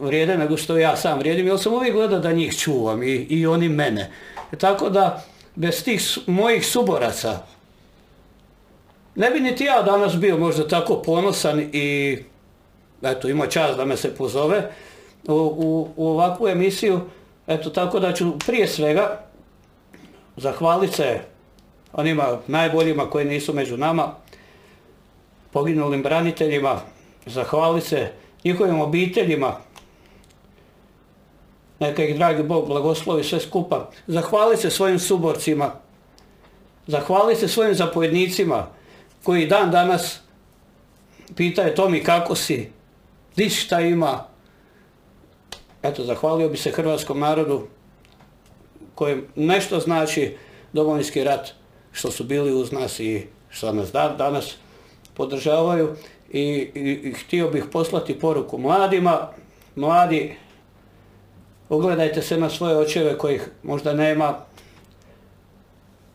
[0.00, 3.46] vrijede nego što ja sam vrijedim, jer sam uvijek gledao da njih čuvam i, i
[3.46, 4.10] oni mene.
[4.58, 7.38] Tako da, bez tih mojih suboraca,
[9.14, 12.18] ne bi niti ja danas bio možda tako ponosan i
[13.02, 14.70] eto, imao čast da me se pozove
[15.28, 17.00] u, u, u ovakvu emisiju.
[17.46, 19.20] Eto, tako da ću prije svega
[20.36, 21.35] zahvaliti se
[21.96, 24.14] onima najboljima koji nisu među nama,
[25.52, 26.80] poginulim braniteljima,
[27.26, 28.12] zahvaliti se
[28.44, 29.56] njihovim obiteljima,
[31.80, 35.72] neka ih dragi Bog blagoslovi sve skupa, zahvaliti se svojim suborcima,
[36.86, 38.66] zahvaliti se svojim zapovjednicima
[39.22, 40.20] koji dan danas
[41.36, 42.70] pitaju Tomi kako si,
[43.36, 44.24] di šta ima.
[45.82, 47.66] Eto, zahvalio bi se hrvatskom narodu
[48.94, 50.36] kojem nešto znači
[50.72, 51.52] Domovinski rat,
[51.96, 54.56] što su bili uz nas i što nas da- danas
[55.14, 55.96] podržavaju.
[56.30, 59.28] I, htio bih poslati poruku mladima,
[59.74, 60.36] mladi,
[61.68, 64.34] ugledajte se na svoje očeve kojih možda nema,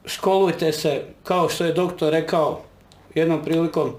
[0.06, 2.62] školujte se, kao što je doktor rekao
[3.16, 3.94] jednom prilikom,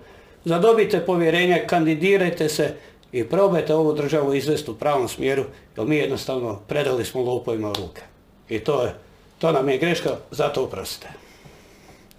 [0.45, 2.75] zadobite povjerenje, kandidirajte se
[3.13, 5.45] i probajte ovu državu izvesti u pravom smjeru,
[5.77, 8.03] jer mi jednostavno predali smo lopovima ruke.
[8.49, 8.95] I to je,
[9.39, 11.22] to nam je greška, zato uprostite.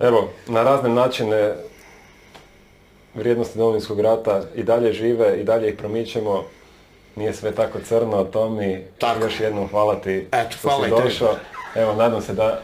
[0.04, 1.54] Evo, na razne načine
[3.16, 6.44] vrijednosti Domovinskog rata i dalje žive i dalje ih promičemo.
[7.16, 9.24] Nije sve tako crno, Tomi, Tako.
[9.24, 11.36] još jednom hvala ti Eto, što hvala si došao.
[11.76, 12.60] Evo, nadam se da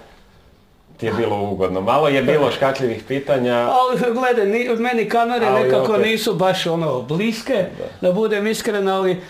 [0.98, 1.82] ti je bilo ugodno.
[1.82, 3.56] Malo je bilo škakljivih pitanja.
[3.56, 6.06] Ali gledaj, ni, meni kamere Ali nekako opet.
[6.06, 7.66] nisu baš ono bliske,
[8.02, 9.22] da, budem iskren, ali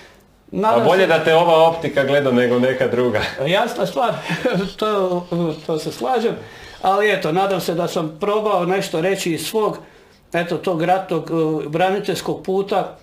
[0.64, 3.22] A bolje se- da te ova optika gleda nego neka druga.
[3.48, 4.14] Jasna stvar,
[4.80, 5.26] to,
[5.66, 6.36] to se slažem,
[6.82, 9.78] ali eto, nadam se da sam probao nešto reći iz svog,
[10.34, 12.98] eto, tog ratnog uh, braniteljskog puta,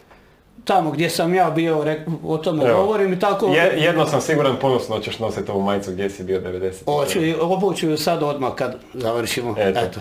[0.64, 1.84] tamo gdje sam ja bio,
[2.24, 2.82] o tome Evo.
[2.82, 3.46] govorim i tako...
[3.46, 6.84] Je, jedno sam siguran, ponosno ćeš nositi ovu majicu gdje si bio 90.
[6.84, 9.54] Hoću i obuću ju sad odmah kad završimo.
[9.58, 9.80] Eto.
[9.80, 10.00] Eto.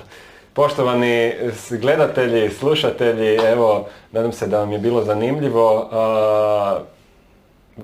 [0.53, 1.34] Poštovani
[1.69, 5.89] gledatelji, slušatelji, evo, nadam se da vam je bilo zanimljivo.
[5.91, 6.80] A,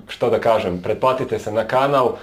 [0.08, 2.16] što da kažem, pretplatite se na kanal,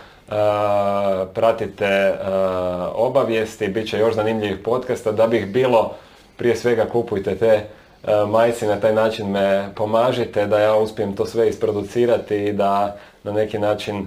[1.35, 5.13] pratite a, obavijesti, bit će još zanimljivih podcasta.
[5.13, 5.95] Da bi ih bilo,
[6.37, 7.65] prije svega kupujte te
[8.05, 12.97] a, majice, na taj način me pomažite da ja uspijem to sve isproducirati i da
[13.25, 14.07] na neki način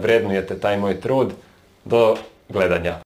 [0.00, 1.32] vrednujete taj moj trud.
[1.84, 2.16] Do
[2.48, 2.94] gledanja.